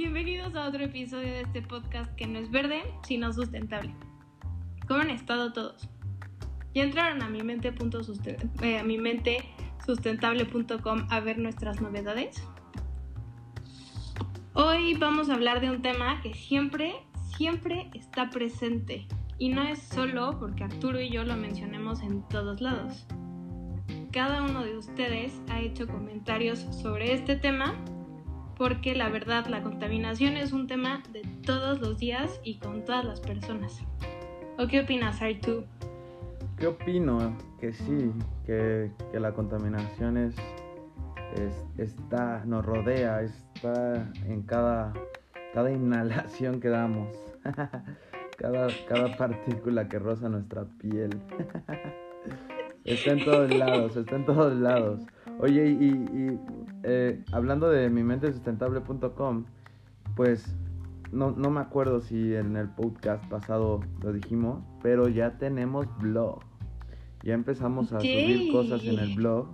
[0.00, 3.94] Bienvenidos a otro episodio de este podcast que no es verde, sino sustentable.
[4.88, 5.90] ¿Cómo han estado todos?
[6.74, 7.70] ¿Ya entraron a mi mente,
[8.62, 9.44] eh, a mi mente
[9.84, 12.42] sustentable.com a ver nuestras novedades?
[14.54, 16.94] Hoy vamos a hablar de un tema que siempre,
[17.36, 19.06] siempre está presente.
[19.36, 23.06] Y no es solo porque Arturo y yo lo mencionemos en todos lados.
[24.12, 27.74] Cada uno de ustedes ha hecho comentarios sobre este tema
[28.60, 33.06] porque la verdad la contaminación es un tema de todos los días y con todas
[33.06, 33.82] las personas.
[34.58, 35.64] ¿O qué opinas, Artu?
[36.58, 37.38] ¿Qué opino?
[37.58, 38.12] Que sí,
[38.44, 40.36] que, la contaminación es,
[41.78, 44.92] está, nos rodea, está en cada,
[45.54, 47.08] cada inhalación que damos,
[48.36, 51.18] cada, cada partícula que roza nuestra piel.
[52.84, 55.00] está en todos lados, está en todos lados.
[55.42, 56.38] Oye, y,
[56.82, 59.46] eh, hablando de mi mente sustentable.com,
[60.14, 60.54] pues
[61.12, 66.40] no, no, me acuerdo si en el podcast pasado lo dijimos, pero ya tenemos blog.
[67.22, 69.48] Ya empezamos a subir cosas en el blog.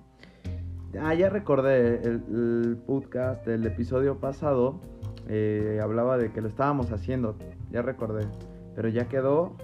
[1.01, 4.81] Ah, ya recordé el, podcast, el episodio pasado,
[5.28, 7.37] eh, hablaba de que lo estábamos haciendo,
[7.71, 8.27] ya recordé,
[8.75, 9.56] pero ya quedó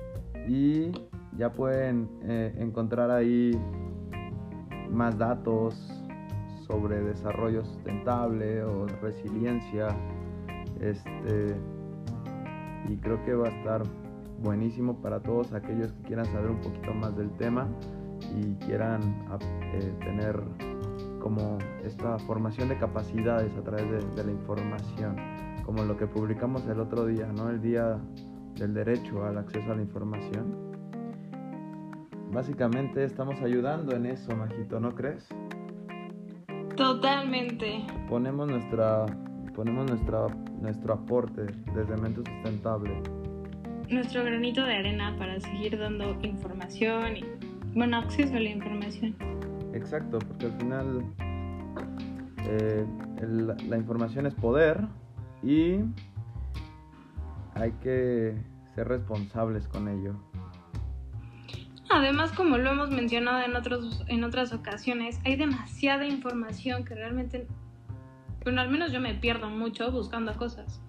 [0.47, 0.93] y
[1.37, 3.59] ya pueden eh, encontrar ahí
[4.91, 6.02] más datos,
[6.73, 9.89] sobre desarrollo sustentable o resiliencia.
[10.81, 11.55] Este,
[12.89, 13.83] y creo que va a estar
[14.43, 17.69] buenísimo para todos aquellos que quieran saber un poquito más del tema
[18.35, 19.03] y quieran
[19.75, 20.43] eh, tener
[21.21, 25.17] como esta formación de capacidades a través de, la información,
[25.65, 27.51] como lo que publicamos el otro día, ¿no?
[27.51, 27.99] El día
[28.57, 30.73] del derecho al acceso a la información.
[32.33, 35.29] Básicamente estamos ayudando en eso, Majito, ¿no crees?
[36.77, 37.85] Totalmente.
[38.09, 39.07] Ponemos nuestra
[39.55, 40.27] ponemos nuestra
[40.61, 43.03] nuestro aporte desde Mente Sustentable.
[43.89, 47.25] Nuestro granito de arena para seguir dando información y
[47.75, 49.15] bueno, acceso a la información.
[49.75, 51.05] Exacto, porque al final
[52.49, 52.87] eh,
[53.69, 54.81] la información es poder
[55.43, 55.79] y
[57.55, 58.35] hay que
[58.75, 60.15] ser responsables con ello.
[61.95, 67.47] Además, como lo hemos mencionado en, otros, en otras ocasiones, hay demasiada información que realmente,
[68.45, 70.81] bueno, al menos yo me pierdo mucho buscando cosas.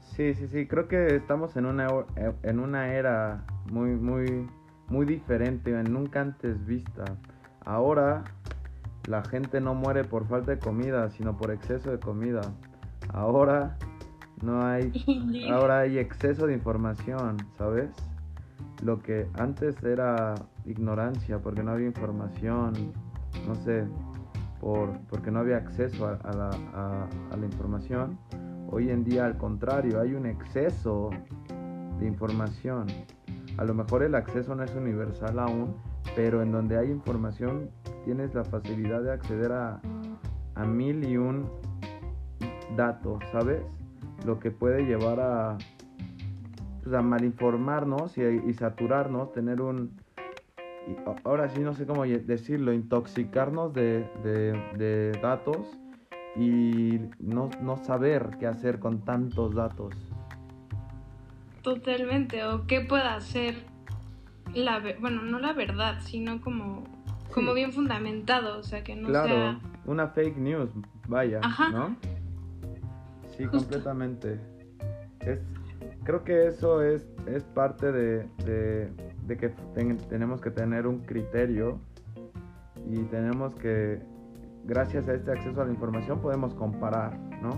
[0.00, 1.88] Sí, sí, sí, creo que estamos en una,
[2.42, 4.46] en una era muy, muy,
[4.88, 7.04] muy diferente, nunca antes vista.
[7.66, 8.24] Ahora
[9.06, 12.40] la gente no muere por falta de comida, sino por exceso de comida.
[13.12, 13.76] Ahora
[14.42, 14.90] no hay,
[15.52, 17.90] ahora hay exceso de información, ¿sabes?
[18.82, 22.92] Lo que antes era ignorancia, porque no había información,
[23.46, 23.84] no sé,
[24.60, 28.18] por, porque no había acceso a, la, a, la información,
[28.70, 31.10] hoy en día al contrario, hay un exceso
[31.98, 32.86] de información.
[33.56, 35.76] A lo mejor el acceso no es universal aún,
[36.14, 37.70] pero en donde hay información
[38.04, 39.80] tienes la facilidad de acceder a,
[40.54, 41.48] a mil y un
[42.76, 43.62] datos, ¿sabes?
[44.24, 45.58] Lo que puede llevar a,
[46.86, 50.00] pues, a malinformarnos y, y saturarnos, tener un,
[51.24, 55.66] ahora sí no sé cómo decirlo, intoxicarnos de, de, datos
[56.36, 59.96] y no, no, saber qué hacer con tantos datos.
[61.62, 63.56] Totalmente, o qué puede hacer
[64.54, 66.84] la, bueno, no la verdad, sino como,
[67.34, 70.70] como bien fundamentado, o sea, que no claro, una fake news,
[71.08, 71.40] vaya,
[71.72, 71.96] ¿no?
[73.36, 74.40] Sí, completamente.
[75.18, 75.40] Es,
[76.06, 79.48] creo que eso es, es parte de, de, que
[80.08, 81.80] tenemos que tener un criterio
[82.88, 84.00] y tenemos que,
[84.64, 87.50] gracias a este acceso a la información, podemos comparar, ¿no?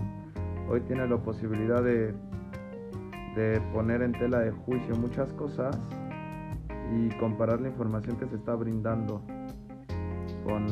[0.67, 2.11] Hoy tiene la posibilidad de,
[3.35, 5.79] de poner en tela de juicio muchas cosas
[6.91, 9.21] y comparar la información que se está brindando
[10.43, 10.65] con,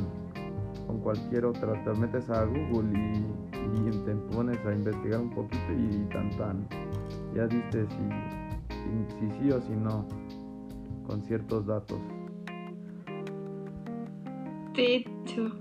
[0.88, 1.74] con cualquier otra.
[1.84, 6.68] Te metes a Google y, y te pones a investigar un poquito y tan tan
[7.38, 10.08] ya diste si, sí o si no
[11.06, 12.00] con ciertos datos.
[14.74, 15.52] De hecho,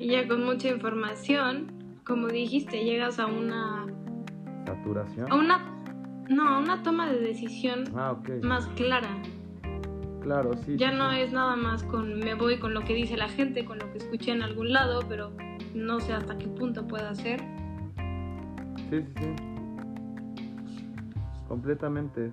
[0.00, 3.86] y ya con mucha información, como dijiste, llegas a una...
[4.66, 5.30] ¿Saturación?
[5.30, 5.84] A una...
[6.28, 9.22] No, a una toma de decisión ah, más clara.
[10.22, 10.76] Claro, sí.
[10.76, 13.78] Ya no es nada más con me voy con lo que dice la gente, con
[13.78, 15.32] lo que escuché en algún lado, pero
[15.74, 17.40] no sé hasta qué punto pueda ser.
[18.90, 19.51] Sí, sí, sí.
[21.52, 22.32] Completamente.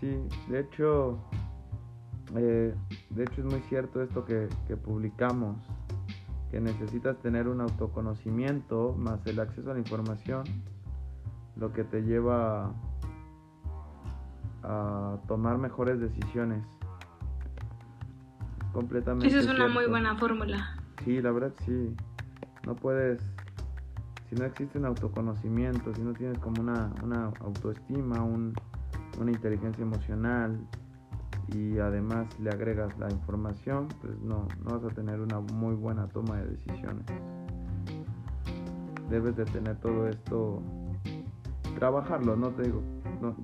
[0.00, 0.10] Sí,
[0.48, 1.20] de hecho,
[2.34, 2.74] eh,
[3.10, 5.56] de hecho es muy cierto esto que, publicamos,
[6.50, 10.42] que necesitas tener un autoconocimiento más el acceso a la información,
[11.54, 12.74] lo que te lleva
[14.64, 16.66] a tomar mejores decisiones.
[18.72, 19.28] Completamente.
[19.28, 20.76] Esa es una muy buena fórmula.
[21.04, 21.94] Sí, la verdad sí.
[22.66, 23.22] No puedes,
[24.30, 28.54] si no existe un autoconocimiento, si no tienes como una, una autoestima, un-
[29.20, 30.56] una inteligencia emocional
[31.48, 36.06] y además le agregas la información, pues no, no vas a tener una muy buena
[36.06, 37.04] toma de decisiones.
[39.10, 40.62] Debes de tener todo esto,
[41.76, 42.80] trabajarlo, no te digo,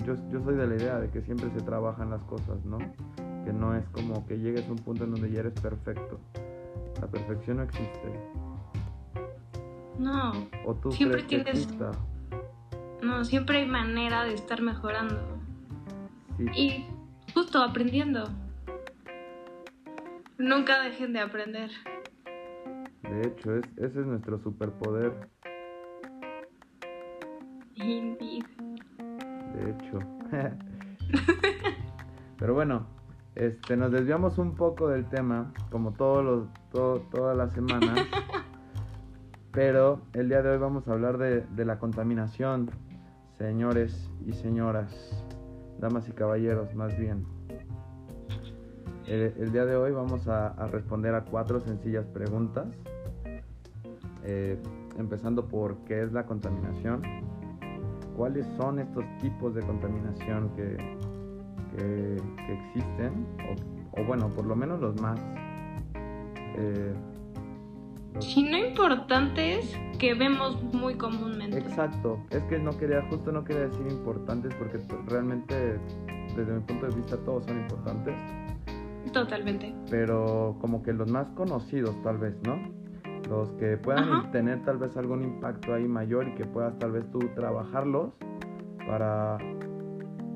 [0.05, 2.79] yo, yo soy de la idea de que siempre se trabajan las cosas, ¿no?
[3.45, 6.21] Que no es como que llegues a un punto en donde ya eres perfecto.
[7.01, 8.09] La perfección no existe.
[9.99, 10.33] No,
[10.65, 11.69] ¿O tú Siempre tienes-
[13.03, 15.17] no, siempre hay manera de estar mejorando.
[16.37, 16.45] Sí.
[16.55, 16.87] Y
[17.33, 18.25] justo aprendiendo.
[20.39, 21.71] Nunca dejen de aprender.
[23.03, 25.31] De hecho, es, ese es nuestro superpoder.
[27.77, 28.45] Indeed.
[29.55, 29.99] De hecho.
[32.39, 32.87] Pero bueno,
[33.35, 37.99] este, nos desviamos un poco del tema, como todos los, todo- todas las semanas.
[39.57, 42.71] Pero el día de hoy vamos a hablar de, la contaminación,
[43.39, 45.25] señores y señoras,
[45.81, 47.25] damas y caballeros, más bien.
[49.07, 52.67] El, el día de hoy vamos a, responder a cuatro sencillas preguntas.
[54.25, 54.59] Eh,
[54.99, 57.01] empezando por qué es la contaminación,
[58.15, 60.77] cuáles son estos tipos de contaminación que,
[61.79, 63.27] que, existen,
[63.97, 65.19] o, o bueno, por lo menos los más...
[66.59, 66.93] eh,
[68.17, 71.59] los- Si no importantes que vemos muy comúnmente.
[71.59, 75.79] Exacto, es que no quería, justo no quería decir importantes porque realmente
[76.37, 78.15] desde mi punto de vista todos son importantes,
[79.13, 79.75] Totalmente.
[79.91, 82.59] pero como que los más conocidos tal vez, ¿no?
[83.31, 84.31] Los que puedan Ajá.
[84.31, 88.11] tener tal vez algún impacto ahí mayor y que puedas tal vez tú trabajarlos
[88.87, 89.39] para,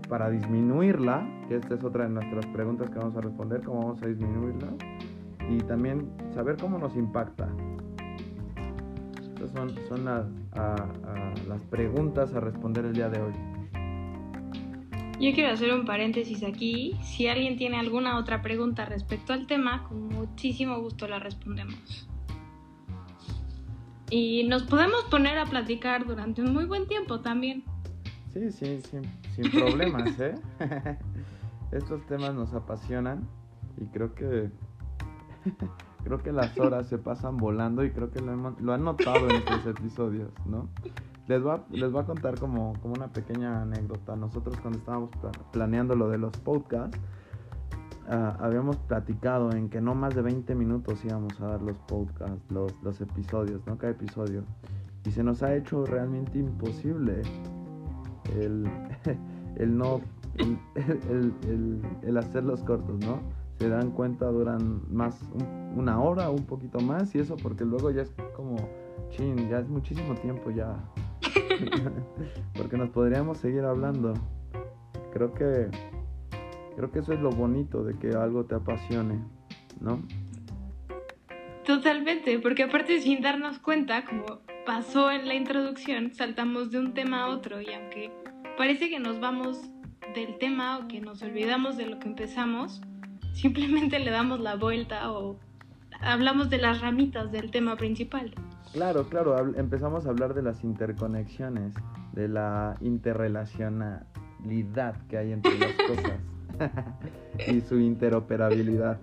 [0.08, 4.02] para disminuirla, que esta es otra de nuestras preguntas que vamos a responder, cómo vamos
[4.02, 4.68] a disminuirla,
[5.50, 7.48] y también saber cómo nos impacta.
[9.40, 13.32] Estas son, son las, a- a- las preguntas a responder el día de hoy.
[15.18, 16.94] Yo quiero hacer un paréntesis aquí.
[17.02, 22.06] Si alguien tiene alguna otra pregunta respecto al tema, con muchísimo gusto la respondemos.
[24.10, 27.64] Y nos podemos poner a platicar durante un muy buen tiempo también.
[28.34, 29.02] Sí, sí, sin,
[29.34, 30.34] sin problemas, ¿eh?
[31.72, 33.26] Estos temas nos apasionan
[33.80, 34.50] y creo que
[36.04, 39.28] creo que las horas se pasan volando y creo que lo, hemos- lo han notado
[39.28, 40.68] en estos episodios, ¿no?
[41.28, 44.16] Les voy a, les voy a contar como, como una pequeña anécdota.
[44.16, 46.98] Nosotros cuando estábamos pla- planeando lo de los podcasts,
[48.08, 52.40] ah, habíamos platicado en que no más de 20 minutos íbamos a dar los podcasts,
[52.50, 53.78] los, los episodios, ¿no?
[53.78, 54.42] Cada episodio.
[55.04, 57.22] Y se nos ha hecho realmente imposible
[58.38, 58.68] el,
[59.56, 60.00] el no
[60.36, 63.20] el, el, el- el hacerlos cortos, ¿no?
[63.60, 67.64] Se dan cuenta duran más un- una hora o un poquito más y eso porque
[67.66, 68.56] luego ya es como
[69.10, 70.76] chin, ya es muchísimo tiempo ya.
[72.56, 74.14] porque nos podríamos seguir hablando.
[75.12, 75.68] Creo que
[76.74, 79.20] creo que eso es lo bonito de que algo te apasione,
[79.80, 80.00] ¿no?
[81.66, 87.24] Totalmente, porque aparte sin darnos cuenta, como pasó en la introducción, saltamos de un tema
[87.24, 88.10] a otro y aunque
[88.56, 89.60] parece que nos vamos
[90.14, 92.80] del tema o que nos olvidamos de lo que empezamos,
[93.32, 95.38] simplemente le damos la vuelta o
[96.00, 98.34] hablamos de las ramitas del tema principal.
[98.72, 101.74] Claro, claro, empezamos a hablar de las interconexiones,
[102.12, 106.20] de la interrelacionalidad que hay entre las cosas
[107.48, 109.00] y su interoperabilidad.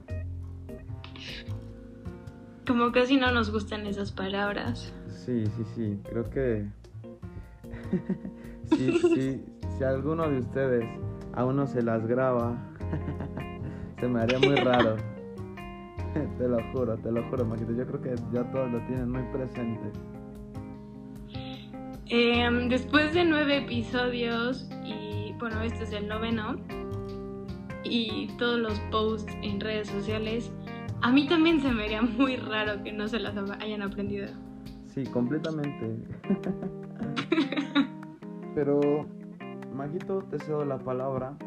[2.66, 4.94] Como casi no nos gustan esas palabras.
[5.08, 6.66] Sí, sí, sí, creo que
[8.76, 9.46] si, si,
[9.78, 10.86] si alguno de ustedes
[11.34, 12.58] a uno se las graba,
[14.00, 14.96] se me haría muy raro.
[16.38, 17.74] te lo juro, te lo juro, Majito.
[17.74, 19.92] Yo creo que ya todos lo tienen muy presente.
[22.10, 26.56] Em, después de nueve episodios y bueno, este es el noveno
[27.84, 30.52] y todos los posts en redes sociales,
[31.02, 34.28] a mí también se me haría muy raro que no se las hayan aprendido.
[34.88, 35.98] Sí, completamente.
[38.56, 39.06] Pero,
[39.74, 41.38] Majito, te cedo la palabra.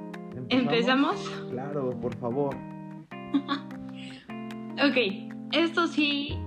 [0.48, 1.16] ¿Empezamos?
[1.50, 2.56] Claro, por favor.
[4.82, 4.96] Ok,
[5.52, 6.38] esto sí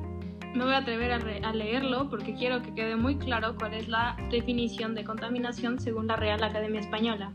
[0.56, 3.76] me voy a atrever a, re- a leerlo porque quiero que quede muy claro cuál
[3.76, 7.32] es la definición de contaminación según la Real Academia Española.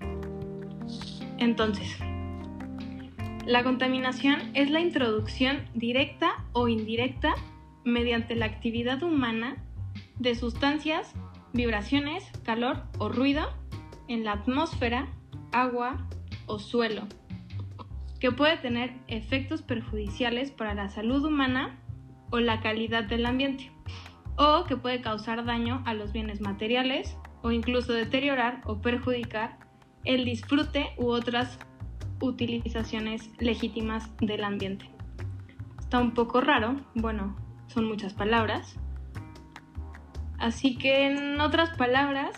[1.38, 1.96] Entonces,
[3.46, 7.34] la contaminación es la introducción directa o indirecta
[7.84, 9.56] mediante la actividad humana
[10.18, 11.14] de sustancias
[11.52, 13.48] vibraciones, calor o ruido
[14.08, 15.06] en la atmósfera,
[15.52, 16.08] agua
[16.48, 17.02] o suelo,
[18.18, 21.78] que puede tener efectos perjudiciales para la salud humana
[22.30, 23.70] o la calidad del ambiente,
[24.36, 29.58] o que puede causar daño a los bienes materiales o incluso deteriorar o perjudicar
[30.04, 31.58] el disfrute u otras
[32.20, 34.90] utilizaciones legítimas del ambiente.
[35.78, 37.36] Está un poco raro, bueno,
[37.68, 38.76] son muchas palabras.
[40.38, 42.32] Así que en otras palabras,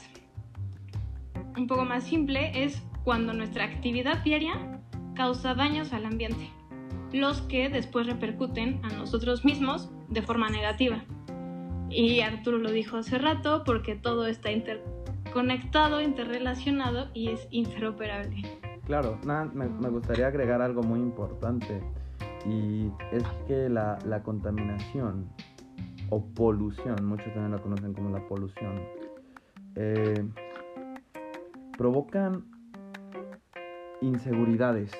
[1.57, 4.55] un poco más simple, es cuando nuestra actividad diaria
[5.17, 6.49] causa daños al ambiente,
[7.13, 11.03] los que después repercuten a nosotros mismos de forma negativa.
[11.89, 18.43] Y Arturo lo dijo hace rato porque todo está interconectado, interrelacionado y es interoperable.
[18.87, 21.83] Claro, me, gustaría agregar algo muy importante
[22.47, 25.29] y es que la, contaminación
[26.11, 28.81] o polución, muchos también la conocen como la polución,
[29.75, 30.25] eh,
[31.77, 32.60] provocan
[34.01, 34.91] inseguridades,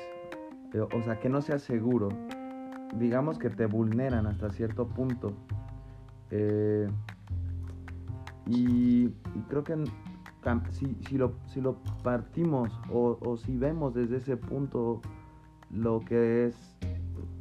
[0.93, 2.09] o sea, que no sea seguro,
[2.99, 5.33] digamos que te vulneran hasta cierto punto.
[6.31, 6.89] Eh,
[8.47, 9.09] y,
[9.49, 9.85] creo que
[10.71, 15.01] si, si, lo, si lo partimos o, o, si vemos desde ese punto
[15.71, 16.77] lo que es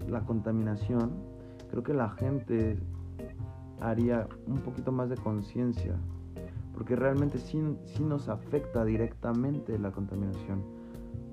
[0.07, 1.11] la contaminación,
[1.69, 2.77] creo que la gente
[3.79, 5.95] haría un poquito más de conciencia,
[6.73, 10.78] porque realmente sí, sí nos afecta directamente la contaminación.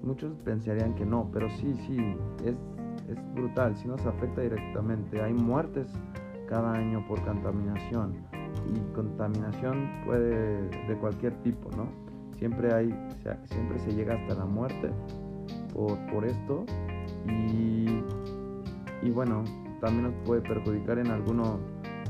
[0.07, 1.99] Muchos pensarían que no, pero sí, sí,
[2.45, 2.55] es,
[3.11, 5.21] es brutal, sí nos afecta directamente.
[5.21, 5.89] Hay muertes
[6.49, 8.15] cada año por contaminación
[8.73, 11.89] y contaminación puede de cualquier tipo, ¿no?
[12.39, 12.95] Siempre hay,
[13.47, 14.91] siempre se llega hasta la muerte
[15.75, 16.65] por, por esto
[17.27, 18.03] y
[19.03, 19.45] y bueno,
[19.81, 21.61] también nos puede perjudicar en alguno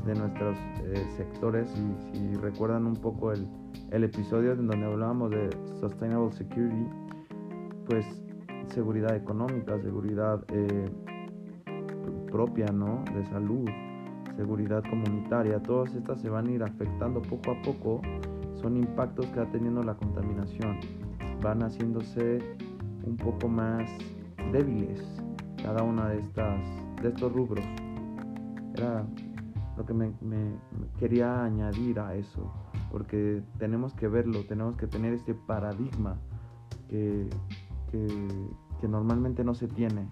[0.05, 1.69] de nuestros eh, sectores.
[1.75, 3.47] Y si recuerdan un poco el,
[3.91, 5.49] episodio en donde hablábamos de
[5.79, 6.87] Sustainable Security,
[7.87, 8.05] pues
[8.73, 10.89] seguridad económica, seguridad eh,
[12.31, 13.03] propia, ¿no?
[13.15, 13.67] De salud,
[14.35, 18.01] seguridad comunitaria, todas estas se van a ir afectando poco a poco.
[18.61, 20.79] Son impactos que va teniendo la contaminación.
[21.41, 22.39] Van haciéndose
[23.03, 23.89] un poco más
[24.51, 25.01] débiles
[25.63, 26.59] cada una de estas
[27.01, 27.65] de estos rubros.
[28.75, 29.05] Era
[29.77, 30.11] lo que me,
[30.99, 32.51] quería añadir a eso,
[32.91, 36.17] porque tenemos que verlo, tenemos que tener este paradigma
[36.89, 37.29] que,
[37.91, 40.09] que, normalmente no se tiene.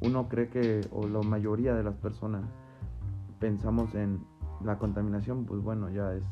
[0.00, 2.44] Uno cree que, o la mayoría de las personas,
[3.38, 4.20] pensamos en
[4.64, 6.22] la contaminación, pues bueno, ya es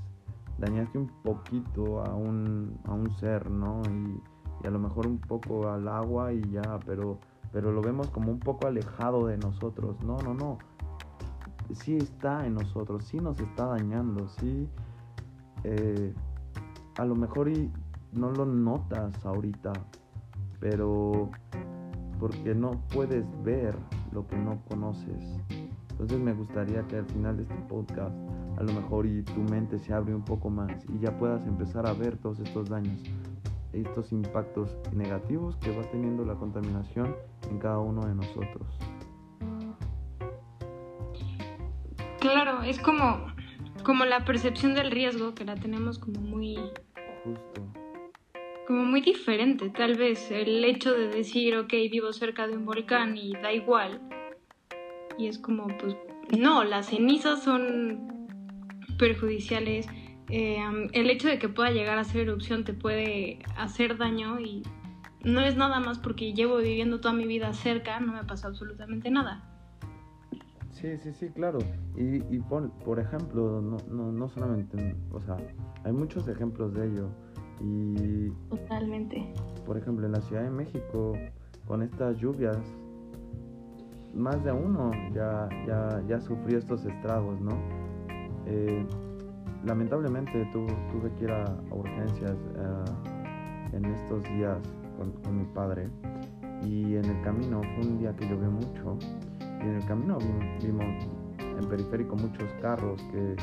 [0.59, 3.83] dañaste un poquito a un, a un ser, ¿no?
[3.91, 4.21] Y,
[4.67, 7.19] a lo mejor un poco al agua y ya, pero
[7.53, 9.97] pero lo vemos como un poco alejado de nosotros.
[10.05, 10.59] No, no, no.
[11.73, 14.69] Sí está en nosotros, sí nos está dañando, sí.
[15.65, 16.15] Eh,
[16.97, 17.71] a lo mejor y
[18.13, 19.73] no lo notas ahorita,
[20.61, 21.31] pero
[22.19, 23.75] porque no puedes ver
[24.13, 25.41] lo que no conoces.
[25.91, 28.15] Entonces me gustaría que al final de este podcast
[28.59, 31.87] a lo mejor y tu mente se abre un poco más y ya puedas empezar
[31.87, 33.01] a ver todos estos daños
[33.73, 37.15] estos impactos negativos que va teniendo la contaminación
[37.51, 38.67] en cada uno de nosotros.
[42.21, 43.27] Claro, es como,
[43.85, 46.57] como la percepción del riesgo que la tenemos como muy...
[47.25, 47.63] Justo.
[48.71, 50.31] Como muy diferente, tal vez.
[50.31, 54.01] El hecho de decir, ok, vivo cerca de un volcán y da igual.
[55.19, 55.97] Y es como, pues,
[56.39, 58.29] no, las cenizas son
[58.97, 59.89] perjudiciales
[60.33, 64.63] Em, el hecho de que pueda llegar a ser erupción te puede hacer daño y
[65.25, 69.11] no es nada más porque llevo viviendo toda mi vida cerca, no me pasa absolutamente
[69.11, 69.43] nada.
[70.71, 71.59] Sí, sí, sí, claro.
[71.97, 75.37] Y, y por, por, ejemplo, no, no, no, solamente, o sea,
[75.85, 77.11] hay muchos ejemplos de ello.
[77.61, 79.33] Y, Totalmente.
[79.67, 81.13] Por ejemplo, en la Ciudad de México,
[81.67, 82.59] con estas lluvias,
[84.15, 87.53] más de uno ya, ya, ya sufrió estos estragos, ¿no?
[88.47, 88.85] Eh,
[89.65, 94.59] lamentablemente tuve que ir a, urgencias eh, en estos días
[94.97, 95.89] con, mi padre
[96.63, 98.99] y en el camino fue un día que llovió mucho
[99.41, 100.19] y en el camino
[100.63, 101.07] vimos,
[101.39, 103.37] en periférico muchos carros que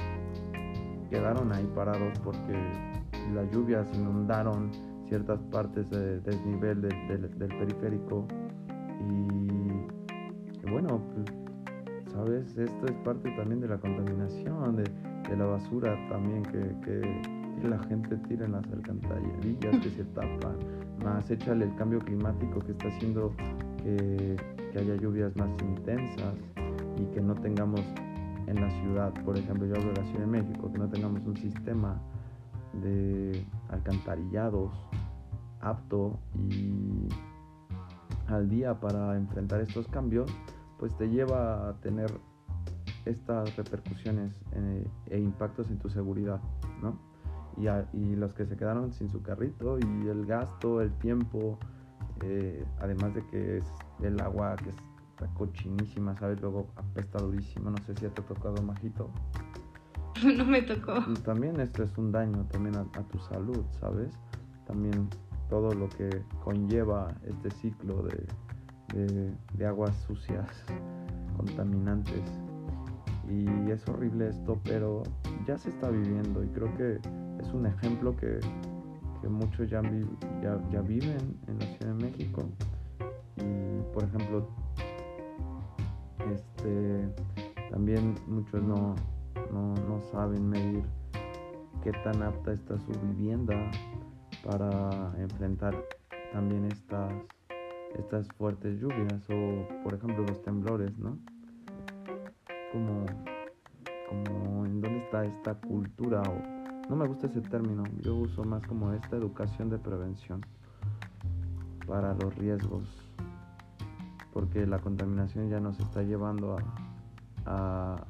[1.09, 2.53] quedaron ahí parados porque
[3.33, 4.71] las lluvias inundaron
[5.07, 8.27] ciertas partes del desnivel del, periférico
[8.99, 14.83] y, bueno pues, sabes esto es parte también de la contaminación de
[15.29, 20.57] de la basura también que, la gente tira en las alcantarillas que se tapan,
[21.03, 21.29] más.
[21.29, 23.33] Échale el cambio climático que está haciendo
[23.83, 24.37] que,
[24.77, 26.35] haya lluvias más intensas
[26.97, 27.81] y que no tengamos
[28.45, 31.25] en la ciudad, por ejemplo, yo hablo de la Ciudad de México, que no tengamos
[31.25, 31.99] un sistema
[32.73, 34.73] de alcantarillados
[35.61, 37.07] apto y
[38.27, 40.29] al día para enfrentar estos cambios,
[40.79, 42.11] pues te lleva a tener
[43.05, 46.41] estas repercusiones eh, e impactos en tu seguridad,
[46.81, 46.99] ¿no?
[47.57, 51.57] Y, los que se quedaron sin su carrito y el gasto, el tiempo,
[52.23, 53.65] eh, además de que es
[54.03, 56.39] el agua que está cochinísima, ¿sabes?
[56.39, 59.09] Luego apesta durísimo, no sé si te ha tocado, Majito.
[60.37, 61.03] No me tocó.
[61.23, 64.11] También esto es un daño también a, tu salud, ¿sabes?
[64.65, 65.09] También
[65.49, 66.09] todo lo que
[66.43, 70.49] conlleva este ciclo de, de, aguas sucias,
[71.35, 72.23] contaminantes.
[73.29, 75.03] Y es horrible esto, pero
[75.45, 76.99] ya se está viviendo y creo que
[77.41, 78.39] es un ejemplo que,
[79.21, 79.81] que muchos ya,
[80.41, 82.43] ya, ya, viven en la Ciudad de México.
[83.37, 84.47] Y por ejemplo,
[86.31, 87.09] este,
[87.69, 88.95] también muchos no,
[89.51, 90.83] no, no saben medir
[91.83, 93.55] qué tan apta está su vivienda
[94.43, 95.75] para enfrentar
[96.33, 97.13] también estas,
[97.97, 101.17] estas fuertes lluvias o por ejemplo los temblores, ¿no?
[102.71, 103.05] Como,
[104.09, 108.65] como en dónde está esta cultura o no me gusta ese término, yo uso más
[108.65, 110.41] como esta educación de prevención
[111.85, 112.83] para los riesgos,
[114.33, 116.63] porque la contaminación ya nos está llevando a,
[117.45, 118.05] a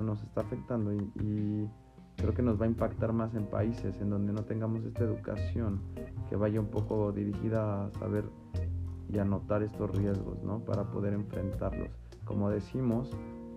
[0.00, 1.68] nos está afectando y
[2.20, 5.80] creo que nos va a impactar más en países en donde no tengamos esta educación
[6.28, 8.24] que vaya un poco dirigida a saber
[9.12, 10.60] y a notar estos riesgos, ¿no?
[10.60, 11.88] Para poder enfrentarlos.
[12.24, 13.10] Como decimos,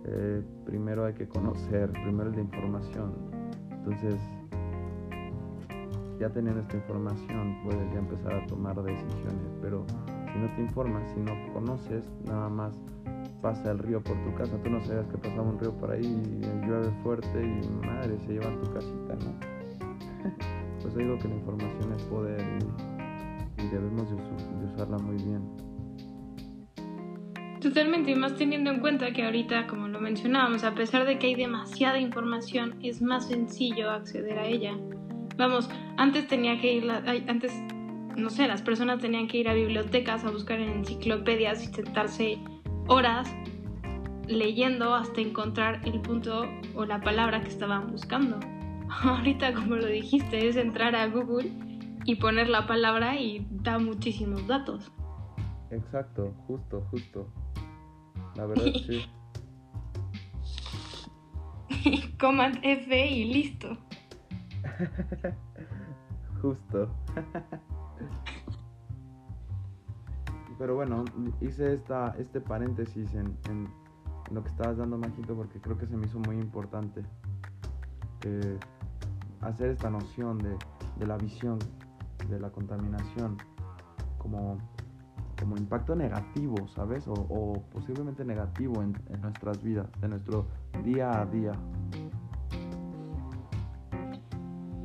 [0.06, 3.12] eh, primero hay que conocer, primero la información.
[3.70, 4.16] Entonces,
[6.18, 9.84] ya teniendo esta información, puedes ya empezar a tomar decisiones, pero
[10.32, 12.74] si no te informas, si no conoces, nada más
[13.44, 16.00] pasa el río por tu casa, tú no sabías que pasaba un río por ahí
[16.00, 19.38] y llueve fuerte y madre, se llevan tu casita, ¿no?
[20.80, 22.40] pues digo que la información es poder
[23.58, 24.16] y, debemos de,
[24.72, 25.42] usarla muy bien.
[27.60, 31.26] Totalmente, y más teniendo en cuenta que ahorita, como lo mencionábamos, a pesar de que
[31.26, 34.72] hay demasiada información, es más sencillo acceder a ella.
[35.36, 35.68] Vamos,
[35.98, 37.52] antes tenía que ir, antes,
[38.16, 42.38] no sé, las personas tenían que ir a bibliotecas a buscar en enciclopedias y sentarse
[42.86, 43.28] horas
[44.26, 48.38] leyendo hasta encontrar el punto o la palabra que estaban buscando.
[49.02, 51.50] Ahorita, como lo dijiste, es entrar a Google
[52.04, 54.92] y poner la palabra y da muchísimos datos.
[55.70, 57.28] Exacto, justo, justo.
[58.36, 59.04] La verdad, sí.
[62.20, 63.76] Command F y listo.
[66.40, 66.88] justo.
[70.58, 71.04] Pero bueno,
[71.40, 73.68] hice esta, este paréntesis en,
[74.30, 77.02] lo que estabas dando, Majito, porque creo que se me hizo muy importante
[78.24, 78.58] eh,
[79.40, 81.58] hacer esta noción de, la visión
[82.30, 83.36] de la contaminación
[84.16, 84.56] como,
[85.38, 87.04] como impacto negativo, ¿sabes?
[87.06, 90.46] O, posiblemente negativo en, en, nuestras vidas, en nuestro
[90.84, 91.52] día a día.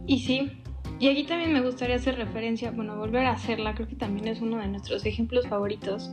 [0.05, 0.63] Y sí,
[0.99, 4.41] y aquí también me gustaría hacer referencia, bueno, volver a hacerla, creo que también es
[4.41, 6.11] uno de nuestros ejemplos favoritos.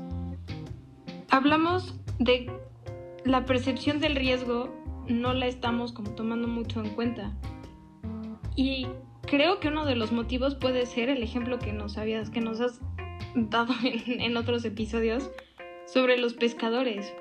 [1.29, 2.49] Hablamos de
[3.25, 4.73] la percepción del riesgo,
[5.09, 7.33] no la estamos como tomando mucho en cuenta.
[8.55, 8.87] Y
[9.23, 12.61] creo que uno de los motivos puede ser el ejemplo que nos habías, que nos
[12.61, 12.81] has
[13.35, 13.75] dado
[14.07, 15.33] en, otros episodios
[15.87, 17.13] sobre los pescadores.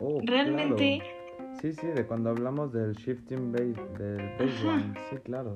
[0.00, 1.02] Oh, Realmente.
[1.62, 5.54] Sí, sí, de cuando hablamos del shifting base, del baseline, sí, claro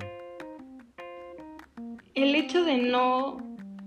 [2.15, 3.37] el hecho de no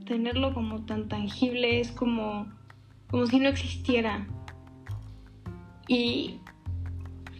[0.05, 2.53] tenerlo como tan tangible es como,
[3.11, 4.27] como si no existiera.
[5.89, 6.41] Y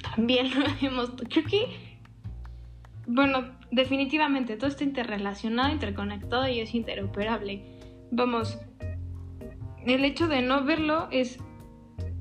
[0.03, 1.11] también lo hemos...
[1.29, 1.99] Creo que,
[3.07, 7.65] bueno, definitivamente todo está interrelacionado, interconectado y es interoperable.
[8.11, 8.59] Vamos,
[9.87, 11.39] el hecho de no verlo es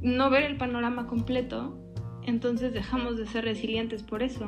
[0.02, 1.80] no ver el panorama completo,
[2.24, 4.48] entonces dejamos de ser resilientes por eso.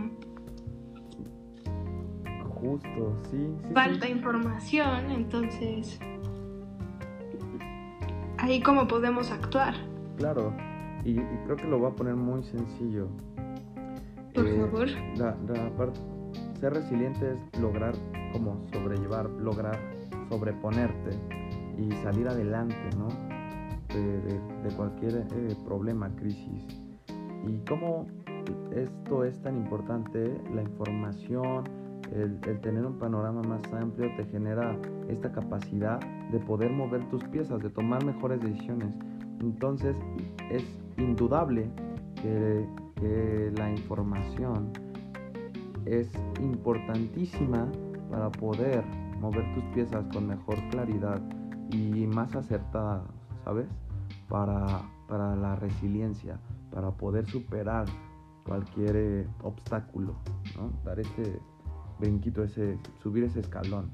[2.60, 3.56] Justo, sí.
[3.74, 6.00] Falta información, entonces...
[8.39, 9.74] Ahí cómo podemos actuar.
[10.17, 10.54] Claro,
[11.04, 11.15] y,
[11.46, 13.08] creo que lo voy a poner muy sencillo.
[14.34, 14.88] Por eh, favor.
[15.17, 15.36] La,
[15.76, 16.00] parte,
[16.60, 17.93] ser resiliente es lograr
[18.34, 19.80] como sobrellevar, lograr
[20.30, 21.12] sobreponerte
[21.78, 23.08] y salir adelante, ¿no?
[23.88, 26.67] De, cualquier eh, problema, crisis.
[27.48, 28.06] Y cómo
[28.76, 31.63] esto es tan importante, la información,
[32.13, 34.78] el, tener un panorama más amplio te genera
[35.10, 36.00] esta capacidad
[36.32, 38.96] de poder mover tus piezas, de tomar mejores decisiones.
[39.39, 39.96] Entonces
[40.50, 40.63] es
[40.98, 41.70] indudable
[42.22, 42.65] que,
[43.56, 44.72] la información
[45.86, 47.72] es importantísima
[48.10, 48.84] para poder
[49.22, 51.22] mover tus piezas con mejor claridad
[51.70, 53.04] y más acertada,
[53.43, 53.67] ¿sabes?
[54.28, 56.39] Para, para la resiliencia,
[56.72, 57.86] para poder superar
[58.43, 60.15] cualquier eh, obstáculo,
[60.58, 60.72] ¿no?
[60.84, 61.39] Dar ese
[62.00, 63.92] brinquito, ese, subir ese escalón.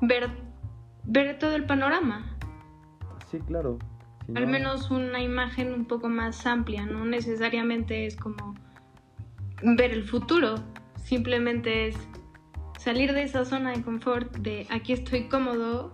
[0.00, 0.30] ver,
[1.04, 2.36] ver todo el panorama.
[3.30, 3.78] Sí, claro.
[4.34, 8.54] Al menos una imagen un poco más amplia, no necesariamente es como
[9.62, 10.54] ver el futuro,
[10.96, 11.96] simplemente es
[12.78, 15.90] salir de esa zona de confort de aquí estoy cómodo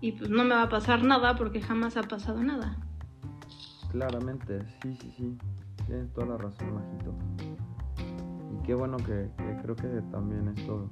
[0.00, 2.76] y pues no me va a pasar nada porque jamás ha pasado nada.
[3.92, 5.38] Claramente, sí, sí, sí,
[5.86, 7.14] tienes toda la razón, Majito.
[8.52, 9.28] Y qué bueno que,
[9.62, 10.90] creo que también esto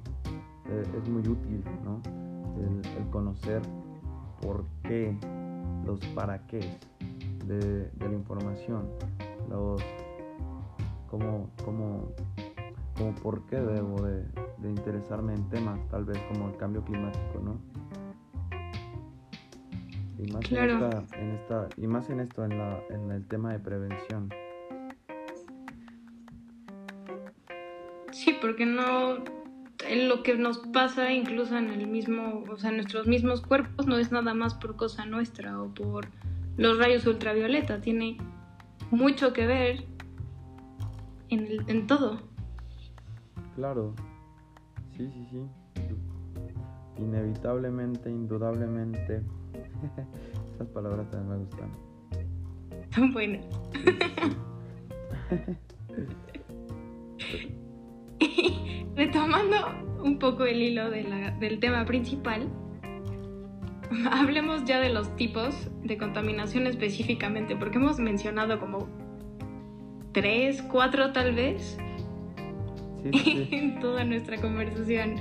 [0.69, 2.01] eh, es muy útil, ¿no?
[2.57, 3.61] El, conocer
[4.41, 5.17] por qué,
[5.85, 6.59] los para qué
[7.45, 8.87] de, la información,
[9.49, 9.81] los
[11.09, 12.11] como, como,
[12.97, 14.23] como por qué debo de,
[14.63, 17.57] interesarme en temas tal vez como el cambio climático, ¿no?
[20.19, 24.29] Y más, en, esta, y más en esto, en, la, en el tema de prevención.
[28.11, 29.23] Sí, porque no
[29.89, 34.11] lo que nos pasa incluso en el mismo, o sea, nuestros mismos cuerpos no es
[34.11, 36.07] nada más por cosa nuestra o por
[36.57, 38.17] los rayos ultravioleta, tiene
[38.91, 39.85] mucho que ver
[41.29, 42.21] en, en todo.
[43.55, 43.95] Claro,
[44.95, 45.41] sí, sí, sí.
[46.97, 49.23] Inevitablemente, indudablemente.
[50.55, 51.71] Esas palabras también me gustan.
[52.93, 53.45] Son buenas.
[59.01, 59.55] Retomando
[60.03, 62.47] un poco el hilo del tema principal,
[64.11, 68.87] hablemos ya de los tipos de contaminación específicamente, porque hemos mencionado como
[70.11, 71.79] tres, cuatro tal vez
[73.03, 75.15] en toda nuestra conversación.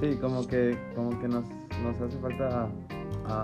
[0.00, 1.44] Sí, como que, como que nos,
[1.82, 2.70] nos hace falta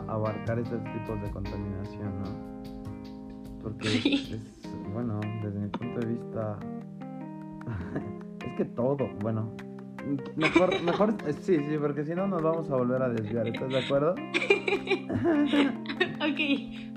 [0.06, 3.60] abarcar estos tipos de contaminación, ¿no?
[3.60, 4.38] Porque es,
[4.92, 6.60] bueno, desde mi punto de vista,
[8.54, 9.54] que todo, bueno,
[10.36, 13.78] mejor, mejor, sí, sí, porque si no nos vamos a volver a desviar, ¿estás de
[13.78, 14.12] acuerdo?
[16.20, 16.40] ok,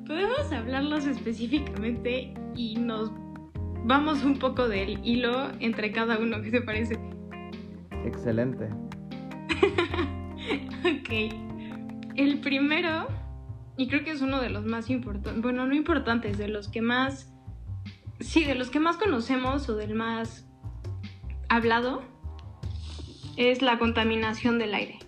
[0.05, 3.11] podemos hablarlos específicamente y nos
[3.85, 6.99] vamos un poco del hilo entre cada uno, ¿qué te parece?
[8.05, 8.69] Excelente.
[10.79, 11.09] ok.
[12.15, 13.07] El primero,
[13.77, 16.81] y creo que es uno de los más importantes, bueno, no importantes, de los que
[16.81, 17.33] más,
[18.19, 20.46] sí, de los que más conocemos o del más
[21.49, 22.01] hablado,
[23.37, 24.99] es la contaminación del aire.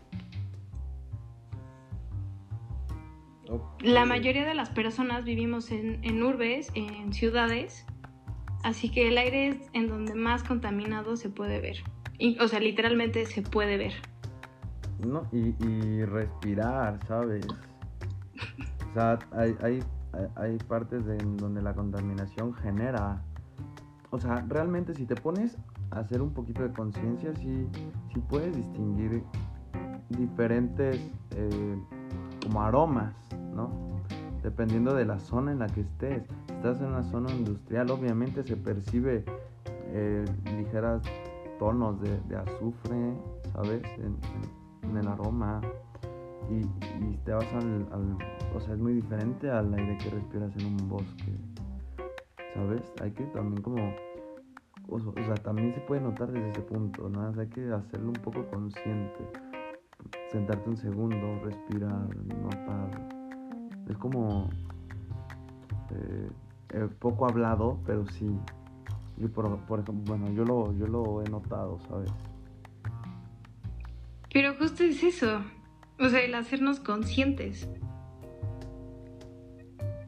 [3.81, 7.85] La mayoría de las personas vivimos en, urbes, en ciudades,
[8.63, 11.77] así que el aire es en donde más contaminado se puede ver.
[12.39, 13.93] o sea, literalmente se puede ver.
[14.99, 17.47] No, y, respirar, ¿sabes?
[18.89, 19.79] O sea, hay, hay,
[20.35, 23.23] hay partes de, en donde la contaminación genera.
[24.09, 25.57] O sea, realmente si te pones
[25.91, 29.23] hacer un poquito de conciencia, si puedes distinguir
[30.09, 30.99] diferentes
[31.35, 31.77] eh,
[32.43, 33.13] como aromas,
[33.53, 33.69] ¿no?
[34.43, 36.23] Dependiendo de la zona en la que estés.
[36.47, 39.23] Si estás en una zona industrial, obviamente se percibe
[39.87, 40.25] eh,
[40.57, 41.03] ligeras
[41.59, 43.13] tonos de, azufre,
[43.53, 43.81] ¿sabes?
[43.97, 45.61] En, el aroma.
[46.49, 46.65] Y,
[47.25, 48.17] te vas al, al,
[48.55, 51.35] O sea, es muy diferente al aire que respiras en un bosque,
[52.55, 52.81] ¿sabes?
[53.01, 53.93] Hay que también como
[54.91, 57.33] o, sea, también se puede notar desde ese punto, ¿no?
[57.39, 59.19] hay que hacerlo un poco consciente.
[60.31, 62.07] Sentarte un segundo, respirar,
[62.41, 63.07] notar.
[63.89, 64.49] Es como
[65.91, 66.29] eh,
[66.73, 68.29] eh, poco hablado, pero sí.
[69.17, 69.45] Yo por,
[69.79, 72.11] ejemplo, bueno, yo lo, yo lo he notado, ¿sabes?
[74.31, 75.41] Pero justo es eso.
[75.99, 77.67] O sea, el hacernos conscientes.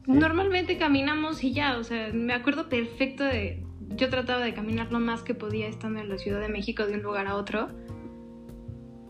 [0.06, 3.64] Normalmente caminamos y ya, o sea, me acuerdo perfecto de,
[3.96, 6.94] yo trataba de caminar lo más que podía estando en la Ciudad de México de
[6.94, 7.68] un lugar a otro.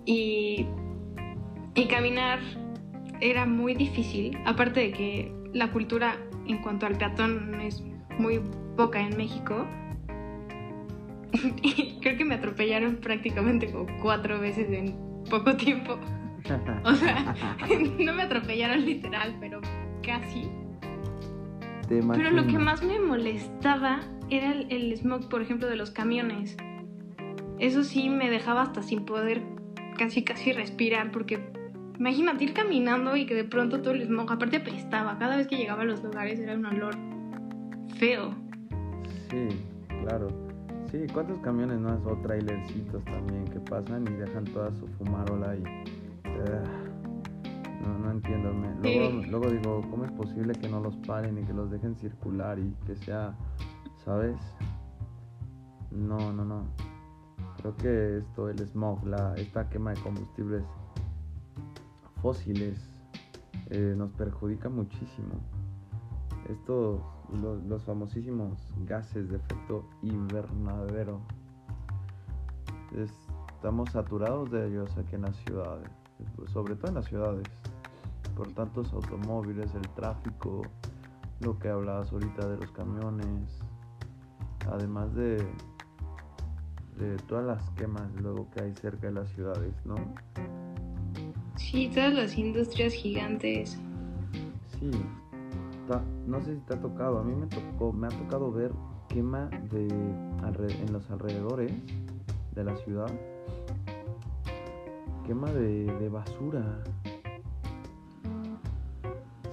[0.05, 0.66] Y,
[1.75, 2.40] y caminar
[3.21, 6.16] era muy difícil, aparte de que la cultura
[6.47, 7.83] en cuanto al peatón es
[8.18, 8.40] muy
[8.77, 9.66] poca en México.
[12.03, 14.97] creo que me atropellaron prácticamente como cuatro veces en
[15.31, 15.99] poco tiempo.
[16.85, 17.37] O sea,
[18.01, 19.61] no me atropellaron literal, pero
[20.03, 20.51] casi.
[21.88, 24.01] Pero lo que más me molestaba
[24.37, 26.57] era el, smog, por ejemplo, de los camiones.
[27.59, 29.42] Eso sí me dejaba hasta sin poder
[29.99, 31.53] casi casi respirar porque
[31.99, 35.18] imagínate ir caminando y que de pronto todo el smog aparte apestaba.
[35.18, 36.95] Cada vez que llegaba a los lugares era un olor
[37.99, 38.35] feo.
[39.31, 39.49] Sí,
[40.05, 40.29] claro.
[40.90, 45.62] Sí, ¿cuántos camiones no o trailercitos también que pasan y dejan toda su fumarola y...
[47.83, 48.53] no, no entiendo.
[48.83, 52.59] Luego, luego digo, ¿cómo es posible que no los paren y que los dejen circular
[52.59, 53.35] y que sea,
[54.05, 54.37] ¿sabes?
[55.91, 56.65] No, no, no.
[57.59, 60.65] Creo que esto, el smog, la, esta quema de combustibles
[62.21, 62.79] fósiles,
[63.71, 65.35] eh, nos perjudica muchísimo.
[66.49, 67.01] Estos
[67.41, 71.21] los, famosísimos gases de efecto invernadero.
[72.95, 75.88] estamos saturados de ellos aquí en las ciudades,
[76.53, 77.47] sobre todo en las ciudades,
[78.37, 80.62] por tantos automóviles, el tráfico,
[81.41, 83.62] lo que hablabas ahorita de los camiones,
[84.70, 85.37] además de,
[86.98, 89.96] de todas las quemas luego que hay cerca de las ciudades, ¿no?
[91.57, 93.79] Sí, todas las industrias gigantes.
[94.79, 94.90] Sí,
[96.27, 98.72] no sé si te ha tocado, a mí me tocó, me ha tocado ver
[99.09, 101.72] quema de en los alrededores
[102.55, 103.11] de la ciudad,
[105.27, 106.83] quema de, basura.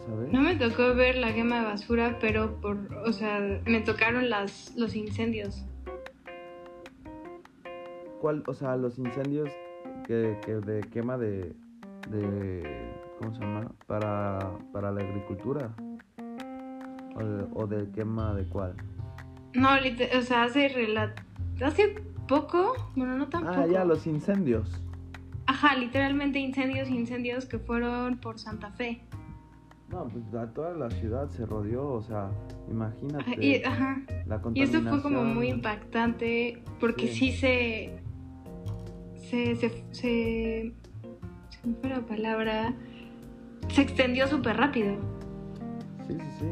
[0.10, 0.32] ¿Sabes?
[0.32, 4.74] No me tocó ver la quema de basura, pero por, o sea, me tocaron las,
[4.76, 5.64] los incendios.
[8.20, 9.50] ¿Cuál, o sea, los incendios
[10.08, 11.56] que, que de quema de,
[12.10, 13.72] de, ¿cómo se llama?
[13.86, 14.40] Para,
[14.74, 15.76] para la agricultura.
[17.54, 18.76] ¿O de, quema de cuál?
[19.54, 19.70] No,
[20.18, 20.72] o sea, hace,
[21.62, 21.96] hace
[22.28, 24.82] poco, bueno, no tan Ah, ya, los incendios.
[25.46, 29.02] Ajá, literalmente incendios, incendios que fueron por Santa Fe.
[29.92, 30.24] No, pues
[30.54, 32.30] toda la ciudad se rodeó, o sea,
[32.70, 33.44] imagínate.
[33.44, 34.02] Y, ajá.
[34.54, 38.00] y eso fue como muy impactante porque sí, se,
[39.30, 40.74] se, se, se,
[41.50, 42.76] se me fue la palabra,
[43.70, 44.96] se extendió súper rápido.
[46.08, 46.48] Sí, sí, sí.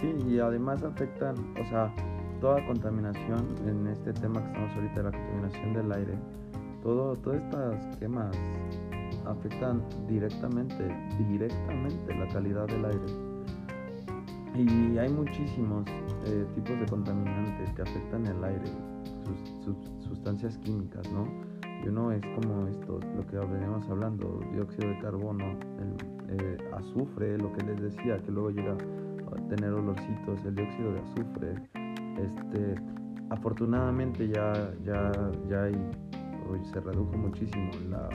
[0.00, 1.92] Sí, y además afectan, o sea,
[2.40, 6.14] toda contaminación en este tema que estamos ahorita, la contaminación del aire,
[6.82, 8.36] todo, todas estas quemas
[9.28, 10.88] afectan directamente,
[11.28, 13.28] directamente la calidad del aire.
[14.54, 15.86] Y hay muchísimos
[16.26, 18.66] eh, tipos de contaminantes que afectan el aire,
[19.64, 21.28] sus, sustancias químicas, ¿no?
[21.84, 25.44] Y uno es como esto, lo que veníamos hablando, dióxido de carbono,
[26.28, 28.76] el eh, azufre, lo que les decía, que luego llega
[29.48, 31.54] tener olorcitos, el dióxido de azufre.
[32.18, 32.74] Este,
[33.30, 34.52] afortunadamente ya,
[34.84, 35.12] ya,
[35.48, 35.90] ya hay,
[36.72, 38.08] se redujo muchísimo la,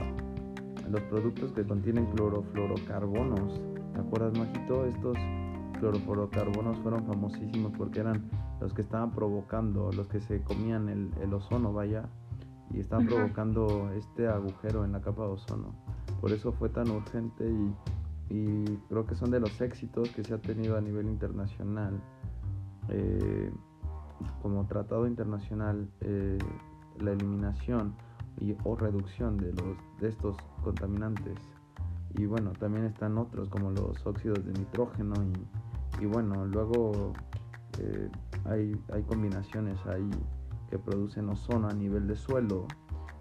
[0.90, 3.60] los productos que contienen clorofluorocarbonos.
[3.92, 4.86] ¿Te acuerdas, Majito?
[4.86, 5.16] Estos
[5.80, 11.34] clorofluorocarbonos fueron famosísimos porque eran los que estaban provocando, los que se comían el, el
[11.34, 12.04] ozono, vaya,
[12.70, 15.74] y estaban provocando este agujero en la capa de ozono.
[16.20, 17.74] Por eso fue tan urgente y
[18.30, 22.00] y creo que son de los éxitos que se ha tenido a nivel internacional
[22.88, 23.50] eh,
[24.42, 26.38] como tratado internacional eh,
[27.00, 27.94] la eliminación
[28.40, 31.38] y, o reducción de, los, de estos contaminantes
[32.16, 35.14] y bueno también están otros como los óxidos de nitrógeno
[36.00, 37.12] y, bueno luego
[37.80, 38.10] eh,
[38.44, 40.10] hay, hay combinaciones ahí
[40.70, 42.66] que producen ozono a nivel de suelo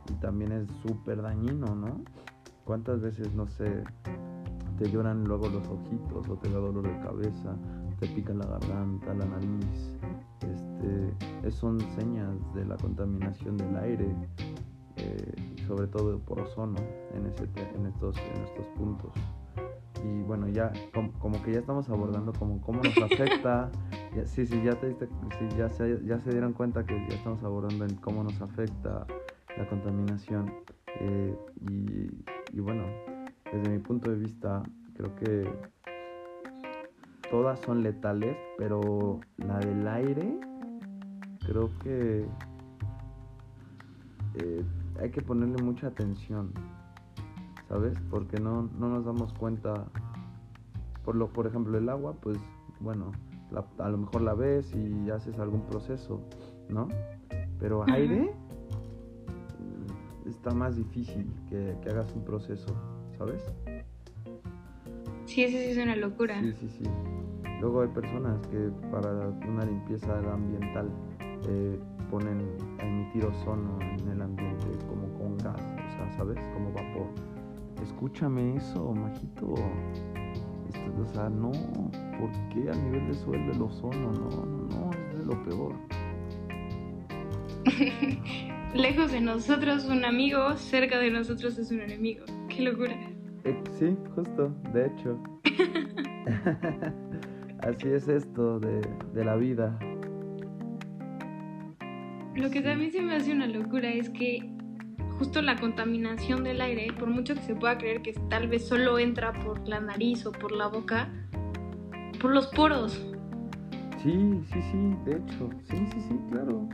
[0.09, 2.01] y también es súper dañino, ¿no?
[2.65, 3.83] ¿Cuántas veces, no sé,
[4.77, 7.55] te lloran luego los ojitos o te da dolor de cabeza,
[7.99, 9.99] te pica la garganta, la nariz.
[10.41, 14.15] Este, son señas de la contaminación del aire,
[14.97, 16.79] eh, sobre todo por ozono
[17.13, 17.43] en, ese,
[17.75, 19.11] en, estos, en estos puntos.
[20.03, 20.71] Y bueno, ya
[21.19, 23.71] como, que ya estamos abordando como cómo nos afecta.
[24.25, 25.07] sí, sí, ya, te diste,
[25.57, 29.07] ya, se, ya se dieron cuenta que ya estamos abordando en cómo nos afecta
[29.57, 30.53] la contaminación.
[30.99, 31.35] Eh,
[31.69, 32.09] y,
[32.51, 32.83] y bueno,
[33.51, 34.61] desde mi punto de vista,
[34.95, 35.49] creo que
[37.33, 40.39] todas son letales, pero la del aire,
[41.39, 42.27] creo que
[44.35, 44.63] eh,
[44.99, 46.51] hay que ponerle mucha atención,
[47.67, 47.97] ¿sabes?
[48.09, 49.85] Porque no, nos damos cuenta.
[51.03, 52.37] Por, lo, por ejemplo, el agua, pues
[52.79, 53.11] bueno,
[53.79, 56.21] a lo mejor la ves y haces algún proceso,
[56.69, 56.87] ¿no?
[57.59, 58.33] Pero aire
[60.25, 62.73] está más difícil que hagas un proceso.
[63.17, 63.43] ¿sabes?
[65.25, 66.39] Sí, sí, sí, es una locura.
[66.41, 66.83] Sí, sí, sí.
[67.61, 70.89] Luego hay personas que para una limpieza ambiental
[71.47, 71.79] eh,
[72.11, 72.39] ponen
[72.79, 74.62] a emitir ozono en el ambiente
[75.51, 76.37] o sea, ¿sabes?
[76.53, 77.07] Como vapor.
[77.81, 79.55] Escúchame eso, majito.
[80.67, 84.11] Esto, o sea, no, ¿por qué a nivel de suelo el ozono?
[84.11, 85.75] No, no, no, es de lo peor.
[88.73, 92.25] Lejos de nosotros un amigo, cerca de nosotros es un enemigo.
[92.49, 92.95] Qué locura.
[93.43, 95.21] Eh, sí, justo, de hecho.
[97.59, 98.81] Así es esto de,
[99.23, 99.77] la vida.
[102.35, 104.52] Lo que también se me hace una locura es que
[105.17, 108.99] justo la contaminación del aire, por mucho que se pueda creer que tal vez solo
[108.99, 111.09] entra por la nariz o por la boca,
[112.21, 112.93] por los poros.
[114.01, 116.67] Sí, sí, sí, de hecho, sí, sí, sí, claro.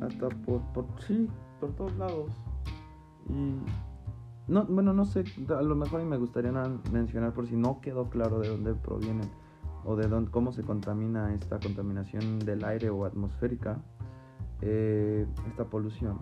[0.00, 1.28] Hasta por, por sí,
[1.60, 2.32] por todos lados.
[3.28, 3.56] Y
[4.48, 6.52] no, bueno, no sé, a lo mejor me gustaría
[6.90, 9.30] mencionar por si no quedó claro de dónde provienen
[9.84, 13.80] o de dónde, cómo se contamina esta contaminación del aire o atmosférica,
[14.60, 16.18] eh, esta polución.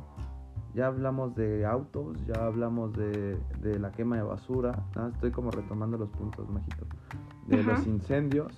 [0.74, 5.98] Ya hablamos de autos, ya hablamos de, de la quema de basura, estoy como retomando
[5.98, 6.87] los puntos, Majito,
[7.48, 8.52] de los incendios,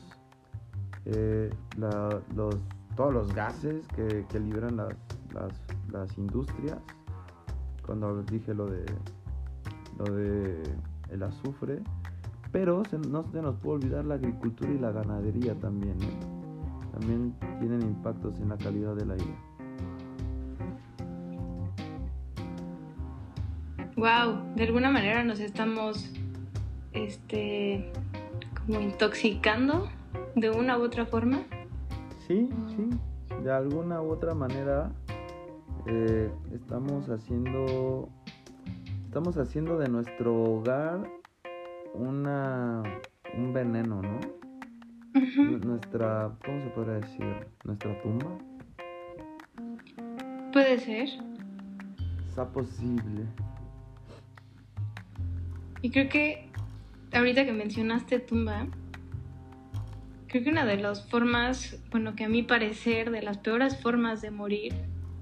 [1.06, 2.56] eh, los,
[2.96, 4.94] todos los gases que, que liberan las,
[5.32, 5.52] las,
[5.90, 6.78] las industrias,
[7.86, 8.84] cuando dije lo de
[9.98, 10.62] lo de
[11.10, 11.82] el azufre,
[12.50, 16.00] pero no se nos puede olvidar la agricultura y la ganadería también.
[16.02, 16.20] ¿eh?
[16.92, 19.36] También tienen impactos en la calidad del aire.
[24.02, 26.10] Wow, de alguna manera nos estamos
[26.92, 27.92] este
[28.66, 29.88] como intoxicando
[30.34, 31.38] de una u otra forma.
[32.26, 32.90] Sí, sí,
[33.44, 34.90] de alguna u otra manera
[35.86, 38.08] eh, estamos haciendo
[39.04, 41.08] estamos haciendo de nuestro hogar
[41.94, 42.82] una
[43.38, 44.18] un veneno, ¿no?
[45.64, 47.46] Nuestra, ¿cómo se podría decir?
[47.62, 48.36] Nuestra tumba.
[50.52, 51.08] Puede ser.
[52.28, 53.28] Es posible.
[55.82, 56.48] Y creo que
[57.12, 58.66] ahorita que mencionaste tumba,
[60.28, 64.22] creo que una de las formas, bueno, que a mi parecer, de las peores formas
[64.22, 64.72] de morir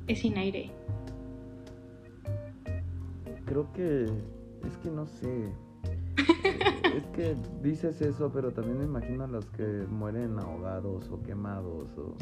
[0.07, 0.71] es sin aire
[3.51, 5.53] creo que es que no sé.
[6.97, 11.91] es que dices eso, pero también me imagino a los que mueren ahogados o quemados
[11.99, 12.15] o...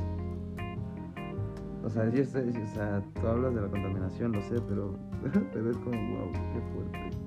[1.85, 4.99] O sea, yo o sea, tú hablas de la contaminación, lo sé, pero,
[5.53, 7.18] pero es como, wow, qué fuerte.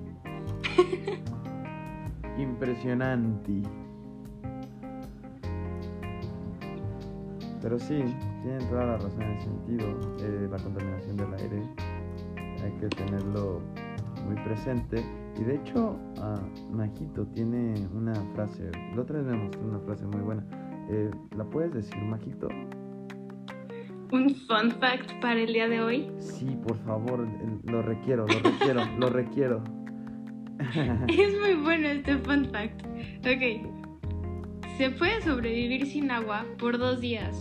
[2.38, 3.62] Impresionante.
[7.60, 8.02] Pero sí,
[8.42, 9.86] tienen toda la razón en el sentido.
[10.20, 11.62] Eh, la contaminación del aire
[12.64, 13.60] hay que tenerlo
[14.26, 15.04] muy presente.
[15.38, 20.04] Y de hecho, uh, Majito tiene una frase, la otra vez me mostró una frase
[20.06, 20.44] muy buena.
[20.90, 22.48] Eh, ¿La puedes decir, Majito?
[24.10, 26.12] ¿Un fun fact para el día de hoy?
[26.18, 27.26] Sí, por favor,
[27.64, 29.81] lo requiero, lo requiero, lo requiero.
[31.08, 32.86] es muy bueno este fun fact.
[33.18, 33.82] Ok.
[34.78, 37.40] Se puede sobrevivir sin agua por dos días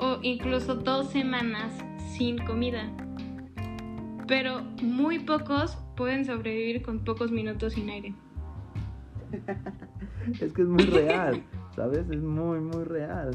[0.00, 1.72] o incluso dos semanas
[2.16, 2.90] sin comida.
[4.26, 8.14] Pero muy pocos pueden sobrevivir con pocos minutos sin aire.
[10.40, 11.42] es que es muy real,
[11.76, 12.08] ¿sabes?
[12.10, 13.30] Es muy, muy real.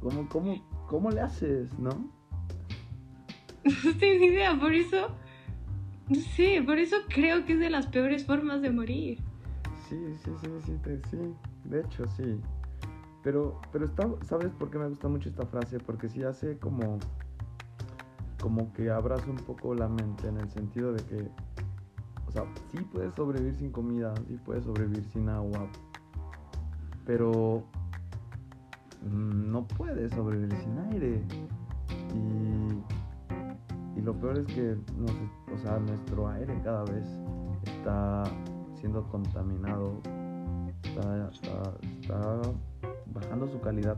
[0.00, 1.90] ¿Cómo, cómo, cómo le haces, no?
[3.84, 5.14] No tengo idea, por eso.
[6.34, 9.18] Sé, por eso creo que es de las peores formas de morir.
[9.88, 11.18] Sí, sí, sí, sí, sí.
[11.64, 12.40] De hecho, sí.
[13.22, 13.88] Pero, pero
[14.22, 15.78] ¿sabes por qué me gusta mucho esta frase?
[15.78, 16.98] Porque sí hace como.
[18.40, 21.30] Como que abraza un poco la mente en el sentido de que
[22.32, 25.68] o sea, sí puedes sobrevivir sin comida, sí puedes sobrevivir sin agua,
[27.04, 27.62] pero
[29.02, 31.22] no puedes sobrevivir sin aire.
[32.14, 33.01] Y,
[34.00, 34.76] lo peor es que
[35.52, 37.06] o sea, nuestro aire cada vez
[37.64, 38.24] está
[38.74, 40.00] siendo contaminado,
[40.82, 41.28] está,
[42.00, 42.40] está
[43.06, 43.96] bajando su calidad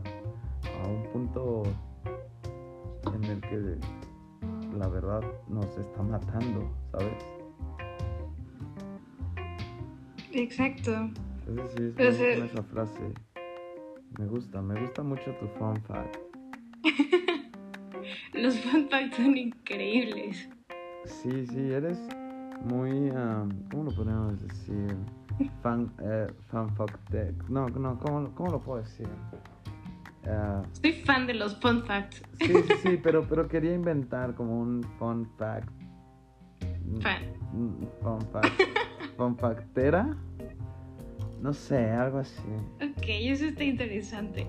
[0.83, 1.63] a un punto
[3.13, 3.77] en el que
[4.77, 7.25] la verdad nos está matando, ¿sabes?
[10.33, 11.09] Exacto.
[11.75, 13.13] sí, es esa frase.
[14.19, 16.17] Me gusta, me gusta mucho tu fun fact.
[18.35, 20.49] Los fun facts son increíbles.
[21.05, 21.97] Sí, sí, eres
[22.65, 23.09] muy,
[23.71, 24.95] ¿cómo lo podemos decir?
[25.61, 27.13] Fan, eh, fan fact
[27.49, 29.07] No, no, ¿cómo, ¿cómo, lo puedo decir?
[30.23, 32.23] Uh, Soy fan de los fun facts.
[32.39, 35.69] Sí, sí, sí, pero, pero quería inventar como un fun fact.
[37.01, 37.21] Fan.
[38.01, 38.61] Fun fact.
[39.17, 40.15] compactera.
[41.41, 42.41] No sé, algo así.
[42.81, 44.47] Ok, eso está interesante.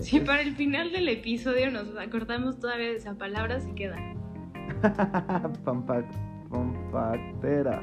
[0.00, 3.96] Si para el final del episodio nos acordamos todavía de esa palabra, se queda.
[6.48, 7.82] compactera.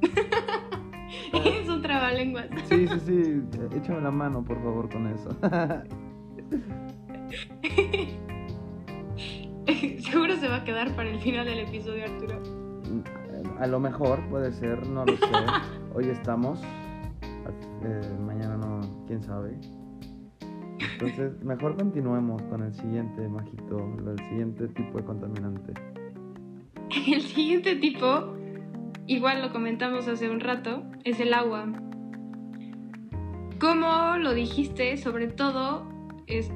[1.32, 2.46] es un trabalenguas.
[2.68, 3.42] sí, sí, sí.
[3.76, 5.30] Échame la mano, por favor, con eso.
[10.10, 12.42] Seguro se va a quedar para el final del episodio, Arturo.
[13.60, 15.26] A lo mejor puede ser, no lo sé.
[15.94, 16.60] Hoy estamos,
[17.84, 19.56] eh, mañana no, quién sabe.
[20.80, 23.78] Entonces, mejor continuemos con el siguiente, Majito,
[24.10, 25.74] el siguiente tipo de contaminante.
[27.06, 28.34] El siguiente tipo,
[29.06, 31.72] igual lo comentamos hace un rato, es el agua.
[33.60, 35.86] Como lo dijiste, sobre todo
[36.26, 36.50] es,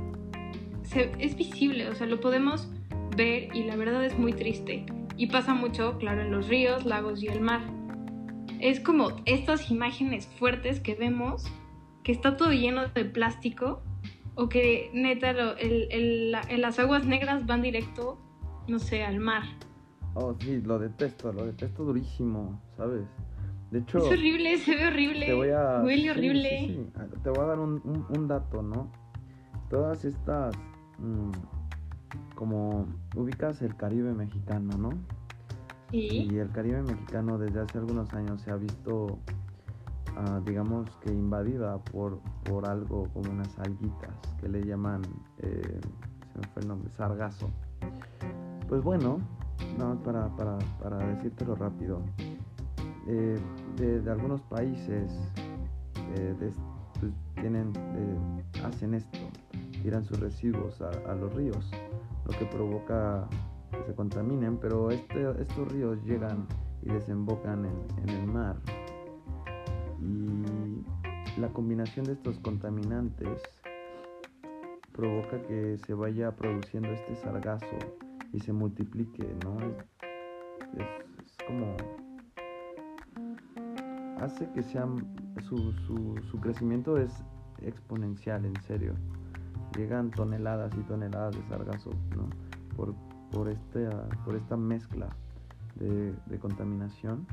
[1.21, 2.69] es visible, o sea, lo podemos
[3.17, 4.87] ver y la verdad es muy triste.
[5.17, 7.61] Y pasa mucho, claro, en los ríos, lagos y el mar.
[8.59, 11.45] Es como estas imágenes fuertes que vemos,
[12.03, 13.83] que está todo lleno de plástico,
[14.35, 18.19] o que neta el, las aguas negras van directo,
[18.69, 19.43] no sé, al mar.
[20.15, 23.03] Oh, sí, lo detesto, lo detesto durísimo, ¿sabes?
[23.71, 23.99] De hecho...
[23.99, 25.27] Es horrible, se ve horrible.
[25.27, 25.83] Te voy a...
[25.83, 26.91] Huele horrible.
[26.95, 28.91] Ah, te voy a dar un, un, dato, ¿no?
[29.69, 30.55] Todas estas...
[30.99, 31.33] Mm,
[32.37, 34.91] como ubicas el Caribe mexicano, ¿no?
[35.91, 36.29] Sí.
[36.31, 39.19] Y el Caribe mexicano desde hace algunos años se ha visto,
[40.17, 45.03] ah, digamos que invadida por, por algo como unas alguitas que le llaman,
[45.39, 45.81] eh,
[46.33, 47.51] se me fue el nombre, sargazo.
[48.69, 49.19] Pues bueno,
[49.79, 52.03] no, para, para, para decírtelo rápido,
[53.07, 53.39] eh,
[53.77, 55.13] de, algunos países
[56.17, 56.35] eh,
[57.01, 57.73] pues, tienen,
[58.65, 59.19] hacen esto,
[59.83, 61.71] tiran sus residuos a los ríos
[62.27, 63.29] lo que provoca
[63.71, 66.47] que se contaminen, pero este, estos ríos llegan
[66.83, 68.57] y desembocan en, el mar.
[70.05, 73.43] Y la combinación de estos contaminantes
[74.93, 77.79] provoca que se vaya produciendo este sargazo
[78.33, 79.57] y se multiplique, ¿no?
[80.79, 81.77] Es, como...
[84.21, 84.87] hace que sea...
[85.49, 87.13] Su, su, su crecimiento es
[87.61, 88.95] exponencial, en serio
[89.77, 92.29] llegan toneladas y toneladas de sargazo ¿no?
[92.77, 92.95] por,
[93.31, 93.89] por, este,
[94.25, 95.09] por esta mezcla
[95.77, 97.27] de, contaminación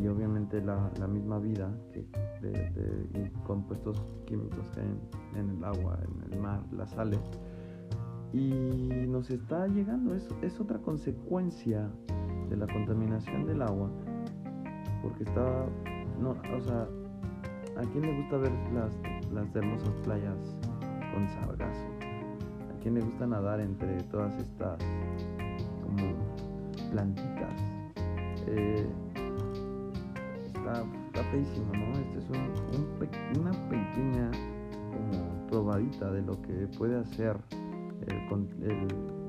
[0.00, 1.70] y obviamente la, misma vida
[2.40, 7.20] de, compuestos químicos que hay en, el agua, en el mar, las sales.
[8.32, 8.50] Y
[9.08, 11.90] nos está llegando, es, es otra consecuencia
[12.48, 13.90] de la contaminación del agua,
[15.02, 15.66] porque está,
[16.20, 16.88] no, o sea,
[17.76, 18.94] ¿a quién le gusta ver las,
[19.32, 20.56] las hermosas playas
[21.12, 21.86] con sargazo.
[22.00, 24.78] ¿A quién le gusta nadar entre todas estas
[25.82, 26.14] como
[26.90, 27.62] plantitas?
[28.46, 28.86] Eh,
[31.22, 31.98] está, feísimo, ¿no?
[32.00, 34.30] Este es un, una pequeña
[34.90, 37.36] como probadita de lo que puede hacer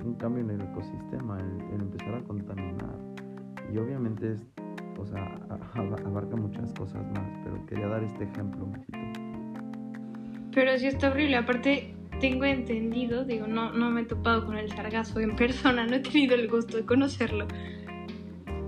[0.03, 2.97] un cambio en el ecosistema, el, empezar a contaminar.
[3.71, 4.47] Y obviamente es,
[4.99, 5.39] o sea,
[5.75, 8.67] abarca muchas cosas más, pero quería dar este ejemplo,
[10.53, 11.37] pero sí está horrible.
[11.37, 15.95] Aparte, tengo entendido, digo, no, no me he topado con el sargazo en persona, no
[15.95, 17.47] he tenido el gusto de conocerlo.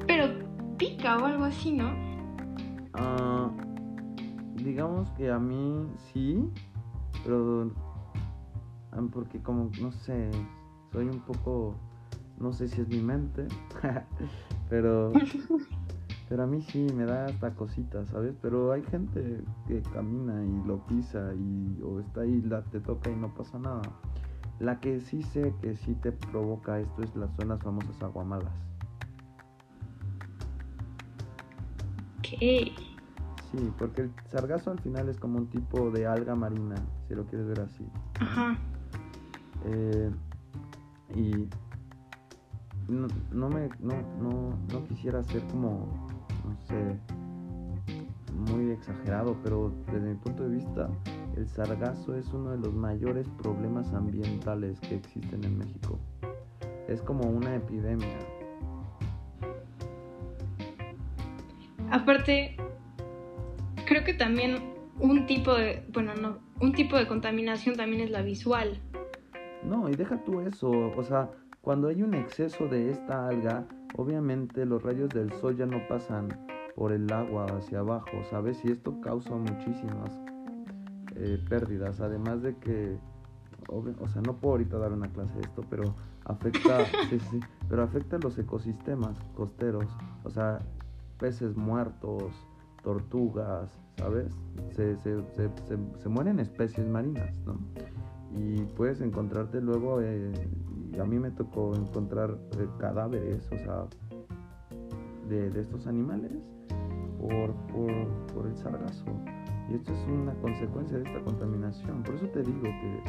[0.08, 0.30] Pero
[0.78, 2.05] pica o algo así, ¿no?
[2.98, 3.52] Ah,
[4.64, 6.50] digamos que a mí sí,
[7.24, 7.72] pero
[8.91, 10.32] ah, porque como, no sé,
[10.91, 11.76] soy un poco,
[12.39, 13.48] no sé si es mi mente,
[14.70, 15.12] pero
[16.28, 18.36] Pero a mí sí me da hasta cositas, ¿sabes?
[18.41, 23.12] Pero hay gente que camina y lo pisa y o está ahí, la, te toca
[23.12, 23.82] y no pasa nada.
[24.60, 28.54] La que sí sé que sí te provoca esto es las zonas famosas aguamalas.
[32.30, 36.76] Sí, porque el sargazo al final es como un tipo de alga marina,
[37.08, 37.86] si lo quieres ver así.
[38.20, 38.58] Ajá.
[39.66, 40.12] Eh,
[41.16, 41.32] y
[42.88, 46.06] no, no me no, no, no quisiera ser como
[46.46, 46.98] no sé,
[48.34, 50.90] muy exagerado, pero desde mi punto de vista,
[51.36, 56.00] el sargazo es uno de los mayores problemas ambientales que existen en México.
[56.88, 58.18] Es como una epidemia.
[61.96, 62.58] Aparte,
[63.86, 68.22] creo que también un tipo de, bueno, no, un tipo de contaminación también es la
[68.22, 68.80] visual.
[69.64, 71.30] No, y deja tú eso, o sea,
[71.62, 73.66] cuando hay un exceso de esta alga,
[73.98, 76.28] Obviamente los rayos del sol ya no pasan
[76.76, 78.60] por el agua hacia abajo, ¿sabes?
[78.66, 80.12] Y esto causa muchísimas
[81.16, 82.98] eh, pérdidas, además de que,
[83.70, 87.39] o sea, no puedo ahorita dar una clase de esto, pero afecta, sí, sí,
[87.70, 89.88] pero afecta los ecosistemas costeros,
[90.26, 90.60] o sea,
[91.18, 92.34] peces muertos,
[92.84, 94.34] tortugas, ¿sabes?
[94.72, 95.49] Se, se, se,
[95.97, 97.57] se mueren especies marinas, ¿no?
[98.32, 100.34] Y puedes encontrarte luego eh,
[100.99, 103.88] a mí me tocó encontrar eh, cadáveres, o sea,
[105.30, 106.32] de, estos animales
[107.20, 107.53] por,
[108.34, 109.05] por, el sargazo.
[109.70, 112.03] Y esto es una consecuencia de esta contaminación.
[112.03, 113.03] Por eso te digo que,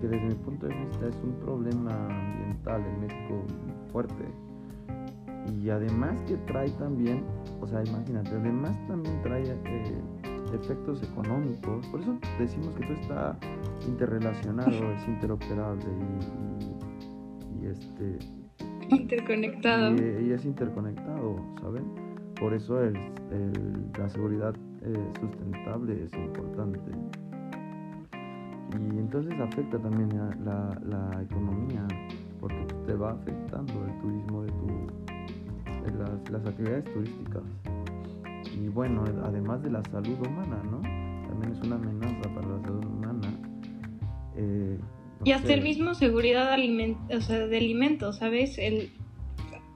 [0.00, 3.44] que desde mi punto de vista es un problema ambiental en México
[3.90, 4.51] fuerte.
[5.60, 7.24] Y además que trae también,
[7.60, 10.02] o sea, imagínate, además también trae eh,
[10.54, 11.86] efectos económicos.
[11.88, 13.38] Por eso decimos que todo está
[13.86, 15.84] interrelacionado, es interoperable
[17.60, 18.18] y, este
[18.88, 19.94] interconectado.
[19.94, 21.84] Y, es interconectado, ¿saben?
[22.38, 22.94] Por eso el,
[23.98, 26.80] la seguridad eh, sustentable es importante.
[28.72, 30.08] Y entonces afecta también
[30.44, 31.86] la, la economía,
[32.40, 35.11] porque te va afectando el turismo de tu,
[35.90, 37.42] las, las actividades turísticas.
[38.54, 40.80] Y bueno, además de la salud humana, ¿no?
[41.28, 43.28] También es una amenaza para la salud humana.
[44.36, 44.78] Eh,
[45.24, 48.58] y hasta el mismo seguridad o sea, de alimentos, ¿sabes?
[48.58, 48.92] El,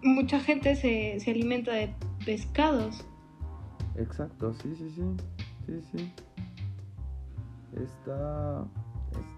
[0.03, 1.95] mucha gente se, se alimenta de
[2.25, 3.07] pescados.
[3.97, 5.03] Exacto, sí, sí, sí.
[5.67, 6.13] Sí, sí.
[7.73, 8.65] Está,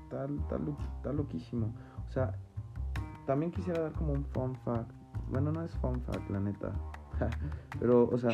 [0.04, 0.58] está, está,
[0.96, 1.72] está loquísimo.
[2.08, 2.34] O sea,
[3.26, 4.97] también quisiera dar como un fun fact.
[5.30, 6.72] Bueno, no es fun fact, la neta.
[7.80, 8.30] Pero, o sea,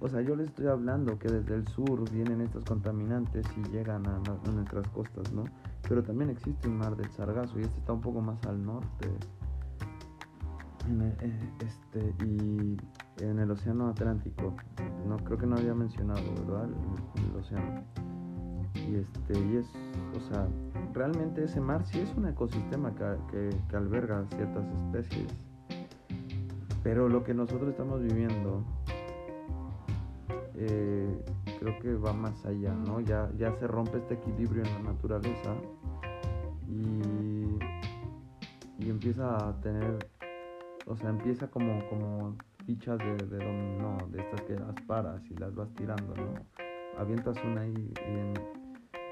[0.00, 4.06] o sea, yo les estoy hablando que desde el sur vienen estos contaminantes y llegan
[4.06, 4.20] a,
[4.52, 5.44] nuestras costas, ¿no?
[5.88, 9.08] Pero también existe un mar del Sargazo y este está un poco más al norte.
[10.86, 12.76] Eh, este, y
[13.22, 14.54] en el océano Atlántico.
[15.08, 16.68] No creo que no había mencionado, ¿verdad?
[17.16, 17.82] El, océano.
[18.74, 19.66] Y este, y es,
[20.16, 20.46] o sea,
[20.92, 25.34] realmente ese mar sí es un ecosistema que, que alberga ciertas especies.
[26.84, 28.62] Pero lo que nosotros estamos viviendo
[30.54, 31.24] eh,
[31.58, 33.00] creo que va más allá, ¿no?
[33.00, 35.54] Ya, ya se rompe este equilibrio en la naturaleza
[36.68, 37.58] y,
[38.84, 40.10] y empieza a tener,
[40.86, 45.34] o sea, empieza como, como fichas de, de dominó, de estas que las paras y
[45.36, 46.34] las vas tirando, ¿no?
[46.98, 48.34] Avientas una ahí y en,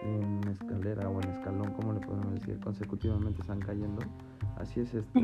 [0.02, 4.02] en escalera o en escalón, como le podemos decir, consecutivamente están cayendo.
[4.56, 5.20] Así es esto.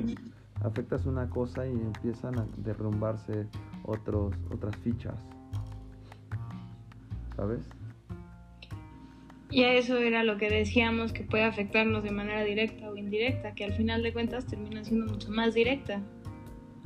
[0.62, 3.46] Afectas una cosa y empiezan a derrumbarse
[3.84, 5.14] otros, otras fichas.
[7.38, 7.61] ¿sabes?
[9.50, 13.54] Y a eso era lo que decíamos que puede afectarnos de manera directa o indirecta,
[13.54, 16.02] que al final de cuentas termina siendo mucho más directa.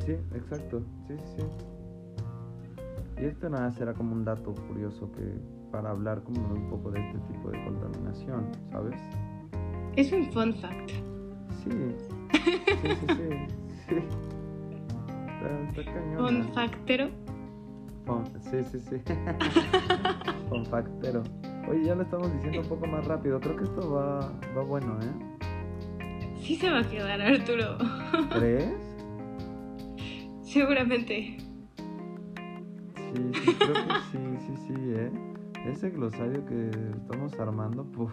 [0.04, 3.22] Sí, exacto, sí, sí, sí.
[3.22, 5.22] Y esto nada será como un dato curioso que
[5.72, 9.00] para hablar como un poco de este tipo de contaminación, ¿sabes?
[9.96, 10.90] Es un fun fact.
[11.64, 11.70] Sí,
[13.88, 13.96] sí.
[15.28, 16.16] Está.
[16.16, 17.10] Fun factero.
[18.50, 18.96] sí, sí, sí.
[20.48, 21.22] Compactero.
[21.68, 23.40] Oye, ya lo estamos diciendo un poco más rápido.
[23.40, 24.20] Creo que esto va,
[24.56, 25.12] va bueno, ¿eh?
[26.40, 27.78] Sí se va a quedar, Arturo.
[28.30, 28.74] ¿Crees?
[30.42, 31.36] Seguramente.
[32.96, 35.10] Sí, sí, creo que sí, sí, sí, ¿eh?
[35.66, 38.12] Ese glosario que estamos armando, puf.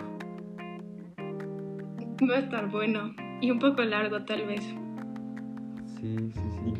[2.30, 3.12] Va a estar bueno.
[3.42, 4.64] Y un poco largo, tal vez.
[6.00, 6.74] Sí, sí, sí.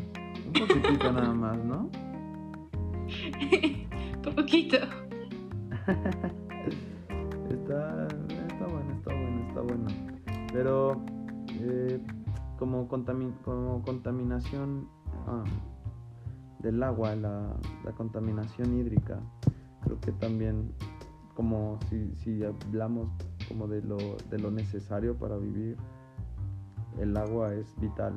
[0.48, 1.90] Un poquitito nada más, ¿no?
[4.36, 4.78] Poquito.
[7.50, 9.88] está, está bueno, está bueno, está bueno.
[10.52, 11.02] Pero
[11.62, 12.00] eh,
[12.58, 14.88] como, como contaminación
[15.28, 15.44] ah,
[16.60, 17.56] del agua, la,
[17.96, 19.20] contaminación hídrica,
[19.84, 20.74] creo que también
[21.36, 23.10] como si, si hablamos
[23.48, 23.98] como de lo,
[24.30, 25.78] de lo necesario para vivir,
[26.98, 28.14] el agua es vital.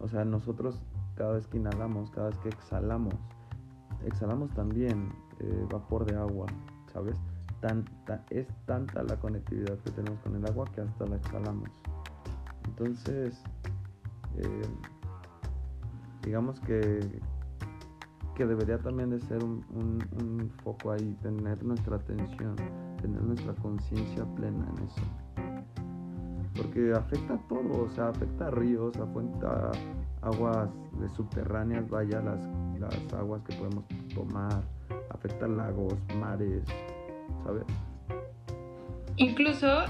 [0.00, 0.80] O sea, nosotros
[1.16, 3.14] cada vez que inhalamos, cada vez que exhalamos,
[4.04, 5.10] exhalamos también
[5.40, 6.46] eh, vapor de agua,
[6.92, 7.16] ¿sabes?
[8.30, 11.70] Es tanta la conectividad que tenemos con el agua que hasta la exhalamos.
[12.64, 13.42] Entonces,
[14.36, 14.62] eh,
[16.22, 17.20] digamos que,
[18.34, 22.54] que debería también de ser un, un, foco ahí, tener nuestra atención,
[23.00, 25.02] tener nuestra conciencia plena en eso.
[26.56, 29.70] Porque afecta a todo, o sea, afecta a ríos, a
[30.26, 32.40] aguas de subterráneas, vaya, las,
[32.80, 33.84] las aguas que podemos
[34.14, 34.62] tomar,
[35.10, 36.64] afecta lagos, mares,
[37.44, 37.64] ¿sabes?
[39.16, 39.84] Incluso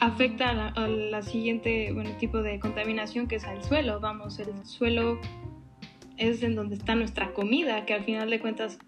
[0.00, 4.00] afecta a la, siguiente bueno, tipo de contaminación que es al suelo.
[4.00, 5.18] Vamos, el suelo
[6.16, 8.78] es en donde está nuestra comida, que al final de cuentas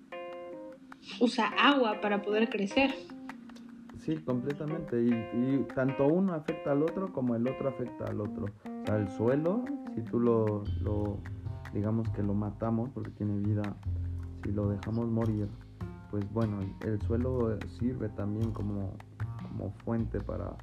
[1.21, 2.95] usa agua para poder crecer.
[3.99, 5.03] Sí, completamente.
[5.03, 8.47] Y, tanto uno afecta al otro como el otro afecta al otro.
[8.65, 11.19] O sea, el suelo, si tú lo, lo
[11.73, 13.63] digamos que lo matamos porque tiene vida,
[14.43, 15.49] si lo dejamos morir,
[16.11, 18.93] pues bueno, el suelo sirve también como,
[19.43, 20.57] como fuente para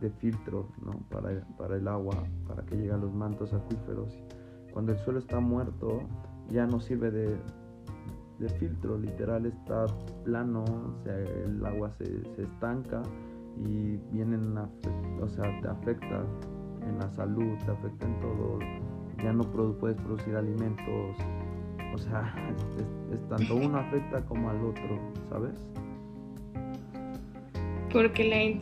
[0.00, 0.92] de filtro ¿no?
[1.10, 4.18] para, para el agua, para que llegue a los mantos acuíferos.
[4.72, 6.00] Cuando el suelo está muerto,
[6.50, 7.36] ya no sirve de,
[8.38, 9.86] de filtro, literal está
[10.24, 12.04] plano, o sea, el agua se,
[12.34, 13.02] se estanca
[13.56, 16.24] y vienen, o sea, te afecta
[16.86, 18.58] en la salud, te afecta en todo,
[19.22, 21.16] ya no puedes producir alimentos,
[21.94, 22.34] o sea,
[23.12, 25.68] es, tanto uno afecta como al otro, ¿sabes?
[27.92, 28.56] Porque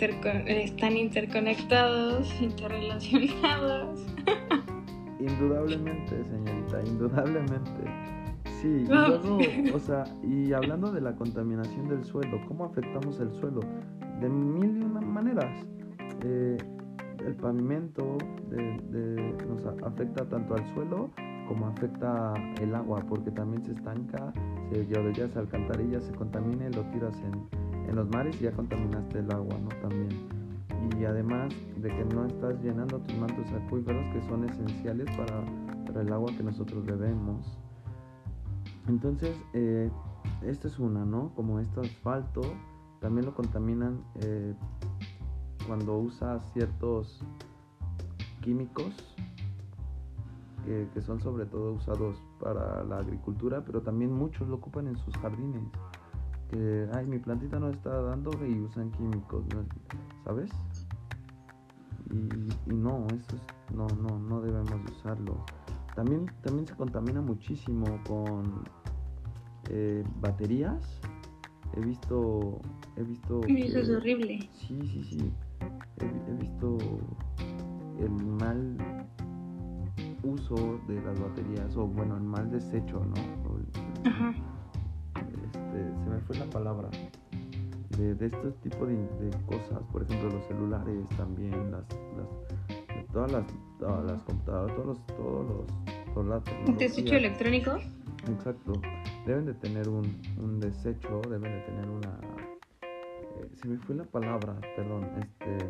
[0.49, 4.07] están interconectados, interrelacionados.
[5.21, 8.20] Indudablemente, señorita, indudablemente.
[8.61, 9.39] Sí, y luego,
[9.75, 13.61] o sea, y hablando de la contaminación del suelo, ¿cómo afectamos el suelo?
[14.21, 15.67] De mil y una maneras.
[16.23, 16.59] Eh,
[17.25, 18.17] el pavimento
[19.49, 21.11] nos afecta tanto al suelo
[21.49, 24.33] como afecta el agua, porque también se estanca,
[24.71, 29.19] se se alcantarillas, se contamina y lo tiras en, en los mares y ya contaminaste
[29.19, 29.69] el agua, ¿no?
[29.81, 30.11] También.
[30.99, 35.45] Y además de que no estás llenando tus mantos acuíferos que son esenciales para,
[35.87, 37.59] para el agua que nosotros bebemos.
[38.91, 39.89] Entonces, eh,
[40.43, 41.33] esta es una, ¿no?
[41.37, 42.43] Como este asfalto,
[43.01, 44.53] también lo contaminan eh,
[45.67, 47.21] cuando usa ciertos
[48.43, 48.93] químicos
[50.65, 55.17] que, son sobre todo usados para la agricultura, pero también muchos lo ocupan en sus
[55.19, 55.63] jardines.
[56.49, 59.45] Que, ay, mi plantita no está dando y usan químicos,
[60.25, 60.51] ¿sabes?
[62.11, 63.37] Y, no, eso
[63.73, 65.45] no, no, no debemos usarlo.
[66.01, 68.65] También, también se contamina muchísimo con
[69.69, 70.99] eh, baterías.
[71.77, 72.59] He visto.
[72.97, 73.43] He visto.
[73.47, 74.49] Eso es horrible.
[74.55, 75.33] Sí, sí, sí.
[75.99, 76.79] He, visto
[77.99, 78.79] el mal
[80.23, 84.09] uso de las baterías, o bueno, el mal desecho, ¿no?
[84.11, 84.35] Ajá.
[85.45, 86.89] Este, se me fue la palabra.
[87.99, 91.85] De, de este tipo de, cosas, por ejemplo, los celulares también, las,
[92.17, 93.45] las todas las,
[93.81, 95.07] todas las computadoras, todos los,
[96.15, 97.79] todos los ¿Un desecho electrónico?
[98.29, 98.73] Exacto.
[99.27, 102.21] Deben de tener un, un desecho, deben de tener una...
[102.83, 105.09] Eh, se me fue la palabra, perdón.
[105.19, 105.67] Este,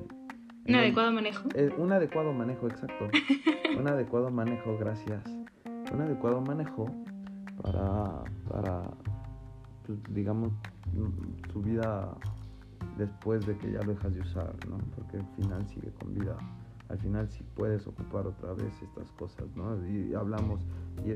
[0.69, 1.49] ¿Un adecuado manejo?
[1.55, 3.09] Eh, un adecuado manejo, exacto.
[3.79, 5.23] un adecuado manejo, gracias.
[5.93, 6.87] Un adecuado manejo
[7.63, 8.83] para, para
[9.87, 10.53] pues, digamos,
[11.53, 12.17] su vida
[12.99, 14.79] después de que ya lo dejas de usar, ¿no?
[14.97, 16.37] Porque al final sigue con vida
[16.91, 19.87] al final sí puedes ocupar otra vez estas cosas, ¿no?
[19.87, 20.61] Y hablamos,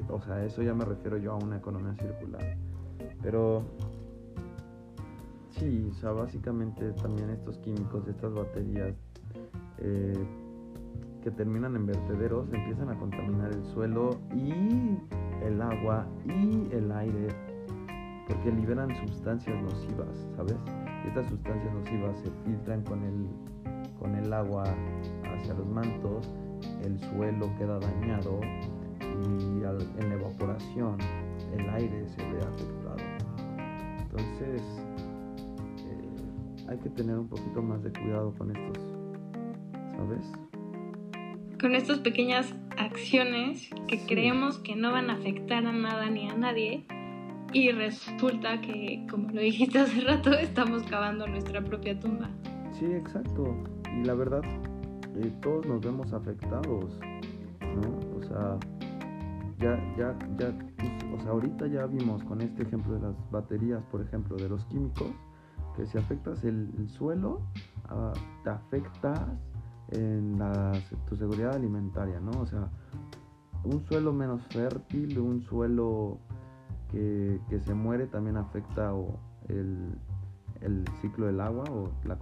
[0.09, 2.57] o sea, eso ya me refiero yo a una economía circular.
[3.23, 3.65] Pero
[5.51, 8.95] sí, o sea, básicamente también estos químicos, estas baterías
[9.79, 10.27] eh,
[11.23, 14.97] que terminan en vertederos empiezan a contaminar el suelo y
[15.45, 17.29] el agua y el aire
[18.29, 20.57] porque liberan sustancias nocivas, ¿sabes?
[21.05, 23.27] Y estas sustancias nocivas se filtran con el,
[24.05, 24.65] con el agua
[25.25, 26.29] hacia los mantos,
[26.85, 28.39] el suelo queda dañado
[29.01, 30.99] y en la evaporación
[31.57, 32.99] el aire se ve afectado.
[33.99, 34.63] Entonces
[35.79, 38.85] eh, hay que tener un poquito más de cuidado con estos,
[39.97, 40.33] ¿sabes?
[41.59, 46.37] Con estas pequeñas acciones que creemos que no van a afectar a nada ni a
[46.37, 46.85] nadie
[47.55, 52.29] y resulta que, como lo dijiste hace rato, estamos cavando nuestra propia tumba.
[52.79, 53.74] Sí, exacto.
[53.95, 54.43] Y la verdad,
[55.17, 56.99] eh, todos nos vemos afectados,
[57.61, 58.19] ¿no?
[58.19, 58.59] O sea,
[59.59, 60.53] ya, ya, ya,
[61.15, 64.65] o sea, ahorita ya vimos con este ejemplo de las baterías, por ejemplo, de los
[64.67, 65.11] químicos,
[65.77, 67.43] que si afectas el, suelo,
[67.89, 69.21] ah, te afectas
[69.91, 70.39] en
[71.07, 72.33] tu seguridad alimentaria, ¿no?
[72.41, 72.69] O sea,
[73.65, 76.19] un suelo menos fértil, un suelo
[76.91, 79.19] que, que se muere también afecta o
[79.49, 79.97] el,
[80.65, 82.15] el ciclo del agua o la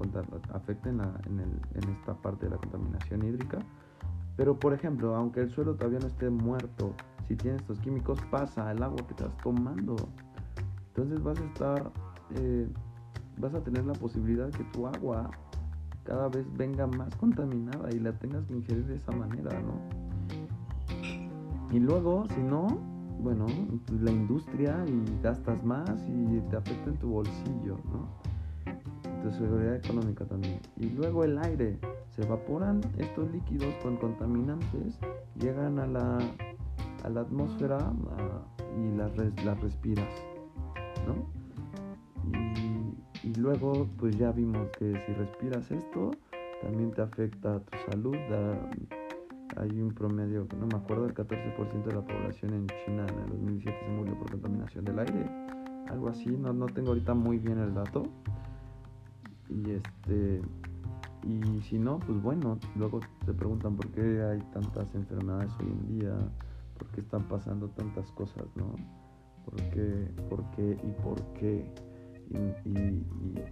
[0.52, 3.58] afecta en, en, esta parte de la contaminación hídrica.
[4.36, 6.94] Pero por ejemplo, aunque el suelo todavía no esté muerto,
[7.28, 9.96] si tienes estos químicos pasa el agua que estás tomando.
[10.88, 11.92] Entonces vas a estar,
[12.34, 12.68] eh,
[13.38, 15.30] vas a tener la posibilidad que tu agua
[16.04, 20.02] cada vez venga más contaminada y la tengas que ingerir de esa manera, ¿no?
[21.70, 22.66] Y luego, si no,
[23.20, 23.46] bueno,
[24.00, 28.31] la industria y gastas más y te afecta en tu bolsillo, ¿no?
[29.24, 30.60] De seguridad económica también.
[30.76, 31.78] Y luego el aire,
[32.14, 34.98] se evaporan estos líquidos con contaminantes,
[35.40, 36.18] llegan a la,
[37.04, 37.92] a la atmósfera
[38.78, 40.12] y las, las respiras,
[41.06, 41.14] ¿no?
[42.32, 46.10] Y, y, luego pues ya vimos que si respiras esto,
[46.60, 48.16] también te afecta a tu salud.
[49.56, 53.28] hay un promedio, no me acuerdo, el 14% de la población en China en el
[53.30, 55.30] 2017 se murió por contaminación del aire.
[55.88, 58.04] Algo así, no, no tengo ahorita muy bien el dato
[59.48, 60.42] y este
[61.24, 65.98] y si no pues bueno luego te preguntan por qué hay tantas enfermedades hoy en
[65.98, 66.14] día
[66.78, 68.74] por qué están pasando tantas cosas no
[69.44, 71.72] por qué por qué y por qué
[72.64, 73.04] y,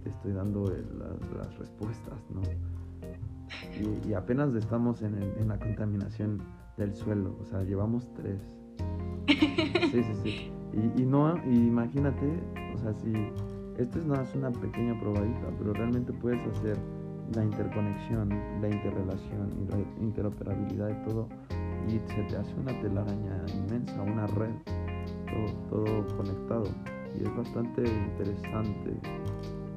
[0.03, 2.41] te estoy dando las, respuestas no
[4.07, 6.41] y, apenas estamos en, en, la contaminación
[6.77, 8.41] del suelo o sea llevamos tres.
[9.91, 10.51] Sí sí sí.
[10.73, 12.39] Y, y no imagínate
[12.73, 13.11] o sea si
[13.81, 16.77] esto es nada más una pequeña probadita, pero realmente puedes hacer
[17.35, 18.29] la interconexión,
[18.61, 21.27] la interrelación y la interoperabilidad de todo
[21.87, 24.53] y se te hace una telaraña inmensa, una red,
[25.69, 26.65] todo, todo conectado.
[27.17, 28.91] Y es bastante interesante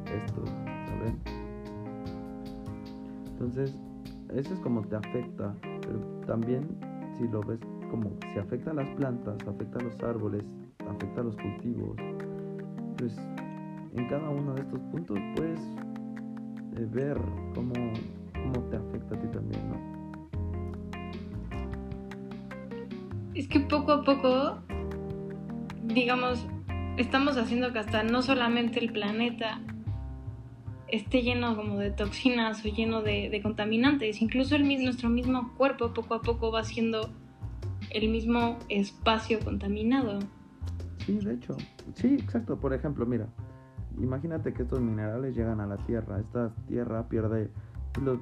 [0.06, 0.44] esto,
[0.86, 1.18] ¿saben?
[3.32, 3.74] Entonces,
[4.34, 6.68] eso es como te afecta, pero también
[7.16, 10.44] si lo ves como si afecta a las plantas, afecta a los árboles,
[10.88, 11.96] afecta a los cultivos,
[12.96, 13.16] pues
[13.94, 15.60] en cada uno de estos puntos puedes
[16.76, 17.18] eh, ver
[17.54, 17.72] cómo,
[18.32, 19.94] cómo te afecta a ti también, ¿no?
[23.34, 24.58] Es que poco a poco,
[25.82, 26.46] digamos,
[26.96, 29.60] estamos haciendo que hasta no solamente el planeta
[30.88, 36.14] esté lleno como de toxinas o lleno de, contaminantes, incluso el, nuestro mismo cuerpo poco
[36.14, 37.10] a poco va siendo
[37.90, 40.20] el mismo espacio contaminado.
[40.98, 41.56] Sí, de hecho,
[41.94, 42.58] sí, exacto.
[42.58, 43.26] Por ejemplo, mira,
[43.98, 47.50] imagínate que estos minerales llegan a la Tierra, esta Tierra pierde,
[48.00, 48.18] los,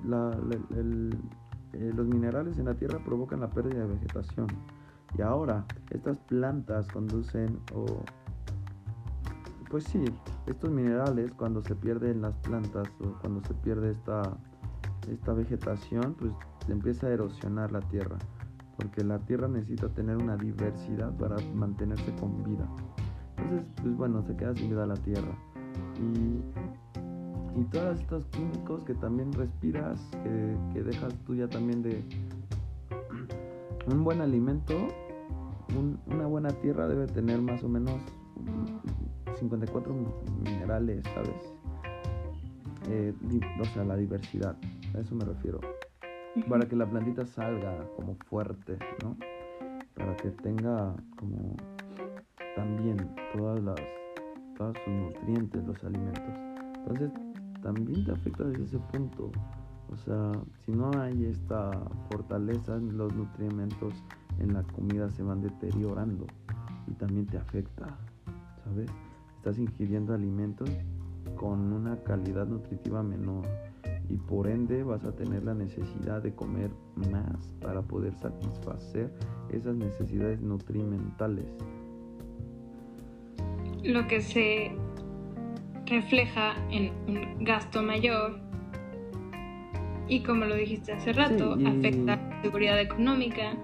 [1.72, 4.46] eh, los minerales en la Tierra provocan la pérdida de vegetación.
[5.16, 7.84] Y ahora, estas plantas conducen o
[9.72, 10.04] pues sí,
[10.46, 14.36] estos minerales cuando se pierden las plantas o cuando se pierde esta,
[15.10, 16.30] esta vegetación, pues
[16.68, 18.18] empieza a erosionar la tierra,
[18.76, 22.68] porque la tierra necesita tener una diversidad para mantenerse con vida.
[23.38, 25.32] Entonces, pues bueno, se queda sin vida la tierra.
[25.98, 32.02] Y, y todos estos químicos que también respiras, que, que dejas tú ya también de
[33.86, 34.74] un buen alimento,
[36.06, 38.00] una buena tierra debe tener más o menos
[39.38, 39.94] 54
[40.44, 41.54] minerales, ¿sabes?
[42.88, 43.12] Eh,
[43.60, 44.56] o sea, la diversidad,
[44.94, 45.60] a eso me refiero.
[46.48, 49.16] Para que la plantita salga como fuerte, ¿no?
[49.94, 51.56] Para que tenga como
[52.56, 53.80] también todas las
[54.56, 56.34] sus nutrientes, los alimentos.
[56.76, 57.12] Entonces,
[57.62, 59.30] también te afecta desde ese punto.
[59.90, 60.32] O sea,
[60.64, 61.70] si no hay esta
[62.10, 63.94] fortaleza, los nutrimentos
[64.38, 66.26] en la comida se van deteriorando
[66.86, 67.98] y también te afecta,
[68.64, 68.90] ¿sabes?
[69.36, 70.70] estás ingiriendo alimentos
[71.36, 73.44] con una calidad nutritiva menor
[74.08, 76.70] y por ende vas a tener la necesidad de comer
[77.10, 79.12] más para poder satisfacer
[79.50, 81.46] esas necesidades nutrimentales.
[83.82, 84.72] Lo que se
[85.86, 88.40] refleja en un gasto mayor
[90.08, 93.56] y como lo dijiste hace rato, afecta la seguridad económica,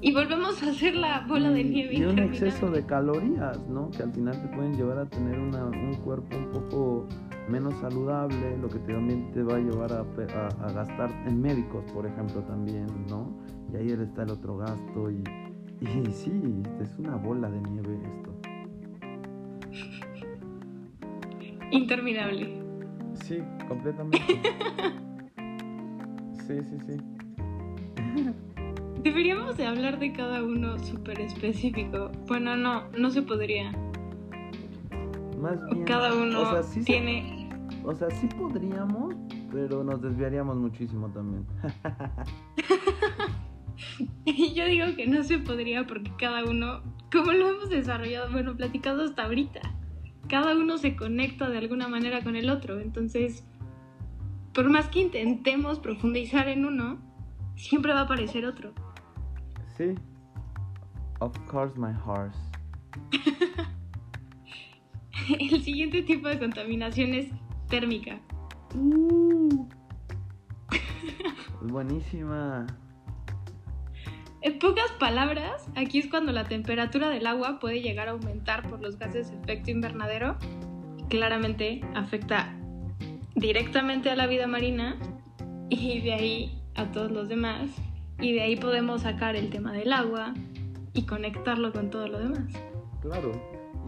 [0.00, 1.94] y volvemos a hacer la bola de nieve.
[1.96, 3.90] Y un exceso de calorías, ¿no?
[3.90, 7.08] Que al final te pueden llevar a tener un cuerpo un poco
[7.48, 12.42] menos saludable, lo que también te va a llevar a, gastar en médicos, por ejemplo,
[12.42, 13.36] también, ¿no?
[13.72, 15.24] Y ahí está el otro gasto y,
[15.80, 18.37] y sí, es una bola de nieve esto.
[21.70, 22.62] Interminable.
[23.24, 24.18] Sí, completamente.
[26.46, 26.96] sí, sí, sí.
[29.02, 32.10] Deberíamos de hablar de cada uno súper específico.
[32.26, 33.72] Bueno, no, no se podría.
[35.40, 35.84] Más bien.
[35.84, 37.48] Cada uno tiene.
[37.84, 39.14] o sea, sí podríamos,
[39.52, 41.46] pero nos desviaríamos muchísimo también.
[44.54, 49.04] Yo digo que no se podría porque cada uno, como lo hemos desarrollado, bueno, platicado
[49.04, 49.60] hasta ahorita,
[50.28, 52.80] cada uno se conecta de alguna manera con el otro.
[52.80, 53.44] Entonces,
[54.52, 56.98] por más que intentemos profundizar en uno,
[57.56, 58.72] siempre va a aparecer otro.
[59.76, 59.94] Sí.
[61.20, 62.38] Of course, my horse.
[65.38, 67.28] El siguiente tipo de contaminación es
[67.68, 68.18] térmica.
[68.74, 69.68] Uh.
[71.62, 72.66] Buenísima.
[74.40, 78.80] En pocas palabras, aquí es cuando la temperatura del agua puede llegar a aumentar por
[78.80, 80.36] los gases de efecto invernadero.
[81.08, 82.54] Claramente afecta
[83.34, 84.96] directamente a la vida marina
[85.68, 87.68] y de ahí a todos los demás
[88.20, 90.34] y de ahí podemos sacar el tema del agua
[90.92, 92.52] y conectarlo con todo lo demás.
[93.00, 93.32] Claro,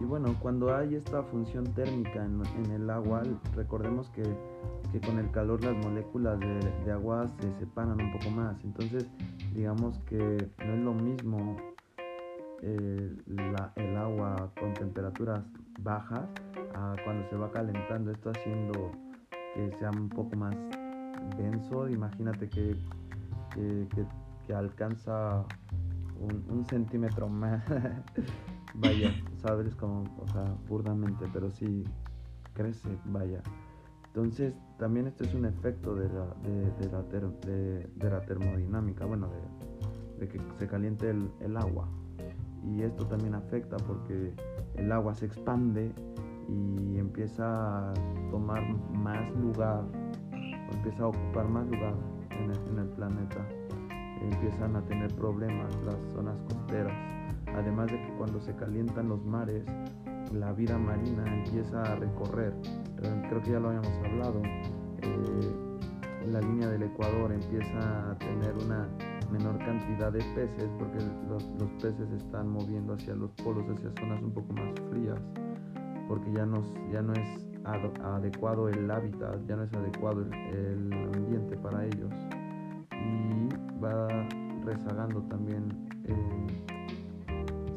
[0.01, 3.23] y bueno, cuando hay esta función térmica en, el agua,
[3.55, 4.23] recordemos que,
[4.99, 8.61] con el calor las moléculas de, agua se separan un poco más.
[8.63, 9.05] Entonces,
[9.53, 10.17] digamos que
[10.65, 11.55] no es lo mismo
[12.61, 13.15] eh,
[13.75, 15.43] el agua con temperaturas
[15.79, 16.29] bajas
[16.75, 18.11] a cuando se va calentando.
[18.11, 18.91] Esto haciendo
[19.55, 20.55] que sea un poco más
[21.37, 21.87] denso.
[21.87, 22.75] Imagínate que,
[23.53, 23.87] que,
[24.45, 25.45] que alcanza
[26.49, 27.63] un, centímetro más.
[28.75, 31.83] vaya, sabes como, o sea, burdamente, pero sí
[32.53, 33.41] crece, vaya.
[34.13, 39.29] Entonces, también este es un efecto de la, de, la, de, la termodinámica, bueno,
[40.19, 41.87] de, que se caliente el, agua.
[42.61, 44.33] Y esto también afecta porque
[44.75, 45.93] el agua se expande
[46.49, 47.93] y empieza a
[48.29, 49.85] tomar más lugar,
[50.73, 51.95] empieza a ocupar más lugar
[52.31, 53.47] en el planeta.
[54.29, 56.93] Empiezan a tener problemas las zonas costeras.
[57.47, 59.63] Además de que cuando se calientan los mares,
[60.33, 62.53] la vida marina empieza a recorrer.
[63.01, 64.41] Creo que ya lo habíamos hablado.
[64.43, 65.71] Eh,
[66.27, 68.87] la línea del Ecuador empieza a tener una
[69.31, 71.43] menor cantidad de peces porque los,
[71.81, 75.19] peces se están moviendo hacia los polos, hacia zonas un poco más frías,
[76.07, 77.47] porque ya no, ya no es
[78.03, 82.13] adecuado el hábitat, ya no es adecuado el, ambiente para ellos.
[82.91, 84.07] Y va
[84.63, 86.70] rezagando también, se,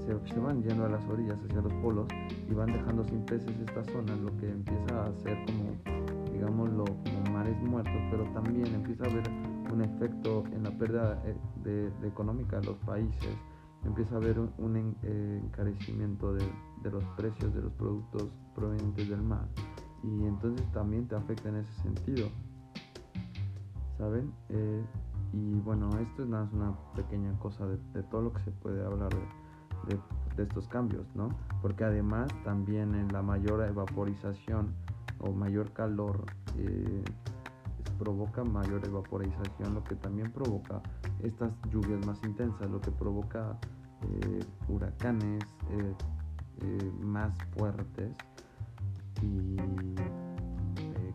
[0.06, 2.06] se, van yendo a las orillas, hacia los polos,
[2.48, 7.32] y van dejando sin peces esta zona, lo que empieza a ser como, digámoslo, como
[7.32, 9.24] mares muertos, pero también empieza a haber
[9.72, 13.36] un efecto en la pérdida eh, de, económica de los países,
[13.84, 16.44] empieza a haber un, eh, encarecimiento de,
[16.90, 19.48] los precios de los productos provenientes del mar
[20.02, 22.28] y entonces también te afecta en ese sentido,
[23.96, 24.30] ¿saben?
[24.50, 24.84] Eh,
[25.32, 28.84] y bueno, esto es nada más una pequeña cosa de, todo lo que se puede
[28.84, 29.43] hablar de,
[30.36, 31.28] estos cambios, ¿no?
[31.62, 34.74] Porque además también en la mayor evaporización
[35.20, 36.24] o mayor calor
[37.98, 40.82] provoca mayor evaporización, lo que también provoca
[41.22, 43.58] estas lluvias más intensas, lo que provoca
[44.02, 45.94] eh, huracanes eh,
[46.62, 48.12] eh, más fuertes
[49.22, 49.56] y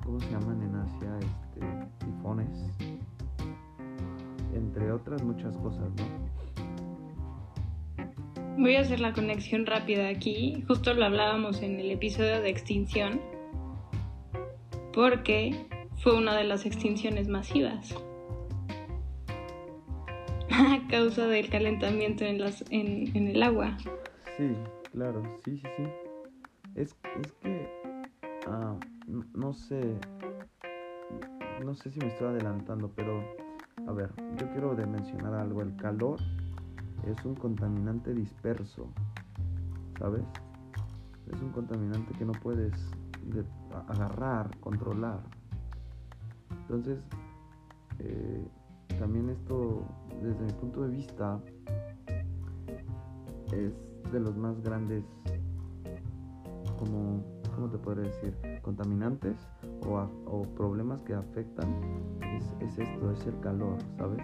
[0.03, 1.19] ¿cómo se llaman en Asia?
[1.19, 2.71] Este, tifones,
[4.53, 6.38] entre otras muchas cosas, ¿no?
[8.59, 10.65] Voy a hacer la conexión rápida aquí.
[10.67, 13.21] Justo lo hablábamos en el episodio de extinción.
[14.93, 15.65] Porque
[15.99, 17.95] fue una de las extinciones masivas
[20.51, 23.77] a causa del calentamiento en, las, en, el agua.
[24.35, 24.51] Sí,
[24.91, 25.83] claro, sí, sí, sí.
[26.75, 26.93] Es,
[27.41, 27.65] que,
[28.45, 28.75] ah,
[29.35, 29.79] no, sé,
[31.63, 33.23] no sé si me estoy adelantando, pero
[33.87, 35.61] a ver, yo quiero mencionar algo.
[35.61, 36.19] El calor
[37.05, 38.87] es un contaminante disperso,
[39.97, 40.23] ¿sabes?
[41.31, 42.73] Es un contaminante que no puedes
[43.87, 45.21] agarrar, controlar.
[46.61, 46.99] Entonces,
[47.99, 48.47] eh,
[48.99, 49.83] también esto,
[50.21, 51.39] desde mi punto de vista,
[53.51, 53.73] es
[54.11, 55.03] de los más grandes,
[56.77, 57.23] como,
[57.55, 58.35] ¿cómo te podría decir?
[58.61, 59.37] Contaminantes
[59.85, 61.69] o, problemas que afectan,
[62.61, 64.21] es, esto, es el calor, ¿sabes?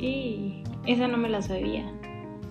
[0.00, 0.62] ¿Qué?
[0.86, 1.84] Esa no me la sabía.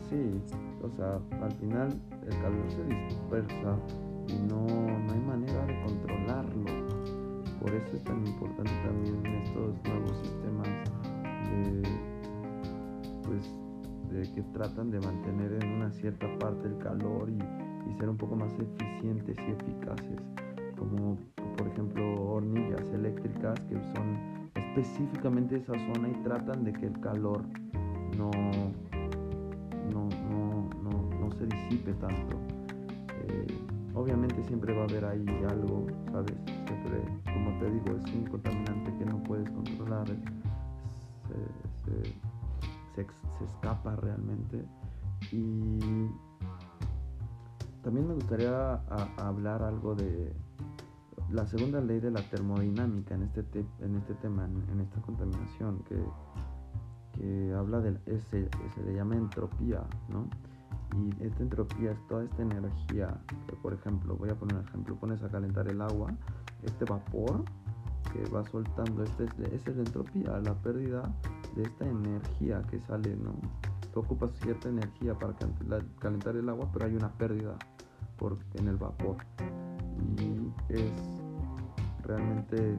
[0.10, 0.42] Sí,
[0.84, 3.78] o sea, al final el calor se dispersa
[4.28, 6.66] y no, no hay manera de controlarlo.
[7.62, 10.68] Por eso es tan importante también estos nuevos sistemas
[11.50, 11.84] de,
[13.24, 13.50] pues,
[14.12, 17.40] de que tratan de mantener en una cierta parte el calor y,
[17.98, 20.22] ser un poco más eficientes y eficaces,
[20.78, 21.18] como
[21.56, 24.37] por ejemplo hornillas eléctricas que son
[24.82, 27.44] específicamente esa zona y tratan de que el calor
[28.18, 28.32] no,
[29.92, 30.10] no,
[31.20, 32.38] no, se disipe tanto.
[33.28, 33.68] Eh,
[33.98, 36.36] Obviamente siempre va a haber ahí algo, ¿sabes?
[36.46, 37.02] Siempre,
[37.34, 40.06] como te digo, es un contaminante que no puedes controlar,
[41.84, 43.04] se,
[43.44, 44.64] escapa realmente.
[45.32, 45.80] Y
[47.82, 48.76] también me gustaría
[49.18, 50.32] hablar algo de
[51.32, 53.44] la segunda ley de la termodinámica en este,
[53.82, 56.02] en este tema, en, esta contaminación, que,
[57.14, 60.28] que habla de, ese, se le llama entropía, ¿no?
[60.96, 64.96] Y esta entropía es toda esta energía que, por ejemplo, voy a poner un ejemplo,
[64.96, 66.14] pones a calentar el agua,
[66.64, 67.44] este vapor
[68.14, 71.14] que va soltando, este es, esa es la entropía, la pérdida
[71.56, 73.34] de esta energía que sale, ¿no?
[73.94, 75.34] Tú ocupas cierta energía para
[76.00, 77.58] calentar el agua, pero hay una pérdida
[78.18, 79.18] por, en el vapor.
[80.18, 81.17] Y es
[82.08, 82.76] realmente,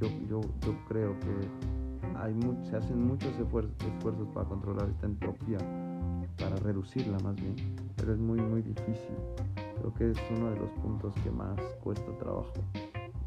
[0.00, 2.34] yo, yo, yo creo que hay
[2.68, 5.58] se hacen muchos esfuerzos para controlar esta entropía
[6.38, 7.54] para reducirla más bien,
[7.96, 9.14] pero es muy muy difícil.
[9.78, 12.52] Creo que es uno de los puntos que más cuesta trabajo.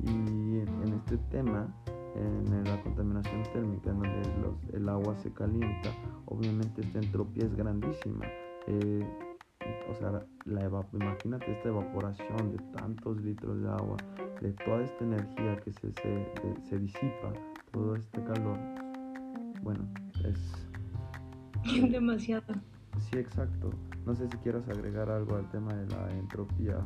[0.04, 1.68] Y en, este tema,
[2.16, 5.90] en, la contaminación térmica, en donde el agua se calienta,
[6.26, 8.26] obviamente esta entropía es grandísima.
[8.68, 9.06] Eh,
[9.90, 13.98] o sea, la imagínate esta evaporación de tantos litros de agua,
[14.42, 16.26] de toda esta energía que se, se,
[16.70, 17.34] se disipa,
[17.72, 18.58] todo este calor.
[19.62, 19.88] Bueno,
[20.24, 20.68] es...
[21.92, 22.54] Demasiado.
[23.00, 23.70] Sí, exacto.
[24.06, 26.78] No sé si quieras agregar algo al tema de la entropía.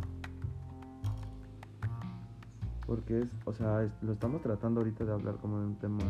[2.86, 6.04] Porque es, o sea, lo estamos tratando ahorita de hablar como de un tema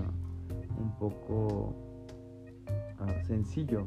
[0.80, 1.76] un poco
[3.00, 3.86] ah, sencillo,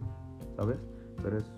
[0.57, 0.79] ¿sabes?
[1.23, 1.51] Pero es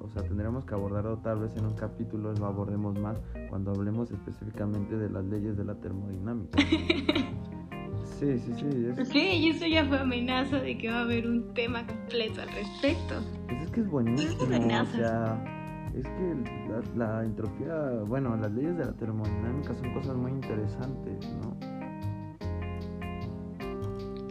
[0.00, 4.10] o sea, tendríamos que abordarlo tal vez en un capítulo, lo abordemos más cuando hablemos
[4.10, 6.58] específicamente de las leyes de la termodinámica.
[8.18, 8.86] sí, sí, sí.
[8.96, 9.08] Es...
[9.08, 12.48] Sí, y eso ya fue amenaza de que va a haber un tema completo al
[12.48, 13.14] respecto.
[13.48, 18.76] Pues es que es buenísimo, o sea, es que la, la entropía, bueno, las leyes
[18.76, 21.56] de la termodinámica son cosas muy interesantes, ¿no?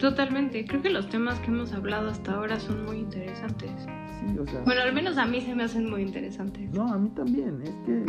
[0.02, 3.70] Totalmente, creo que los temas que hemos hablado hasta ahora son muy interesantes.
[4.18, 4.60] Sí, o sea...
[4.64, 6.74] Bueno, al menos a mí se me hacen muy interesantes.
[6.74, 8.04] No, a mí también, es que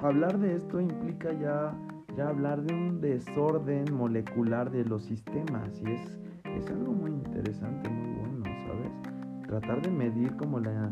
[0.02, 1.76] hablar de esto implica ya,
[2.16, 7.90] ya hablar de un desorden molecular de los sistemas y es, es algo muy interesante,
[7.90, 9.46] muy bueno, ¿sabes?
[9.48, 10.90] Tratar de medir como la...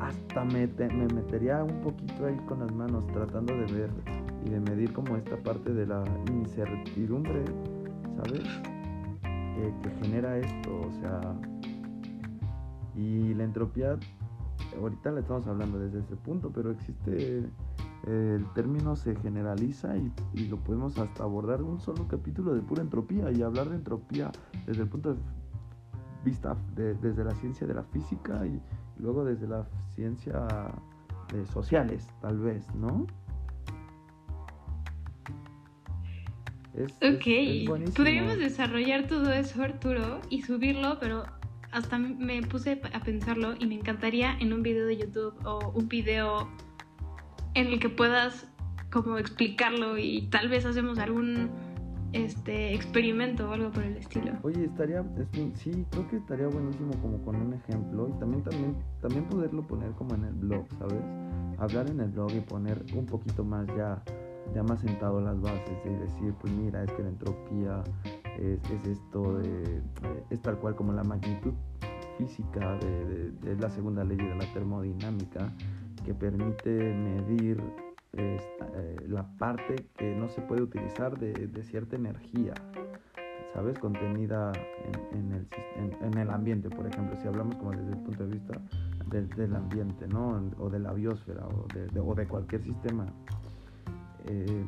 [0.00, 3.90] Hasta me, me metería un poquito ahí con las manos tratando de ver
[4.46, 7.44] y de medir como esta parte de la incertidumbre,
[8.16, 8.75] ¿sabes?
[9.82, 11.20] Que, genera esto, o sea,
[12.94, 13.98] y la entropía,
[14.80, 17.44] ahorita le estamos hablando desde ese punto, pero existe,
[18.06, 20.12] el término se generaliza y,
[20.48, 24.30] lo podemos hasta abordar un solo capítulo de pura entropía y hablar de entropía
[24.66, 25.20] desde el punto de
[26.24, 28.60] vista, desde la ciencia de la física y,
[28.98, 30.46] luego desde la ciencia
[31.32, 33.06] de sociales, tal vez, ¿no?
[36.84, 41.24] Ok, podríamos desarrollar todo eso, Arturo, y subirlo, pero
[41.72, 45.88] hasta me puse a pensarlo y me encantaría en un video de YouTube o un
[45.88, 46.48] video
[47.54, 48.46] en el que puedas
[48.90, 51.50] como explicarlo y tal vez hacemos algún
[52.12, 54.32] este experimento o algo por el estilo.
[54.42, 55.04] Oye, estaría,
[55.54, 59.90] sí, creo que estaría buenísimo como con un ejemplo y también, también, también poderlo poner
[59.92, 61.02] como en el blog, ¿sabes?
[61.58, 64.02] Hablar en el blog y poner un poquito más ya
[64.54, 67.82] ya más sentado las bases y decir, pues mira, es que la entropía
[68.38, 71.54] es, esto, de, eh, es tal cual como la magnitud
[72.18, 75.52] física de, la segunda ley de la termodinámica
[76.04, 77.60] que permite medir
[78.12, 78.38] eh,
[79.08, 82.54] la parte que no se puede utilizar de, cierta energía,
[83.52, 83.78] ¿sabes?
[83.78, 84.52] Contenida
[85.12, 85.46] en, el,
[86.00, 88.60] en, el, ambiente, por ejemplo, si hablamos como desde el punto de vista
[89.36, 90.50] del ambiente, ¿no?
[90.58, 91.46] O de la biosfera
[91.92, 93.06] de, o de cualquier sistema
[94.26, 94.64] eh,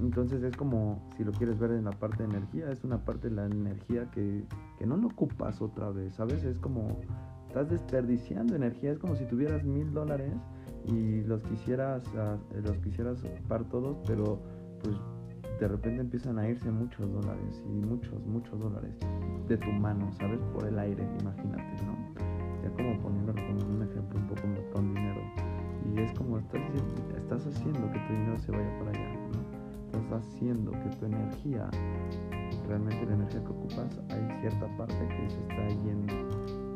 [0.00, 3.28] entonces es como, si lo quieres ver en la parte de energía, es una parte
[3.28, 4.44] de la energía que,
[4.78, 6.42] que no lo ocupas otra vez, ¿sabes?
[6.44, 7.00] Es como,
[7.48, 10.32] estás desperdiciando energía, es como si tuvieras mil dólares
[10.86, 14.40] y los quisieras, ah, los quisieras ocupar todos, pero
[14.82, 14.96] pues
[15.60, 18.96] de repente empiezan a irse muchos dólares y muchos, muchos dólares
[19.48, 20.40] de tu mano, ¿sabes?
[20.54, 22.14] Por el aire, imagínate, ¿no?
[22.64, 23.71] Ya como poniéndolo como
[26.02, 26.60] es como estás,
[27.16, 29.98] estás haciendo que tu dinero se vaya para allá, ¿no?
[29.98, 31.68] Estás haciendo que tu energía,
[32.66, 36.14] realmente la energía que ocupas, hay cierta parte que se está yendo,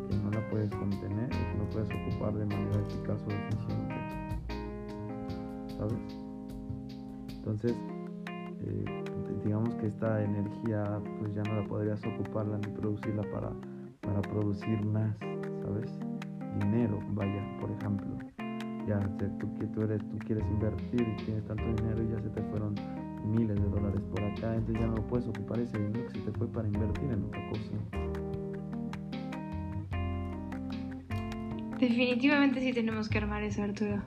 [0.09, 3.95] que no la puedes contener y que no puedes ocupar de manera eficaz o eficiente.
[5.77, 5.99] ¿Sabes?
[7.37, 7.75] Entonces,
[8.61, 9.05] eh,
[9.45, 13.51] digamos que esta energía pues ya no la podrías ocuparla ni producirla para,
[14.01, 15.17] para producir más,
[15.63, 15.99] ¿sabes?
[16.61, 18.16] Dinero, vaya, por ejemplo
[18.87, 22.43] ya tú, tú, eres, tú quieres invertir y tienes tanto dinero y ya se te
[22.51, 22.75] fueron
[23.25, 26.39] miles de dólares por acá, entonces ya no puedes ocupar ese dinero que se te
[26.39, 28.07] fue para invertir en otra cosa.
[31.79, 34.03] Definitivamente sí tenemos que armar eso, Arturo.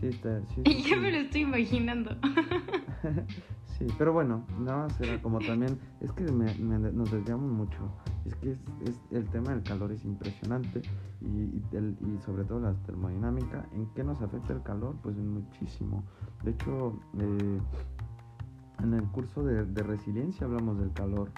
[0.00, 2.16] Sí, está, sí, Y ya me lo estoy imaginando.
[3.78, 7.90] sí, pero bueno, nada más era como también, es que nos desviamos mucho
[8.28, 8.52] es que
[8.84, 10.82] es, el tema del calor es impresionante
[11.20, 13.66] y, y, sobre todo la termodinámica.
[13.72, 14.96] ¿En qué nos afecta el calor?
[15.02, 16.04] Pues muchísimo.
[16.44, 17.60] De hecho, eh,
[18.82, 21.30] en el curso de, resiliencia hablamos del calor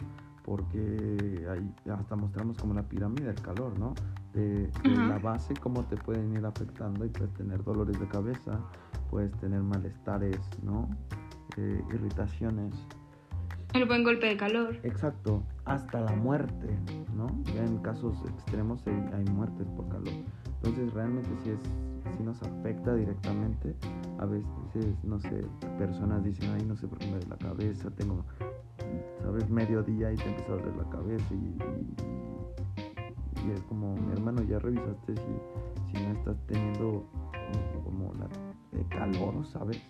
[0.45, 3.95] porque ahí hasta mostramos como la pirámide del calor, ¿no?
[4.33, 8.59] De, la base, cómo te pueden ir afectando y puedes tener dolores de cabeza,
[9.11, 10.89] puedes tener malestares, ¿no?
[11.57, 12.75] Eh, irritaciones,
[13.73, 14.77] el buen golpe de calor.
[14.83, 16.77] Exacto, hasta la muerte,
[17.15, 17.29] ¿no?
[17.55, 20.13] Ya en casos extremos hay muertes por calor.
[20.57, 21.61] Entonces realmente sí, es,
[22.17, 23.77] sí nos afecta directamente.
[24.19, 25.45] A veces, no sé,
[25.79, 28.25] personas dicen, ay, no sé por qué me duele la cabeza, tengo,
[29.23, 31.57] sabes, mediodía y te empieza a doler la cabeza y,
[33.47, 37.07] y, es como, mi hermano, ya revisaste si, si no estás teniendo
[37.85, 38.29] como la
[38.77, 39.81] de calor, ¿sabes?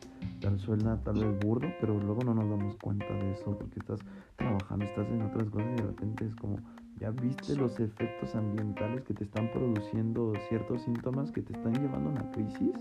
[0.41, 4.01] Tal suena tal vez burdo, pero luego no nos damos cuenta de eso porque estás
[4.36, 6.59] trabajando, estás en otras cosas y de repente es como,
[6.99, 12.11] ya viste los efectos ambientales que te están produciendo ciertos síntomas que te están llevando
[12.11, 12.74] a una crisis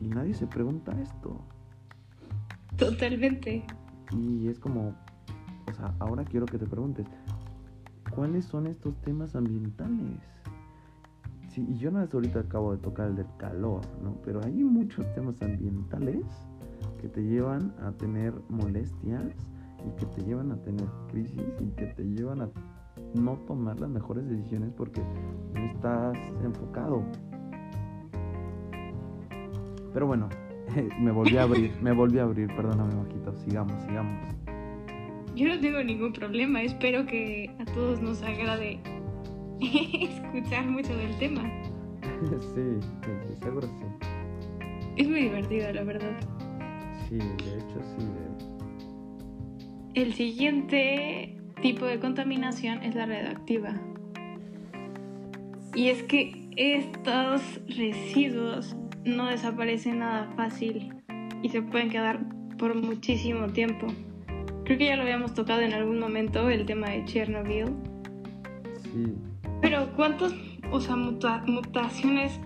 [0.00, 1.44] y nadie se pregunta esto.
[2.76, 3.64] Totalmente.
[4.12, 4.94] Y es como,
[5.68, 7.06] o sea, ahora quiero que te preguntes,
[8.14, 10.37] ¿cuáles son estos temas ambientales?
[11.48, 14.16] Sí, y yo no es ahorita acabo de tocar el del calor, ¿no?
[14.24, 16.24] Pero hay muchos temas ambientales
[17.00, 19.34] que te llevan a tener molestias
[19.86, 22.50] y que te llevan a tener crisis y que te llevan a
[23.14, 25.02] no tomar las mejores decisiones porque
[25.54, 27.02] no estás enfocado.
[29.94, 30.28] Pero bueno,
[31.00, 33.34] me volví a abrir, me volví a abrir, perdóname, Majito.
[33.36, 34.34] Sigamos, sigamos.
[35.34, 38.80] Yo no tengo ningún problema, espero que a todos nos agrade
[40.30, 41.42] escuchar mucho del tema.
[42.54, 44.06] sí, sí, seguro sí.
[44.96, 46.18] Es muy divertido, la verdad.
[47.08, 48.06] Sí, de hecho sí.
[49.94, 53.74] El siguiente tipo de contaminación es la radioactiva.
[55.74, 60.92] Y es que estos residuos no desaparecen nada fácil
[61.42, 62.20] y se pueden quedar
[62.58, 63.86] por muchísimo tiempo.
[64.64, 67.66] Creo que ya lo habíamos tocado en algún momento, el tema de Chernobyl.
[68.82, 69.14] Sí.
[69.78, 70.32] Pero ¿cuántas
[70.72, 72.40] o sea, mutaciones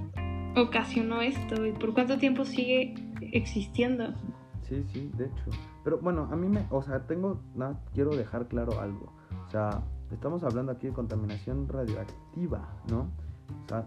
[0.54, 4.12] ocasionó esto y por cuánto tiempo sigue existiendo?
[4.60, 5.44] Sí, sí, de hecho.
[5.82, 9.14] Pero bueno, a mí me, o sea, tengo, nada, quiero dejar claro algo.
[9.46, 13.08] O sea, estamos hablando aquí de contaminación radioactiva, ¿no?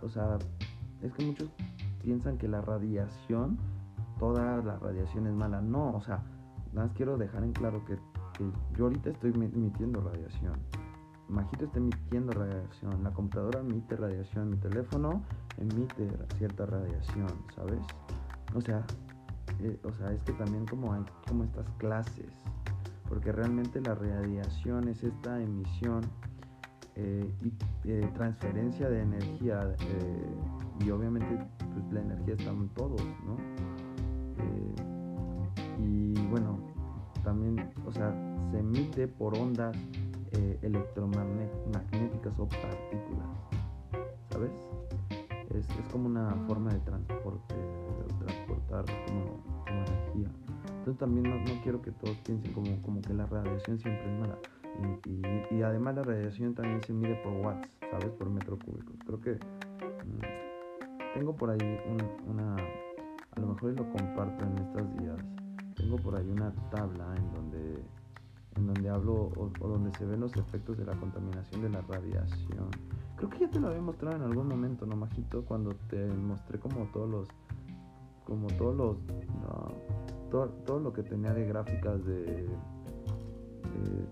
[0.02, 0.39] O sea,
[1.04, 1.52] es que muchos
[2.02, 3.60] piensan que la radiación,
[4.18, 5.62] toda la radiación es mala.
[5.62, 6.24] No, o sea,
[6.74, 7.96] nada más quiero dejar en claro que,
[8.76, 10.54] yo ahorita estoy emitiendo radiación.
[11.28, 15.23] Majito está emitiendo radiación, la computadora emite radiación, mi teléfono
[15.57, 17.80] emite cierta radiación, ¿sabes?
[18.53, 18.86] O sea,
[19.61, 22.32] eh, o sea, es que también como hay como estas clases,
[23.09, 26.01] porque realmente la radiación es esta emisión
[26.95, 29.76] eh, y eh, transferencia de energía
[30.80, 31.38] y obviamente
[31.73, 33.38] pues la energía está en todos, ¿no?
[35.78, 36.57] y bueno,
[37.23, 38.13] también, o sea,
[38.51, 39.76] se emite por ondas
[40.61, 43.28] electromagnéticas o partículas,
[44.32, 44.51] ¿sabes?
[45.51, 47.55] Es, es como una forma de transporte
[48.26, 50.30] transportar como, energía.
[50.80, 54.38] Entonces también no, quiero que todos piensen como, como que la radiación siempre es mala.
[55.51, 58.09] Y, además la radiación también se mide por watts, ¿sabes?
[58.09, 58.93] Por metro cúbico.
[59.05, 61.80] Creo que mm, tengo por ahí
[62.28, 65.17] una, a lo mejor lo comparto en estos días.
[65.76, 67.84] Tengo por ahí una tabla en donde,
[68.66, 71.82] en donde hablo o, o donde se ven los efectos de la contaminación de la
[71.82, 72.70] radiación.
[73.16, 75.45] Creo que ya te lo había mostrado en algún momento, ¿no, Majito?
[75.45, 77.28] Cuando te mostré como todos los
[78.26, 78.97] como todos los
[80.32, 82.26] todo, todo, lo que tenía de gráficas de,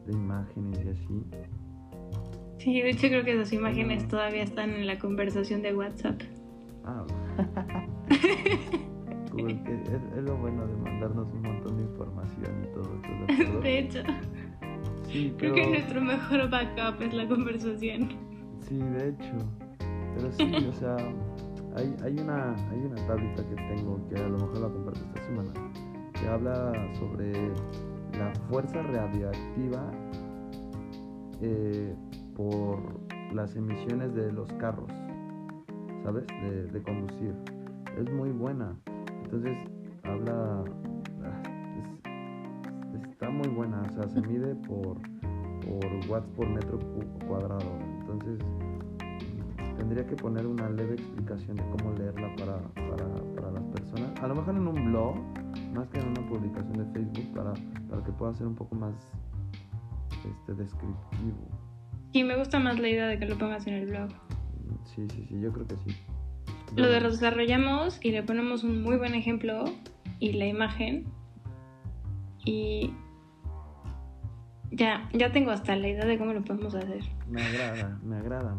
[0.05, 1.23] de, imágenes y así.
[2.59, 6.21] Sí de hecho creo que esas imágenes todavía están en la conversación de WhatsApp.
[6.85, 7.03] Ah
[9.37, 14.03] es, lo bueno de mandarnos un montón de información y todo esto de hecho
[15.13, 18.09] sí, creo que nuestro mejor backup es la conversación
[18.59, 19.33] sí de hecho
[20.15, 20.97] pero sí o sea
[21.75, 25.23] hay, hay, una, hay una tablita que tengo que a lo mejor la comparto esta
[25.23, 25.53] semana
[26.13, 27.31] que habla sobre
[28.17, 29.91] la fuerza radioactiva
[31.41, 31.95] eh,
[32.35, 32.79] por
[33.33, 34.89] las emisiones de los carros,
[36.03, 36.25] ¿sabes?
[36.27, 37.33] De, de conducir.
[37.97, 38.75] Es muy buena.
[39.23, 39.57] Entonces
[40.03, 40.63] habla...
[43.33, 45.01] muy buena, o sea, se mide por,
[45.61, 46.79] por watts por metro
[47.27, 47.77] cuadrado.
[47.99, 48.39] Entonces
[49.77, 52.57] tendría que poner una leve explicación de cómo leerla para,
[53.35, 54.11] para, las personas.
[54.21, 55.15] A lo mejor en un blog,
[55.73, 57.53] más que en una publicación de Facebook, para,
[57.89, 58.93] para que pueda ser un poco más
[60.25, 61.47] este, descriptivo.
[62.13, 64.09] Y me gusta más la idea de que lo pongas en el blog.
[64.85, 65.95] Sí, sí, sí, yo creo que sí.
[66.75, 69.65] Lo desarrollamos y le ponemos un muy buen ejemplo
[70.19, 71.05] y la imagen.
[72.45, 72.93] Y
[74.75, 77.03] ya, ya tengo hasta la idea de cómo lo podemos hacer.
[77.29, 78.57] Me agrada, me agrada,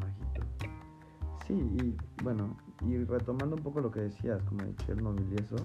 [1.46, 5.56] Sí, y bueno, y retomando un poco lo que decías, como de Chernobyl y eso,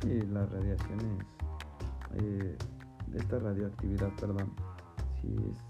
[0.00, 1.26] sí, las radiaciones,
[2.14, 2.56] eh,
[3.14, 4.50] esta radioactividad, perdón,
[5.20, 5.68] sí es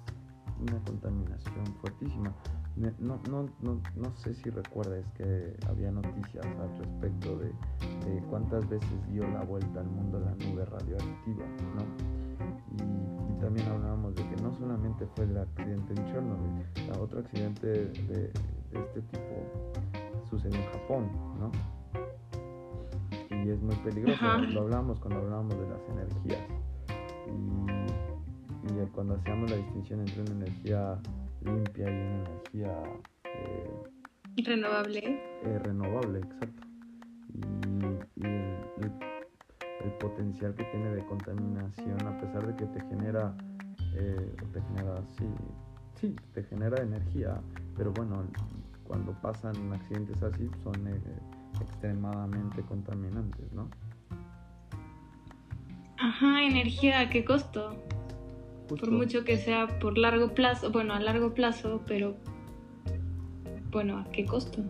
[0.60, 2.32] una contaminación fuertísima.
[2.76, 7.52] No, no, no, no sé si recuerdas que había noticias al respecto de,
[8.30, 11.44] cuántas veces dio la vuelta al mundo la nube radioactiva,
[11.74, 11.82] ¿no?
[12.76, 16.64] Y, también hablábamos de que no solamente fue el accidente en Chernobyl,
[17.00, 18.32] otro accidente de,
[18.72, 21.50] este tipo sucede en Japón, ¿no?
[23.30, 26.42] Y es muy peligroso, lo hablamos cuando hablamos de las energías.
[27.26, 30.98] Y, y, cuando hacíamos la distinción entre una energía
[31.42, 32.82] limpia y una energía...
[33.24, 34.98] Eh, renovable.
[35.44, 36.62] Eh, renovable, exacto.
[37.34, 37.40] Y,
[38.24, 39.17] el, el,
[40.00, 43.34] potencial que tiene de contaminación, a pesar de que te genera,
[43.94, 45.24] eh, te genera, sí,
[45.94, 47.40] sí, te genera energía,
[47.76, 48.24] pero bueno,
[48.84, 51.00] cuando pasan accidentes así son eh,
[51.60, 53.68] extremadamente contaminantes, ¿no?
[55.98, 57.76] Ajá, energía, ¿a qué costo?
[58.68, 58.86] Justo.
[58.86, 62.16] Por mucho que sea por largo plazo, bueno, a largo plazo, pero
[63.70, 64.62] bueno, ¿a qué costo?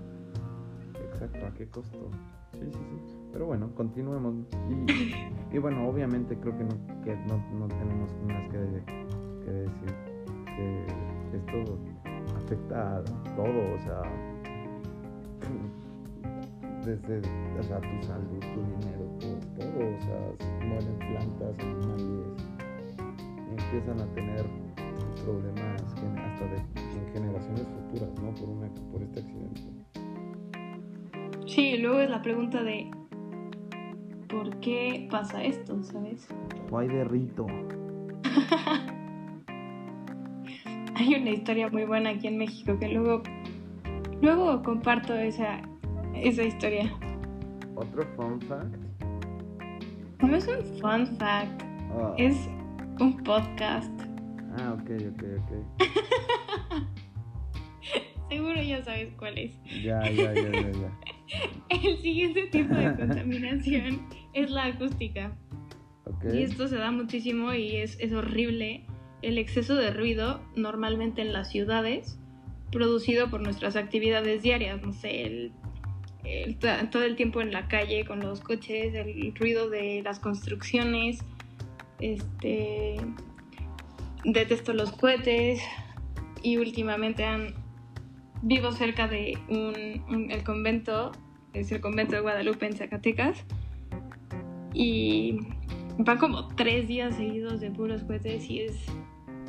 [1.12, 2.10] Exacto, ¿a qué costo?
[2.52, 3.17] Sí, sí, sí.
[3.38, 4.34] Pero bueno, continuemos.
[5.52, 9.94] Y, bueno, obviamente creo que no, que no, no tenemos más que, decir
[10.56, 10.86] que
[11.36, 11.78] esto
[12.36, 13.04] afecta a
[13.36, 14.02] todo, o sea,
[16.84, 17.18] desde
[17.60, 22.42] o sea, tu salud, tu dinero, todo, todo, o sea, se mueren plantas, animales,
[23.56, 24.46] empiezan a tener
[25.24, 28.34] problemas hasta de, en generaciones futuras, ¿no?
[28.34, 29.60] Por, una, por este accidente.
[31.46, 32.97] Sí, luego es la pregunta de
[34.28, 36.28] ¿por qué pasa esto, sabes?
[36.70, 37.46] O hay de rito.
[40.96, 43.22] Hay una historia muy buena aquí en México que luego
[44.20, 45.62] luego comparto esa
[46.14, 46.92] esa historia.
[47.76, 48.74] Otro fun fact.
[50.20, 52.48] No es un fun fact, Ah, es
[52.98, 53.92] un podcast.
[54.58, 55.50] ah, ok, ok, ok.
[58.28, 59.56] Seguro ya sabes cuál es.
[59.82, 60.90] Ya, ya, ya, ya, ya.
[61.70, 64.00] El siguiente tipo de contaminación
[64.32, 65.36] es la acústica.
[66.34, 68.84] Y esto se da muchísimo y es, es horrible.
[69.22, 72.18] El exceso de ruido, normalmente en las ciudades,
[72.70, 75.52] producido por nuestras actividades diarias, no sé, el,
[76.24, 80.18] el- to- todo el tiempo en la calle con los coches, el ruido de las
[80.20, 81.18] construcciones,
[82.00, 82.96] este,
[84.24, 85.60] detesto los cohetes
[86.42, 87.54] y últimamente han,
[88.42, 91.12] vivo cerca de un, un- el convento,
[91.54, 93.44] es el convento de Guadalupe en Zacatecas,
[94.74, 95.38] y
[95.98, 98.86] van como tres días seguidos de puros cohetes y es,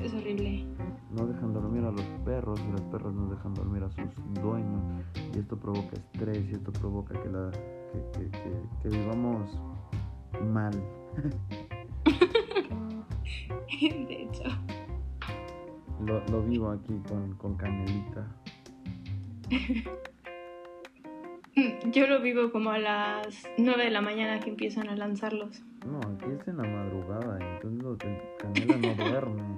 [0.01, 0.65] es horrible.
[1.11, 4.05] No dejan dormir a los perros y los perros no dejan dormir a sus
[4.41, 4.81] dueños.
[5.35, 9.59] Y esto provoca estrés y esto provoca que, la, que, que- que- que vivamos
[10.53, 10.71] mal.
[13.81, 14.43] De hecho,
[16.05, 18.27] Lo, lo vivo aquí con, con Canelita.
[21.91, 25.61] yo lo vivo como a las 9 de la mañana que empiezan a lanzarlos.
[25.85, 29.57] No, aquí es en la madrugada entonces Canela no duerme.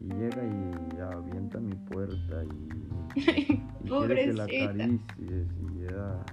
[0.00, 6.24] Y llega y avienta mi puerta y, y quiere que la acaricies y ya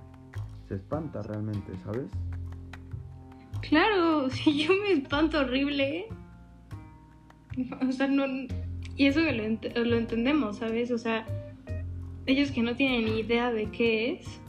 [0.67, 2.09] se espanta realmente, ¿sabes?
[3.61, 6.07] Claro, si yo me espanto horrible.
[7.87, 8.25] O sea, no.
[8.95, 10.91] Y eso que lo, ent- lo entendemos, ¿sabes?
[10.91, 11.25] O sea,
[12.25, 14.41] ellos que no tienen ni idea de qué es,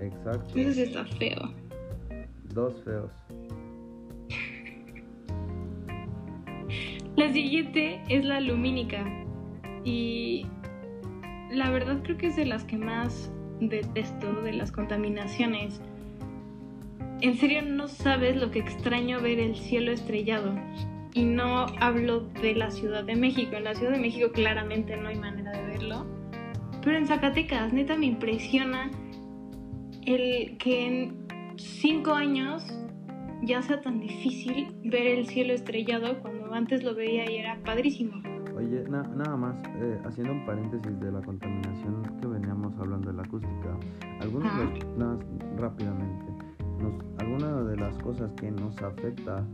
[0.00, 0.54] Exacto.
[0.54, 1.52] sí está feo.
[2.54, 3.12] Dos feos.
[7.16, 9.04] La siguiente es la lumínica.
[9.84, 10.46] Y
[11.50, 15.80] la verdad creo que es de las que más detesto de las contaminaciones.
[17.22, 20.54] En serio no sabes lo que extraño ver el cielo estrellado.
[21.14, 23.56] Y no hablo de la Ciudad de México.
[23.56, 26.04] En la Ciudad de México claramente no hay manera de verlo.
[26.82, 28.90] Pero en Zacatecas, neta, me impresiona
[30.06, 31.26] el que en
[31.56, 32.62] cinco años
[33.42, 38.14] ya sea tan difícil ver el cielo estrellado cuando antes lo veía y era padrísimo.
[38.56, 43.16] Oye, na- nada más, eh, haciendo un paréntesis de la contaminación que veníamos hablando de
[43.16, 43.76] la acústica,
[44.20, 45.18] algunas las- más
[45.58, 46.24] rápidamente,
[46.80, 49.46] nos, alguna de las cosas que nos afecta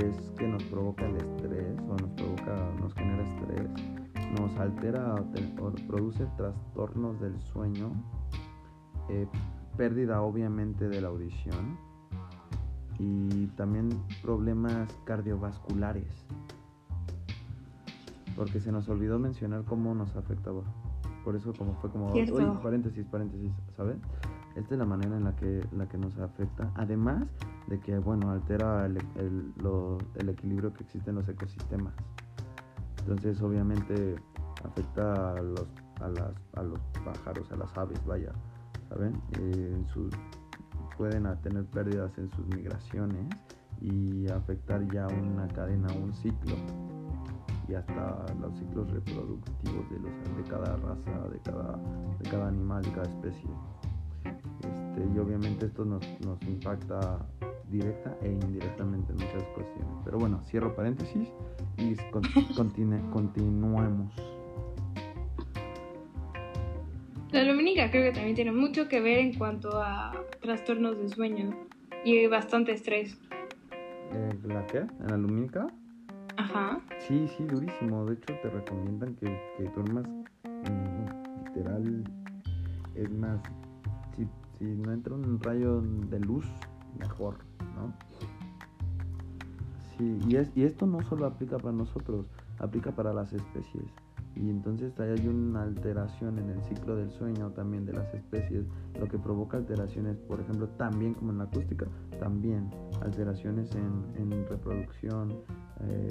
[0.00, 3.70] es que nos provoca el estrés o nos provoca, nos genera estrés,
[4.40, 7.92] nos altera o, te- o produce trastornos del sueño,
[9.08, 9.26] eh,
[9.78, 11.78] pérdida obviamente de la audición
[12.98, 13.88] y también
[14.20, 16.26] problemas cardiovasculares.
[18.36, 20.62] Porque se nos olvidó mencionar cómo nos afectaba.
[21.24, 22.34] Por eso como fue como, Cierto.
[22.36, 24.00] uy, paréntesis, paréntesis, ¿saben?
[24.56, 26.70] Esta es la manera en la que, la que nos afecta.
[26.74, 27.24] Además
[27.68, 31.94] de que, bueno, altera el, el- lo- el equilibrio que existe en los ecosistemas.
[33.00, 34.16] Entonces, obviamente,
[34.64, 35.66] afecta a los,
[36.00, 38.32] a las, a los pájaros, a las aves, vaya,
[39.38, 39.84] Eh,
[40.96, 43.26] pueden tener pérdidas en sus migraciones
[43.80, 46.56] y afectar ya una cadena, un ciclo
[47.68, 51.76] y hasta los ciclos reproductivos de, los, de cada raza, de cada,
[52.18, 53.50] de cada animal, de cada especie.
[54.24, 57.18] Este, y obviamente esto nos, nos impacta
[57.70, 59.94] directa e indirectamente en muchas cuestiones.
[60.04, 61.28] Pero bueno, cierro paréntesis
[61.76, 62.22] y con-
[62.56, 64.12] continue- continuemos.
[67.30, 71.54] La lumínica creo que también tiene mucho que ver en cuanto a trastornos de sueño
[72.04, 73.18] y bastante estrés.
[74.12, 74.78] Eh, ¿La qué?
[74.78, 75.66] ¿En la lumínica?
[76.38, 76.80] Ajá.
[77.00, 78.06] Sí, sí, durísimo.
[78.06, 79.26] De hecho, te recomiendan que,
[79.56, 80.06] que duermas
[80.44, 82.04] mm, literal,
[82.94, 83.40] es más,
[84.16, 84.26] si,
[84.58, 86.46] si no entra un rayo de luz,
[86.98, 87.36] mejor,
[87.76, 87.92] ¿no?
[89.98, 92.26] Sí, y, es, y esto no solo aplica para nosotros,
[92.58, 93.84] aplica para las especies.
[94.40, 98.66] Y entonces hay una alteración en el ciclo del sueño también de las especies,
[98.98, 101.86] lo que provoca alteraciones, por ejemplo, también como en la acústica,
[102.20, 102.70] también
[103.02, 105.34] alteraciones en, en reproducción
[105.80, 106.08] eh,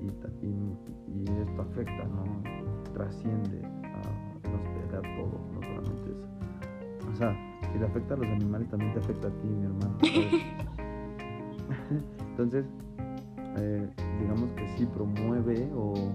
[0.00, 0.06] y,
[0.46, 2.24] y, esto afecta, ¿no?
[2.94, 4.00] Trasciende a,
[4.48, 6.28] nos pega todo, no solamente eso.
[7.12, 7.36] O sea,
[7.72, 9.98] si le afecta a los animales, también te afecta a ti, mi hermano.
[12.30, 12.64] entonces,
[13.58, 13.90] eh,
[14.20, 16.14] digamos que sí promueve o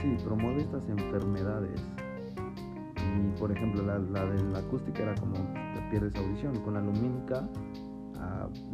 [0.00, 1.80] sí promueve estas enfermedades.
[2.96, 6.54] Y por ejemplo la, de la acústica era como te pierdes audición.
[6.60, 7.48] Con la lumínica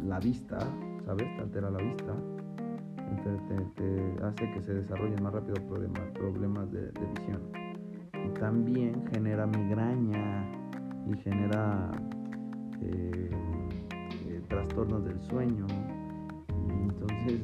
[0.03, 0.59] la vista
[1.05, 2.13] sabes te altera la vista.
[3.75, 7.41] Te, hace que se desarrollen más rápido problemas, problemas de, visión.
[8.13, 10.45] Y también genera migraña
[11.07, 11.91] y genera
[12.81, 13.31] eh,
[14.27, 15.65] eh, trastornos del sueño.
[16.89, 17.41] Entonces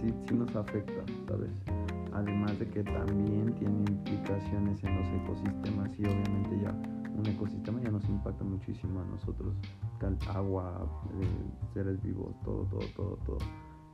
[0.00, 1.77] sí, sí nos afecta, ¿sabes?
[2.18, 6.72] Además de que también tiene implicaciones en los ecosistemas y obviamente ya
[7.16, 9.54] un ecosistema ya nos impacta muchísimo a nosotros,
[10.34, 10.88] agua,
[11.20, 11.26] eh,
[11.74, 13.38] seres vivos, todo, todo, todo, todo.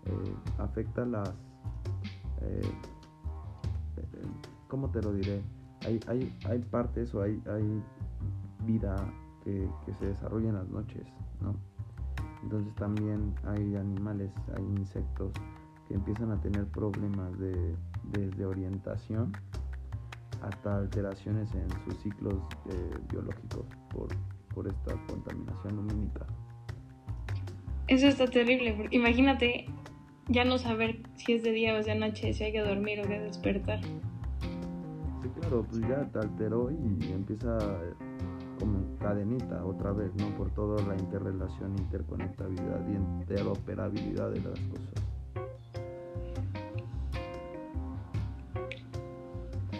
[0.07, 1.29] Eh, afecta las...
[2.41, 2.63] Eh,
[4.69, 5.43] ¿Cómo te lo diré?
[5.87, 7.83] Hay, hay, hay partes o hay, hay
[8.67, 8.97] vida
[9.45, 11.07] que, que se desarrolla en las noches,
[11.43, 11.55] ¿no?
[12.43, 15.33] Entonces también hay animales, hay insectos
[15.89, 17.75] que empiezan a tener problemas de,
[18.13, 19.33] desde orientación
[20.43, 22.35] hasta alteraciones en sus ciclos
[22.71, 24.09] eh, biológicos por,
[24.55, 26.27] por esta contaminación lumínica.
[27.87, 29.67] Eso está terrible, imagínate
[30.29, 33.01] ya no saber si es de día o es de noche, si hay que dormir
[33.01, 33.81] o que despertar.
[33.83, 37.59] Sí, claro, pues ya te alteró y empieza
[38.59, 40.29] como cadenita otra vez, ¿no?
[40.37, 45.04] Por toda la interrelación, interconectabilidad y interoperabilidad de las cosas.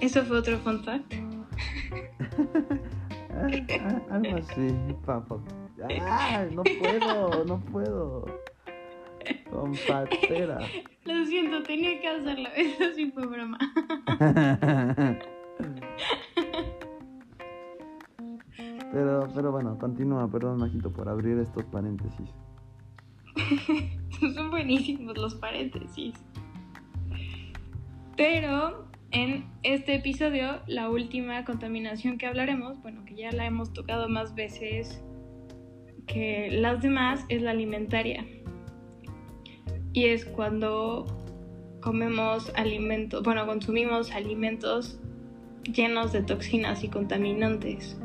[0.01, 1.15] ¿Eso fue otro fun fact?
[4.11, 4.69] Algo así,
[5.05, 5.39] papá.
[6.01, 8.25] Ah, no puedo, no puedo.
[9.51, 10.59] Compactera.
[11.05, 12.49] Lo siento, tenía que hacerlo.
[12.57, 13.59] Eso sí fue broma.
[18.93, 22.31] Pero, pero bueno, continúa, perdón, Majito, por abrir estos paréntesis.
[24.35, 26.15] Son buenísimos los paréntesis.
[28.17, 34.09] Pero en este episodio, la última contaminación que hablaremos, bueno, que ya la hemos tocado
[34.09, 35.03] más veces
[36.07, 38.27] que las demás, es la alimentaria.
[39.93, 41.07] Y es cuando
[41.81, 44.99] comemos alimentos, bueno, consumimos alimentos
[45.63, 47.97] llenos de toxinas y contaminantes.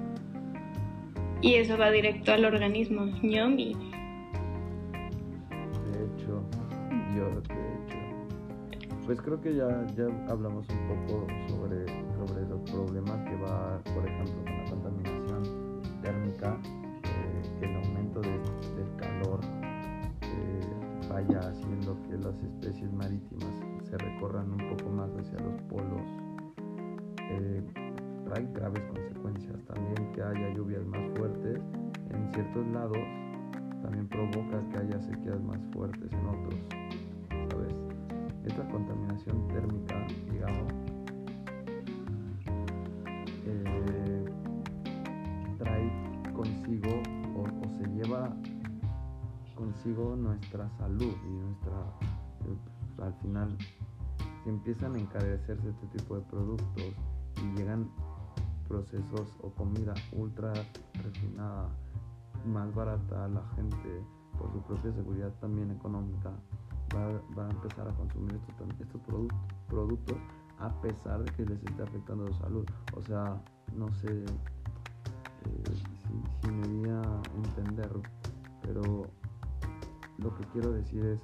[1.41, 3.07] Y eso va directo al organismo.
[3.23, 3.75] Yomi.
[9.09, 11.83] Pues creo que ya, ya hablamos un poco sobre,
[12.13, 16.55] sobre los problemas que va, por ejemplo, con la contaminación térmica,
[17.05, 19.39] eh, que el aumento del calor
[20.21, 23.49] eh, vaya haciendo que las especies marítimas
[23.89, 26.07] se recorran un poco más hacia los polos.
[27.31, 27.63] Eh,
[28.25, 29.65] trae graves consecuencias.
[29.65, 31.59] También que haya lluvias más fuertes
[32.11, 32.99] en ciertos lados
[33.81, 37.08] también provoca que haya sequías más fuertes en otros.
[38.45, 40.73] Esta contaminación térmica, digamos,
[43.45, 44.25] eh,
[45.57, 47.01] trae consigo
[47.35, 48.35] o, se lleva
[49.55, 51.83] consigo nuestra salud y nuestra
[52.45, 53.57] eh, al final
[54.43, 56.93] si empiezan a encarecerse este tipo de productos
[57.43, 57.89] y llegan
[58.67, 60.53] procesos o comida ultra
[60.93, 61.69] refinada,
[62.45, 64.03] más barata a la gente
[64.37, 66.31] por su propia seguridad también económica,
[66.95, 68.39] va, a empezar a consumir
[68.79, 69.01] estos,
[69.67, 70.17] productos
[70.59, 72.65] a pesar de que les esté afectando su salud.
[72.95, 73.41] O sea,
[73.75, 75.63] no sé eh,
[76.41, 77.89] si, me voy a entender,
[78.61, 78.81] pero
[80.17, 81.19] lo que quiero decir es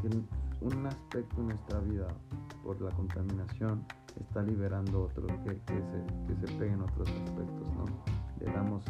[0.00, 0.08] que
[0.60, 2.08] un aspecto en nuestra vida
[2.64, 3.84] por la contaminación
[4.20, 5.66] está liberando otro que, se,
[6.26, 7.84] que se pegue en otros aspectos, ¿no?
[8.40, 8.84] Le damos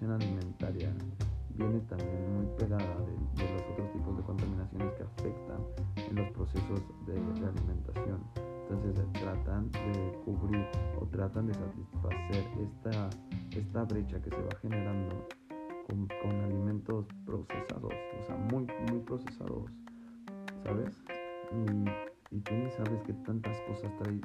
[0.00, 0.92] contaminación alimentaria
[1.54, 2.96] viene también muy pegada
[3.36, 5.60] de, los otros tipos de contaminaciones que afectan
[5.96, 8.24] en los procesos de, alimentación.
[8.70, 10.66] Entonces tratan de cubrir
[11.00, 13.10] o tratan de satisfacer esta,
[13.50, 15.26] esta brecha que se va generando
[15.88, 19.64] con, alimentos procesados, o sea, muy, muy procesados,
[20.64, 21.02] ¿sabes?
[21.52, 24.20] Y, tú ni sabes que tantas cosas trae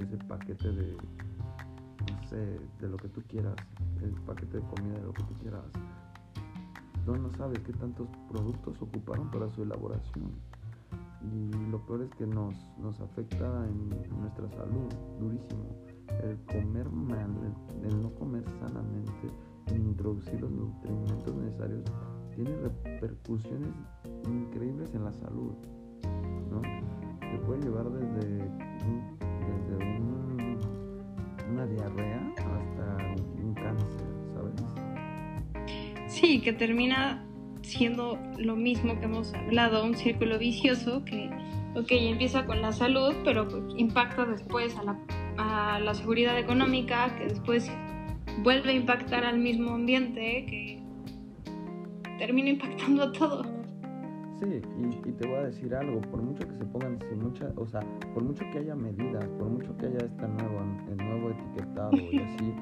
[0.00, 0.96] ese paquete de,
[2.10, 2.36] no sé,
[2.80, 3.56] de lo que tú quieras,
[4.02, 5.64] el paquete de comida de lo que tú quieras.
[7.06, 10.32] No, no sabes qué tantos productos ocuparon para su elaboración.
[11.22, 13.88] Y lo peor es que nos, nos afecta en
[14.20, 15.64] nuestra salud durísimo.
[16.22, 17.30] El comer mal,
[17.82, 19.28] el, no comer sanamente,
[19.74, 21.84] introducir los nutrimentos necesarios,
[22.34, 23.74] tiene repercusiones
[24.26, 25.54] increíbles en la salud.
[26.50, 26.60] ¿no?
[27.20, 28.75] Te puede llevar desde
[31.56, 34.54] una diarrea hasta un cáncer, ¿sabes?
[36.06, 37.24] Sí, que termina
[37.62, 41.30] siendo lo mismo que hemos hablado, un círculo vicioso que,
[41.74, 44.98] ok, empieza con la salud, pero impacta después a la,
[45.38, 47.70] a la seguridad económica, que después
[48.42, 50.82] vuelve a impactar al mismo ambiente, que
[52.18, 53.55] termina impactando a todo.
[54.38, 57.66] Sí, y, te voy a decir algo, por mucho que se pongan sin mucha, o
[57.66, 57.80] sea,
[58.12, 60.60] por mucho que haya medidas, por mucho que haya este nuevo,
[60.90, 62.54] el nuevo etiquetado y así,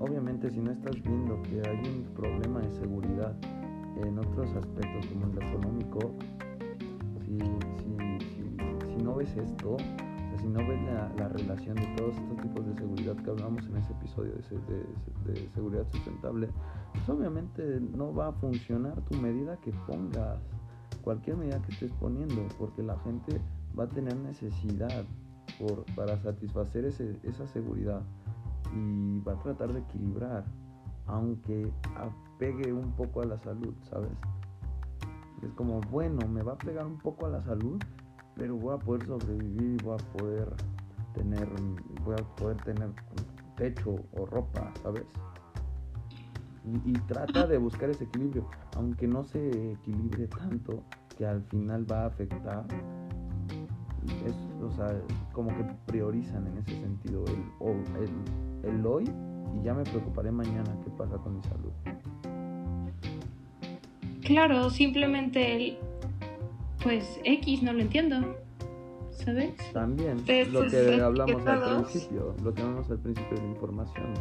[0.00, 3.34] obviamente si no estás viendo que hay un problema de seguridad
[4.04, 6.14] en otros aspectos como en lo económico,
[7.24, 7.38] si,
[7.78, 10.80] si, si, no ves esto, o sea, si no ves
[11.16, 15.48] la, relación de todos estos tipos de seguridad que hablamos en ese episodio de, de,
[15.54, 16.48] seguridad sustentable,
[16.92, 20.38] pues obviamente no va a funcionar tu medida que pongas,
[21.04, 23.40] cualquier medida que estés poniendo, porque la gente
[23.78, 25.04] va a tener necesidad
[25.58, 28.00] por, para satisfacer ese, esa seguridad
[28.74, 30.44] y va a tratar de equilibrar,
[31.06, 31.70] aunque
[32.38, 34.10] pegue un poco a la salud, ¿sabes?
[35.42, 37.78] Es como, bueno, me va a pegar un poco a la salud,
[38.34, 40.48] pero voy a poder sobrevivir, voy a poder
[41.12, 41.48] tener,
[42.04, 42.90] voy a poder tener
[43.56, 45.04] techo o ropa, ¿sabes?
[46.86, 50.82] Y, trata de buscar ese equilibrio, aunque no se equilibre tanto
[51.16, 52.64] que al final va a afectar.
[54.26, 54.98] Es, o sea,
[55.32, 59.04] como que priorizan en ese sentido el, el, el hoy
[59.54, 61.72] y ya me preocuparé mañana qué pasa con mi salud.
[64.22, 65.78] Claro, simplemente el,
[66.82, 68.36] pues X no lo entiendo,
[69.10, 69.54] ¿sabes?
[69.72, 74.14] También, lo que hablamos al principio, lo que hablamos al principio de información.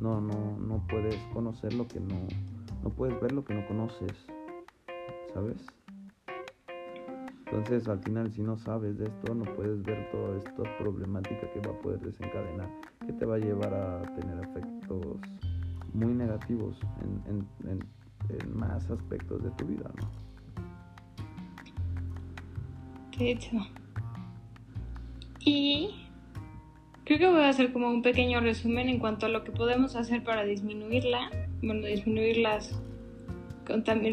[0.00, 2.26] No, no, no puedes conocer lo que no,
[2.82, 4.26] no puedes ver lo que no conoces,
[5.34, 5.66] ¿sabes?
[7.44, 11.60] Entonces, al final, si no sabes de esto, no puedes ver toda esta problemática que
[11.60, 12.70] va a poder desencadenar,
[13.04, 15.18] que te va a llevar a tener efectos
[15.92, 16.78] muy negativos
[17.26, 17.80] en, en,
[18.28, 20.10] en más aspectos de tu vida, ¿no?
[23.18, 23.56] De hecho.
[25.40, 26.09] Y
[27.16, 29.96] creo que voy a hacer como un pequeño resumen en cuanto a lo que podemos
[29.96, 31.28] hacer para disminuirla,
[31.60, 32.80] bueno, disminuir las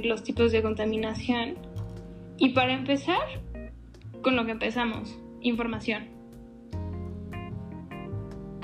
[0.04, 1.60] los tipos de contaminación.
[2.40, 3.22] Y para empezar,
[4.24, 6.06] con lo que empezamos, información.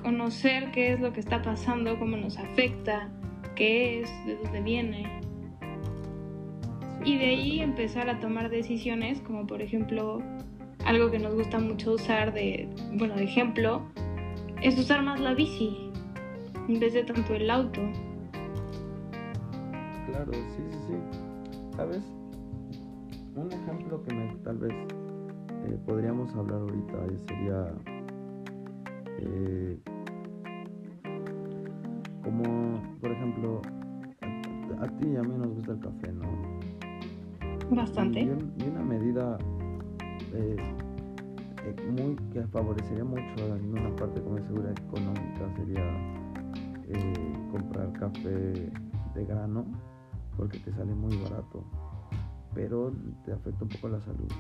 [0.01, 3.11] Conocer qué es lo que está pasando, cómo nos afecta,
[3.55, 5.22] qué es, de dónde viene
[7.05, 10.23] y de ahí empezar a tomar decisiones como por ejemplo
[10.85, 13.84] algo que nos gusta mucho usar de, bueno, de ejemplo,
[14.64, 15.91] es usar más la bici
[16.69, 17.81] en vez de tanto el auto.
[20.07, 20.94] Claro, sí, sí, sí.
[21.76, 22.03] ¿Sabes?
[23.35, 24.73] Un ejemplo que me, tal vez
[25.65, 27.73] eh, podríamos hablar ahorita sería
[29.19, 29.77] eh,
[32.23, 33.61] como, por ejemplo,
[34.22, 36.30] a, a, ti y a mí nos gusta el café, ¿no?
[37.72, 38.22] Bastante.
[38.22, 39.38] Y, una medida
[40.34, 40.56] eh,
[41.91, 45.84] muy que favorecería mucho en una parte como seguridad económica sería
[46.88, 48.72] eh, comprar café
[49.15, 49.65] de grano
[50.38, 51.64] porque te sale muy barato
[52.53, 52.91] pero
[53.26, 54.31] te afecta un poco la salud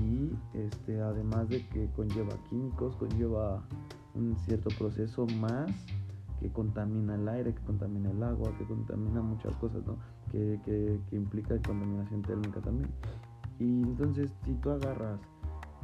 [0.00, 3.62] y este además de que conlleva químicos conlleva
[4.14, 5.70] un cierto proceso más
[6.40, 9.96] que contamina el aire, que contamina el agua, que contamina muchas cosas, ¿no?
[10.30, 12.90] Que, que, que implica contaminación térmica también.
[13.58, 15.18] Y entonces, si tú agarras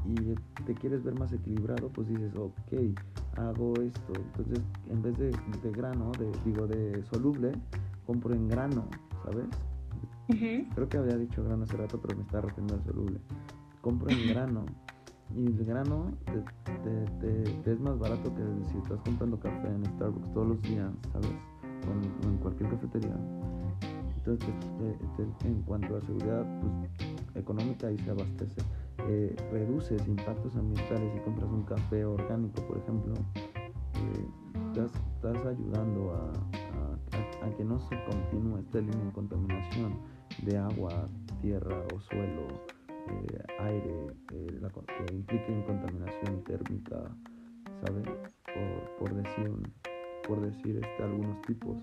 [0.06, 2.98] y te quieres ver más equilibrado, pues dices, ok,
[3.36, 4.12] hago esto.
[4.14, 4.60] Entonces,
[4.90, 7.52] en vez de, de grano, de, digo, de soluble,
[8.06, 8.88] compro en grano,
[9.24, 9.46] ¿sabes?
[10.74, 13.20] Creo que había dicho grano hace rato, pero me está refiriendo al soluble.
[13.80, 14.64] Compro en grano
[15.36, 16.10] y el grano
[16.84, 21.30] te, es más barato que si estás comprando café en Starbucks todos los días, ¿sabes?
[21.88, 23.16] O en, cualquier cafetería.
[24.24, 24.54] Entonces,
[25.44, 28.60] en cuanto a seguridad pues, económica, ahí se abastece.
[29.08, 33.14] Eh, reduces impactos ambientales si compras un café orgánico, por ejemplo.
[33.94, 34.26] Eh,
[34.72, 36.32] estás, ayudando a,
[37.56, 39.98] que no se continúe esta línea de contaminación
[40.42, 41.08] de agua,
[41.42, 42.46] tierra o suelo,
[42.88, 47.14] eh, aire, eh, la, que implique contaminación térmica,
[47.84, 48.06] ¿sabes?
[48.54, 49.50] Por, por decir,
[50.26, 51.76] por decir este, algunos tipos.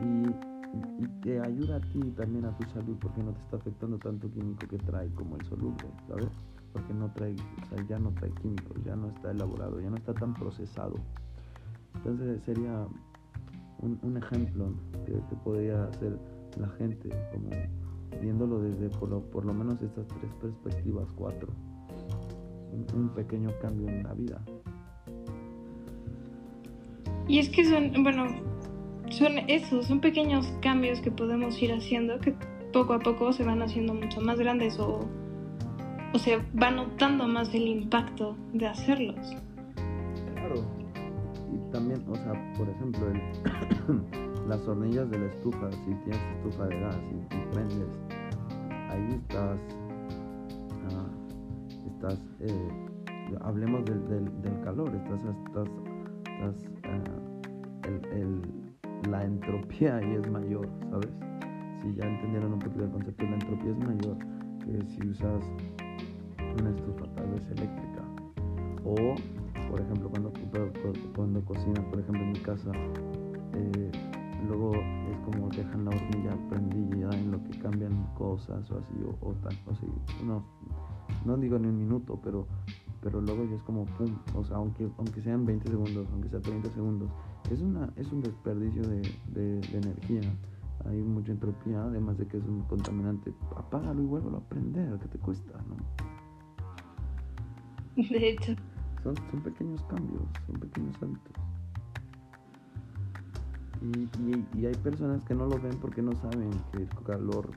[0.00, 0.51] Y
[0.98, 4.30] y te ayuda a ti también a tu salud porque no te está afectando tanto
[4.30, 6.28] químico que trae como el soluble, ¿sabes?
[6.72, 9.96] Porque no trae, o sea, ya no trae químicos, ya no está elaborado, ya no
[9.96, 10.94] está tan procesado.
[11.96, 12.86] Entonces sería
[13.80, 14.72] un, ejemplo
[15.04, 15.12] que,
[15.44, 16.18] podría hacer
[16.58, 17.50] la gente, como
[18.20, 21.52] viéndolo desde por lo, por lo menos estas tres perspectivas, cuatro.
[22.94, 24.42] Un pequeño cambio en la vida.
[27.28, 28.26] Y es que son, bueno,
[29.12, 32.34] son esos, son pequeños cambios que podemos ir haciendo que
[32.72, 35.00] poco a poco se van haciendo mucho más grandes o,
[36.12, 39.36] o se va notando más el impacto de hacerlos.
[40.34, 40.64] Claro.
[41.52, 43.06] Y también, o sea, por ejemplo,
[44.48, 47.88] las hornillas de la estufa, si tienes estufa de gas y, prendes,
[48.88, 49.60] ahí estás,
[50.94, 51.06] ah,
[51.86, 52.68] estás, eh,
[53.42, 55.68] hablemos del, del, calor, estás, estás,
[56.24, 58.61] estás ah, el
[59.08, 61.10] la entropía ahí es mayor, ¿sabes?
[61.82, 64.18] Si ya entendieron un poquito el concepto, la entropía es mayor
[64.60, 65.44] que si usas
[66.60, 68.02] una estufa tal vez eléctrica.
[68.84, 68.94] O,
[69.70, 70.32] por ejemplo, cuando,
[71.14, 72.70] cuando cocinas, por ejemplo, en mi casa,
[73.54, 73.90] eh,
[74.46, 79.26] luego es como dejan la hornilla prendida en lo que cambian cosas o así, o,
[79.26, 79.86] o, tal, o así.
[80.24, 80.44] No,
[81.24, 82.46] no digo ni un minuto, pero,
[83.00, 86.40] pero luego ya es como pum, o sea, aunque, aunque sean 20 segundos, aunque sea
[86.40, 87.10] 30 segundos,
[87.50, 90.20] es, una, es un desperdicio de, de, energía.
[90.84, 93.32] Hay mucha entropía, además de que es un contaminante.
[93.56, 95.52] Apágalo y vuélvelo a prender, ¿qué te cuesta?
[95.68, 95.76] ¿no?
[98.08, 98.54] De hecho.
[99.02, 101.32] Son, son pequeños cambios, son pequeños hábitos.
[103.82, 104.08] Y,
[104.60, 107.50] y, hay personas que no lo ven porque no saben que el calor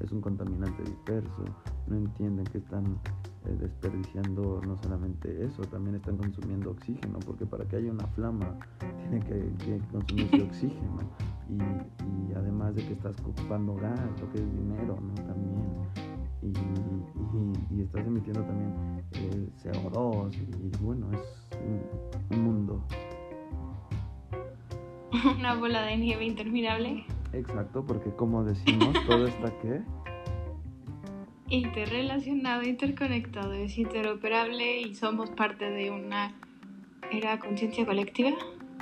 [0.00, 1.44] es un contaminante disperso,
[1.86, 2.98] no entienden que están
[3.46, 8.58] eh, desperdiciando no solamente eso, también están consumiendo oxígeno, porque para que haya una flama
[8.98, 11.00] tiene que, que consumirse oxígeno.
[11.48, 15.14] Y, además de que estás ocupando gas, lo que es dinero, ¿no?
[15.14, 15.64] También.
[17.70, 18.72] Y, estás emitiendo también
[19.12, 21.48] eh, CO2 y bueno, es
[22.30, 22.84] un mundo.
[25.38, 27.04] Una bola de nieve interminable.
[27.32, 29.82] Exacto, porque como decimos, todo está que
[31.50, 36.34] interrelacionado, interconectado, es interoperable y somos parte de una
[37.10, 38.30] era conciencia colectiva.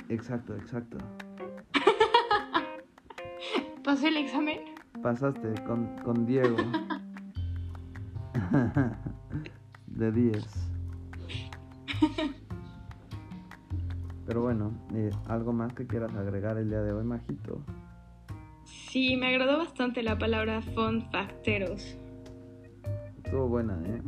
[0.09, 0.97] Exacto, exacto.
[3.83, 4.59] ¿Pasé el examen?
[5.01, 6.57] Pasaste con, con Diego.
[9.87, 10.43] de 10.
[14.25, 17.61] Pero bueno, eh, ¿algo más que quieras agregar el día de hoy, Majito?
[18.65, 21.97] Sí, me agradó bastante la palabra fun facteros.
[23.27, 24.01] Estuvo buena, ¿eh?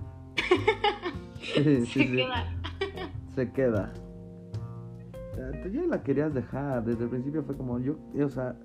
[1.87, 2.45] Se queda.
[3.35, 3.91] Se queda.
[5.61, 6.85] Tú ya la querías dejar.
[6.85, 8.55] Desde el principio fue como yo, o sea,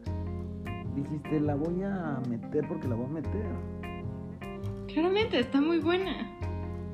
[0.95, 3.47] dijiste, la voy a meter porque la voy a meter.
[4.87, 6.13] Claramente, está muy buena.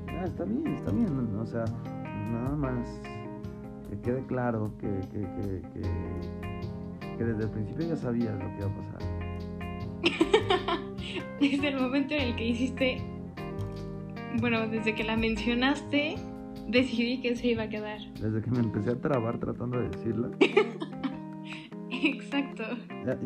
[0.09, 1.37] Ah, está bien, está bien.
[1.37, 1.67] O sea,
[2.33, 3.03] nada más
[3.91, 5.83] que quede claro que, que, que, que,
[7.19, 9.03] que desde el principio ya sabías lo que iba a pasar.
[11.41, 13.20] desde el momento en el que hiciste
[14.39, 16.17] bueno, desde que la mencionaste,
[16.69, 18.01] decidí que se iba a quedar.
[18.21, 20.31] Desde que me empecé a trabar tratando de decirla.
[21.91, 22.63] Exacto.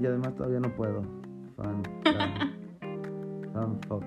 [0.01, 1.03] Y, además todavía no puedo.
[1.57, 1.83] Fan.
[3.53, 4.03] Fan, fuck.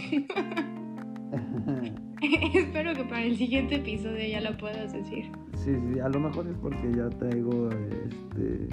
[2.54, 5.30] Espero que para el siguiente episodio ya lo puedas decir.
[5.54, 8.68] Sí, sí, a lo mejor es porque ya traigo este.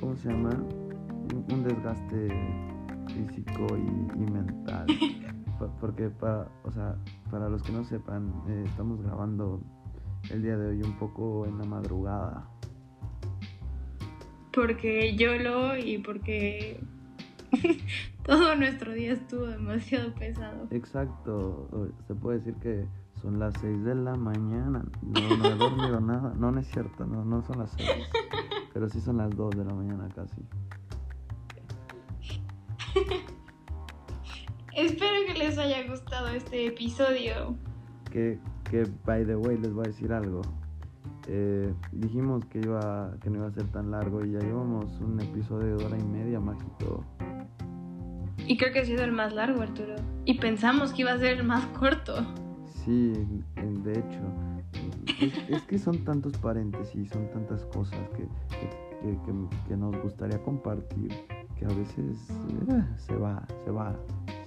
[0.00, 0.50] ¿Cómo se llama?
[1.52, 2.28] Un desgaste
[3.08, 4.86] físico y, y mental.
[5.80, 6.96] porque para, o sea,
[7.30, 9.60] para los que no sepan, eh, estamos grabando
[10.30, 12.48] el día de hoy un poco en la madrugada.
[14.52, 16.82] Porque yo lo y porque
[18.24, 20.66] todo nuestro día estuvo demasiado pesado.
[20.70, 21.68] Exacto,
[22.06, 22.86] se puede decir que
[23.20, 24.82] son las 6 de la mañana.
[25.02, 26.34] No, no he dormido nada.
[26.36, 27.88] No, no es cierto, no, no son las 6.
[28.72, 30.42] Pero sí son las 2 de la mañana casi.
[34.80, 37.54] Espero que les haya gustado este episodio.
[38.10, 38.38] Que,
[38.70, 40.40] que by the way, les voy a decir algo.
[41.28, 45.20] Eh, dijimos que, iba, que no iba a ser tan largo y ya llevamos un
[45.20, 47.04] episodio de hora y media, Mágico.
[48.46, 49.96] Y creo que ha sido el más largo, Arturo.
[50.24, 52.14] Y pensamos que iba a ser el más corto.
[52.64, 53.12] Sí,
[53.56, 54.50] de hecho.
[55.50, 58.26] Es, que son tantos paréntesis, son tantas cosas que,
[59.68, 61.12] que, nos gustaría compartir,
[61.60, 62.30] que a veces
[62.70, 63.94] eh, se va, se va,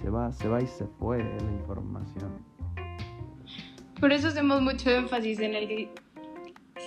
[0.02, 2.32] se va, se va y se fue la información.
[4.00, 5.90] Por eso hacemos mucho énfasis en el que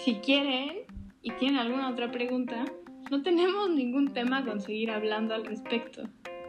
[0.05, 0.79] si quieren
[1.23, 2.65] y tienen alguna otra pregunta,
[3.11, 6.03] no tenemos ningún tema con seguir hablando al respecto.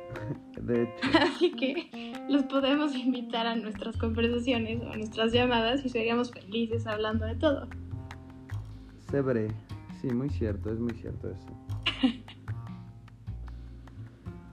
[0.62, 1.08] De hecho.
[1.22, 6.88] Así que los podemos invitar a nuestras conversaciones o a nuestras llamadas y seríamos felices
[6.88, 7.70] hablando de todo.
[9.12, 9.49] Sebre,
[10.02, 11.48] sí, muy cierto, es muy cierto eso.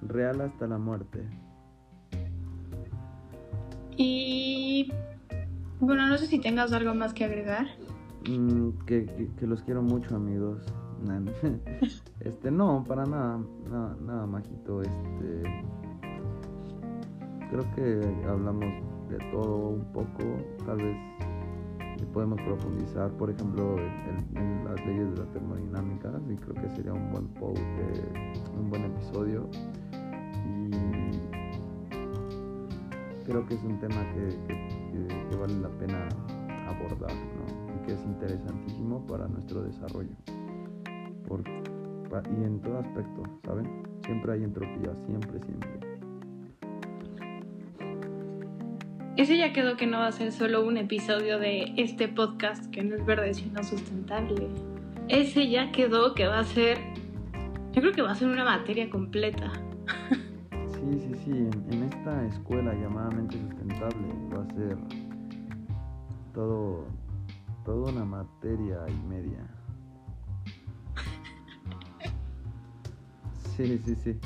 [0.06, 1.28] Real hasta la muerte.
[3.96, 4.92] Y
[5.80, 7.66] bueno, no sé si tengas algo más que agregar.
[8.28, 9.06] Mm, que,
[9.42, 10.62] los quiero mucho, amigos.
[12.20, 13.38] este, no, para nada,
[13.70, 14.82] nada, nada mágico.
[14.82, 15.42] Este,
[17.50, 18.72] creo que hablamos
[19.10, 20.24] de todo un poco.
[20.64, 20.96] Tal vez
[22.12, 23.76] podemos profundizar, por ejemplo,
[24.34, 26.12] en, las leyes de la termodinámica.
[26.30, 27.60] Y creo que sería un buen post,
[28.58, 29.48] un buen episodio.
[30.44, 30.70] Y
[33.24, 34.36] creo que es un tema que,
[35.36, 36.08] vale la pena
[36.68, 37.82] abordar, ¿no?
[37.86, 40.14] que es interesantísimo para nuestro desarrollo.
[42.30, 43.82] y en todo aspecto, ¿saben?
[44.04, 45.84] Siempre hay entropía, siempre, siempre.
[49.16, 52.82] Ese ya quedó que no va a ser solo un episodio de este podcast que
[52.82, 54.48] no es verde sino sustentable.
[55.08, 56.78] Ese ya quedó que va a ser,
[57.72, 59.52] yo creo que va a ser una materia completa.
[60.84, 64.76] Sí, sí, sí, en, esta escuela llamada Mente Sustentable va a ser
[66.34, 66.86] todo,
[67.64, 69.38] toda una materia y media.
[73.56, 74.18] Sí, sí, sí.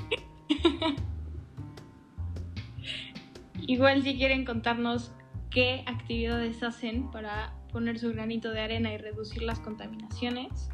[3.60, 5.12] Igual si quieren contarnos
[5.50, 10.70] qué actividades hacen para poner su granito de arena y reducir las contaminaciones,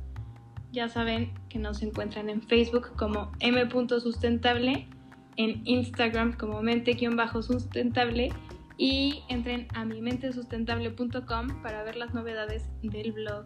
[0.72, 4.88] ya saben que nos encuentran en Facebook como m.sustentable,
[5.36, 8.30] en Instagram como mente-sustentable
[8.76, 13.44] y entren a mimentesustentable.com para ver las novedades del blog.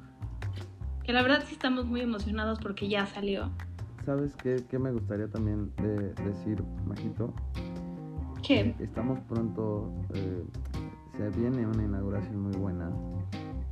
[1.04, 3.50] Que la verdad sí estamos muy emocionados porque ya salió.
[4.04, 5.70] ¿Sabes qué, me gustaría también
[6.24, 7.34] decir, Majito?
[8.42, 8.60] ¿Qué?
[8.60, 10.44] Eh, estamos pronto, eh,
[11.16, 12.90] se viene una inauguración muy buena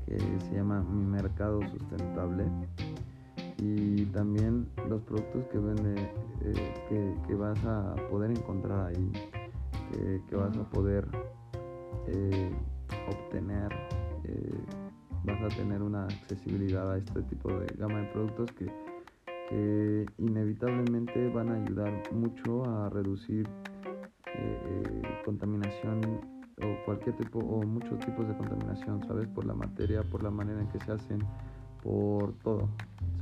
[0.06, 2.44] que se llama Mi Mercado Sustentable
[3.58, 5.94] y también los productos que vende
[6.42, 9.12] eh, que, vas a poder encontrar ahí
[10.28, 11.06] que vas a poder
[12.08, 12.50] eh,
[13.08, 13.72] obtener,
[14.24, 14.58] eh,
[15.24, 18.66] vas a tener una accesibilidad a este tipo de gama de productos que,
[20.18, 23.48] inevitablemente van a ayudar mucho a reducir
[25.24, 26.00] contaminación
[26.62, 29.28] o cualquier tipo o muchos tipos de contaminación, ¿sabes?
[29.28, 31.20] Por la materia, por la manera en que se hacen,
[31.86, 32.68] por todo,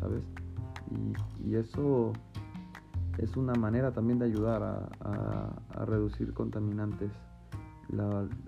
[0.01, 0.23] ¿sabes?
[1.45, 2.13] Y, eso
[3.19, 7.11] es una manera también de ayudar a reducir contaminantes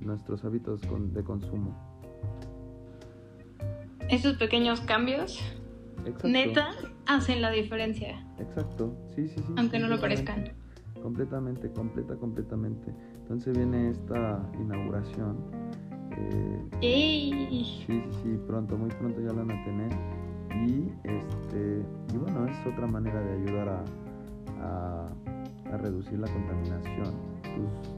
[0.05, 0.81] nuestros hábitos
[1.13, 1.75] de consumo.
[4.09, 5.41] Esos pequeños cambios,
[6.25, 6.71] neta,
[7.07, 8.25] hacen la diferencia.
[8.39, 9.55] Exacto, sí, sí, sí.
[9.57, 10.53] Aunque no lo parezcan.
[11.03, 12.93] Completamente, completa, completamente.
[13.23, 15.37] Entonces viene esta inauguración.
[16.19, 19.93] Eh, sí, sí, sí, pronto, muy pronto ya la van a tener.
[20.67, 21.85] Y, este,
[22.15, 23.85] y bueno, es otra manera de ayudar
[24.61, 25.09] a,
[25.73, 27.37] a reducir la contaminación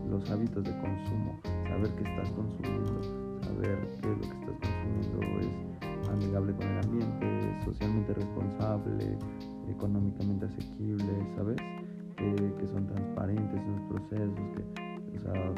[0.09, 1.39] los hábitos de consumo,
[1.69, 3.03] saber qué estás consumiendo,
[3.43, 9.19] saber qué es lo que estás consumiendo es amigable con el ambiente, socialmente responsable,
[9.69, 11.57] económicamente asequible, ¿sabes?
[12.17, 15.55] que son transparentes en los procesos, que, o sea,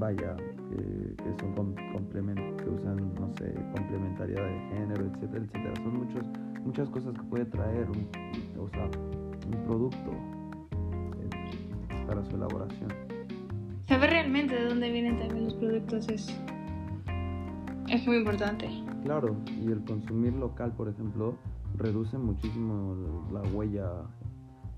[0.00, 0.36] vaya,
[0.76, 5.74] que, son complementos, que usan, no sé, complementariedad de género, etcétera, etcétera.
[5.76, 6.26] Son muchos,
[6.64, 8.08] muchas cosas que puede traer un,
[8.58, 8.84] o sea,
[9.46, 10.10] un producto
[12.06, 12.88] para su elaboración.
[13.86, 16.34] Saber realmente de dónde vienen también los productos es,
[17.88, 18.68] es muy importante.
[19.04, 21.36] Claro, y el consumir local, por ejemplo,
[21.76, 23.88] reduce muchísimo la huella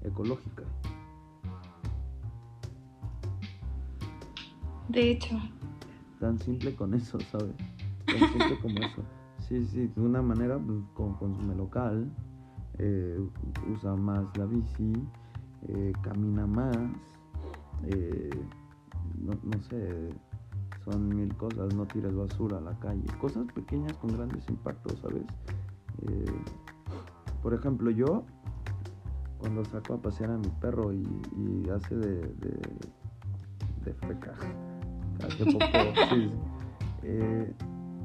[0.02, 0.62] ecológica.
[4.88, 5.40] De hecho.
[6.24, 7.54] Tan simple con eso, ¿sabes?
[8.06, 9.02] Tan simple como eso.
[9.40, 12.10] Sí, sí, de una manera pues, con consume local,
[12.78, 13.20] eh,
[13.70, 14.94] usa más la bici,
[15.68, 16.78] eh, camina más,
[17.88, 18.30] eh,
[19.20, 20.08] no, sé,
[20.86, 25.24] son mil cosas, no tires basura a la calle, cosas pequeñas con grandes impactos, ¿sabes?
[27.42, 28.24] Por ejemplo, yo
[29.36, 33.92] cuando saco a pasear a mi perro y, hace de, de,
[35.22, 35.64] hace poco,
[37.02, 37.52] eh,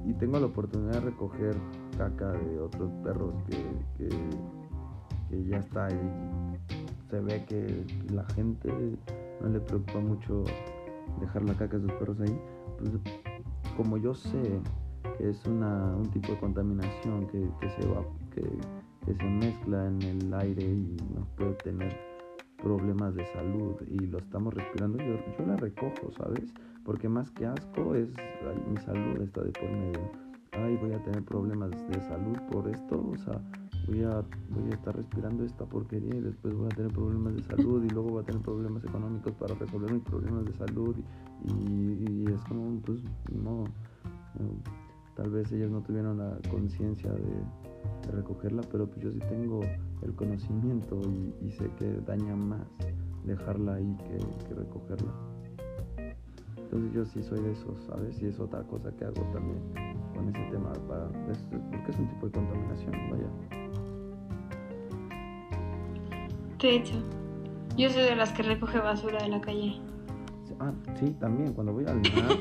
[0.05, 1.55] y tengo la oportunidad de recoger
[1.97, 4.09] caca de otros perros que,
[5.29, 8.69] que ya está y se ve que la gente
[9.41, 10.43] no le preocupa mucho
[11.19, 12.39] dejar la caca de sus perros ahí,
[12.77, 12.91] pues
[13.75, 14.61] como yo sé
[15.17, 18.03] que es una, un tipo de contaminación que, se va,
[18.33, 18.43] que,
[19.05, 21.95] que se mezcla en el aire y nos puede tener
[22.61, 26.53] problemas de salud y lo estamos respirando, yo, yo la recojo, ¿sabes?
[26.83, 28.09] Porque más que asco es,
[28.69, 30.11] mi salud está de por medio.
[30.53, 33.39] Ay, voy a tener problemas de salud por esto, o sea,
[33.87, 37.43] voy a, voy a estar respirando esta porquería y después voy a tener problemas de
[37.43, 40.95] salud y luego voy a tener problemas económicos para resolver mis problemas de salud
[41.45, 43.01] y, es como, pues,
[43.31, 43.63] no,
[45.15, 49.61] tal vez ellos no tuvieron la conciencia de, recogerla, pero pues yo sí tengo
[50.01, 50.99] el conocimiento
[51.41, 52.67] y, sé que daña más
[53.23, 55.13] dejarla ahí que, recogerla.
[56.71, 58.21] Entonces yo sí soy de esos, ¿sabes?
[58.21, 59.59] Y es otra cosa que hago también
[60.13, 63.59] con ese tema, para, porque es un tipo de contaminación, vaya.
[66.59, 66.93] De hecho,
[67.75, 69.81] yo soy de las que recoge basura de la calle.
[70.59, 72.37] Ah, sí, también, cuando voy al mar,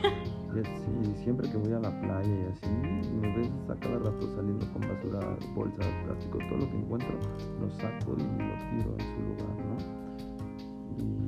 [0.55, 2.69] sí, siempre que voy a la playa y así,
[3.23, 7.15] me ves a cada rato saliendo con basura, bolsas, plástico, todo lo que encuentro,
[7.61, 9.77] lo saco y lo tiro en su lugar, ¿no?
[10.99, 11.28] Y, y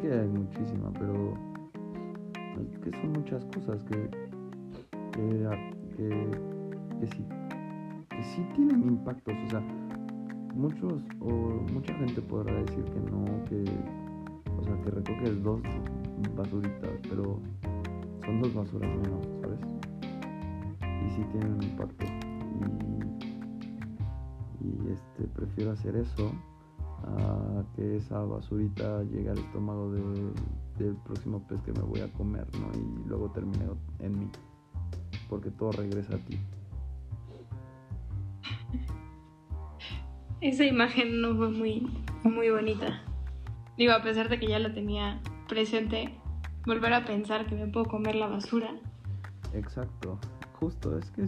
[0.00, 1.34] que hay muchísima, pero
[2.82, 4.10] que son muchas cosas que,
[5.12, 7.24] que, sí,
[8.08, 9.60] que sí tienen impactos, o sea,
[10.54, 11.30] muchos o
[11.72, 13.64] mucha gente podrá decir que no, que
[14.58, 15.60] o sea, que recoges dos
[16.36, 17.40] basuritas, pero
[18.24, 19.60] son dos basuras menos, ¿sabes?
[21.06, 22.06] Y sí tienen un impacto.
[24.60, 26.32] Y, este prefiero hacer eso
[27.04, 32.46] a que esa basurita llegue al estómago del próximo pez que me voy a comer,
[32.58, 32.70] ¿no?
[32.78, 33.64] Y luego termine
[34.00, 34.28] en mí.
[35.28, 36.38] Porque todo regresa a ti.
[40.40, 41.86] Esa imagen no fue muy,
[42.24, 43.02] muy bonita.
[43.76, 46.14] Digo, a pesar de que ya la tenía presente,
[46.66, 48.70] volver a pensar que me puedo comer la basura.
[49.52, 50.18] Exacto.
[50.60, 51.26] Justo, es que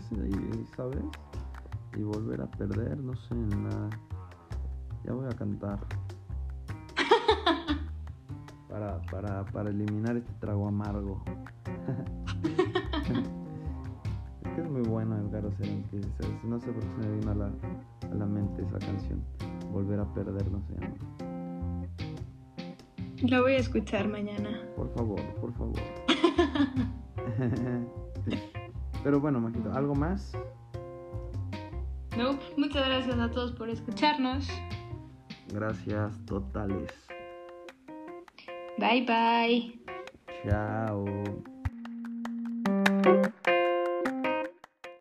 [0.77, 1.05] ¿sabes?
[1.97, 3.91] Y volver a perder, no sé, nada.
[5.05, 5.79] Ya voy a cantar.
[8.69, 11.23] para, para, para eliminar este trago amargo.
[14.43, 15.85] es que es muy bueno Edgar que
[16.45, 19.23] No sé por qué se me vino a la, a la mente esa canción.
[19.73, 20.97] Volver a perdernos se llama.
[23.23, 24.63] La voy a escuchar mañana.
[24.77, 25.79] Por favor, por favor.
[29.03, 30.33] Pero bueno, Majito, ¿algo más?
[32.17, 34.49] No, muchas gracias a todos por escucharnos.
[35.53, 36.91] Gracias totales.
[38.79, 39.81] Bye bye.
[40.45, 41.50] Chao.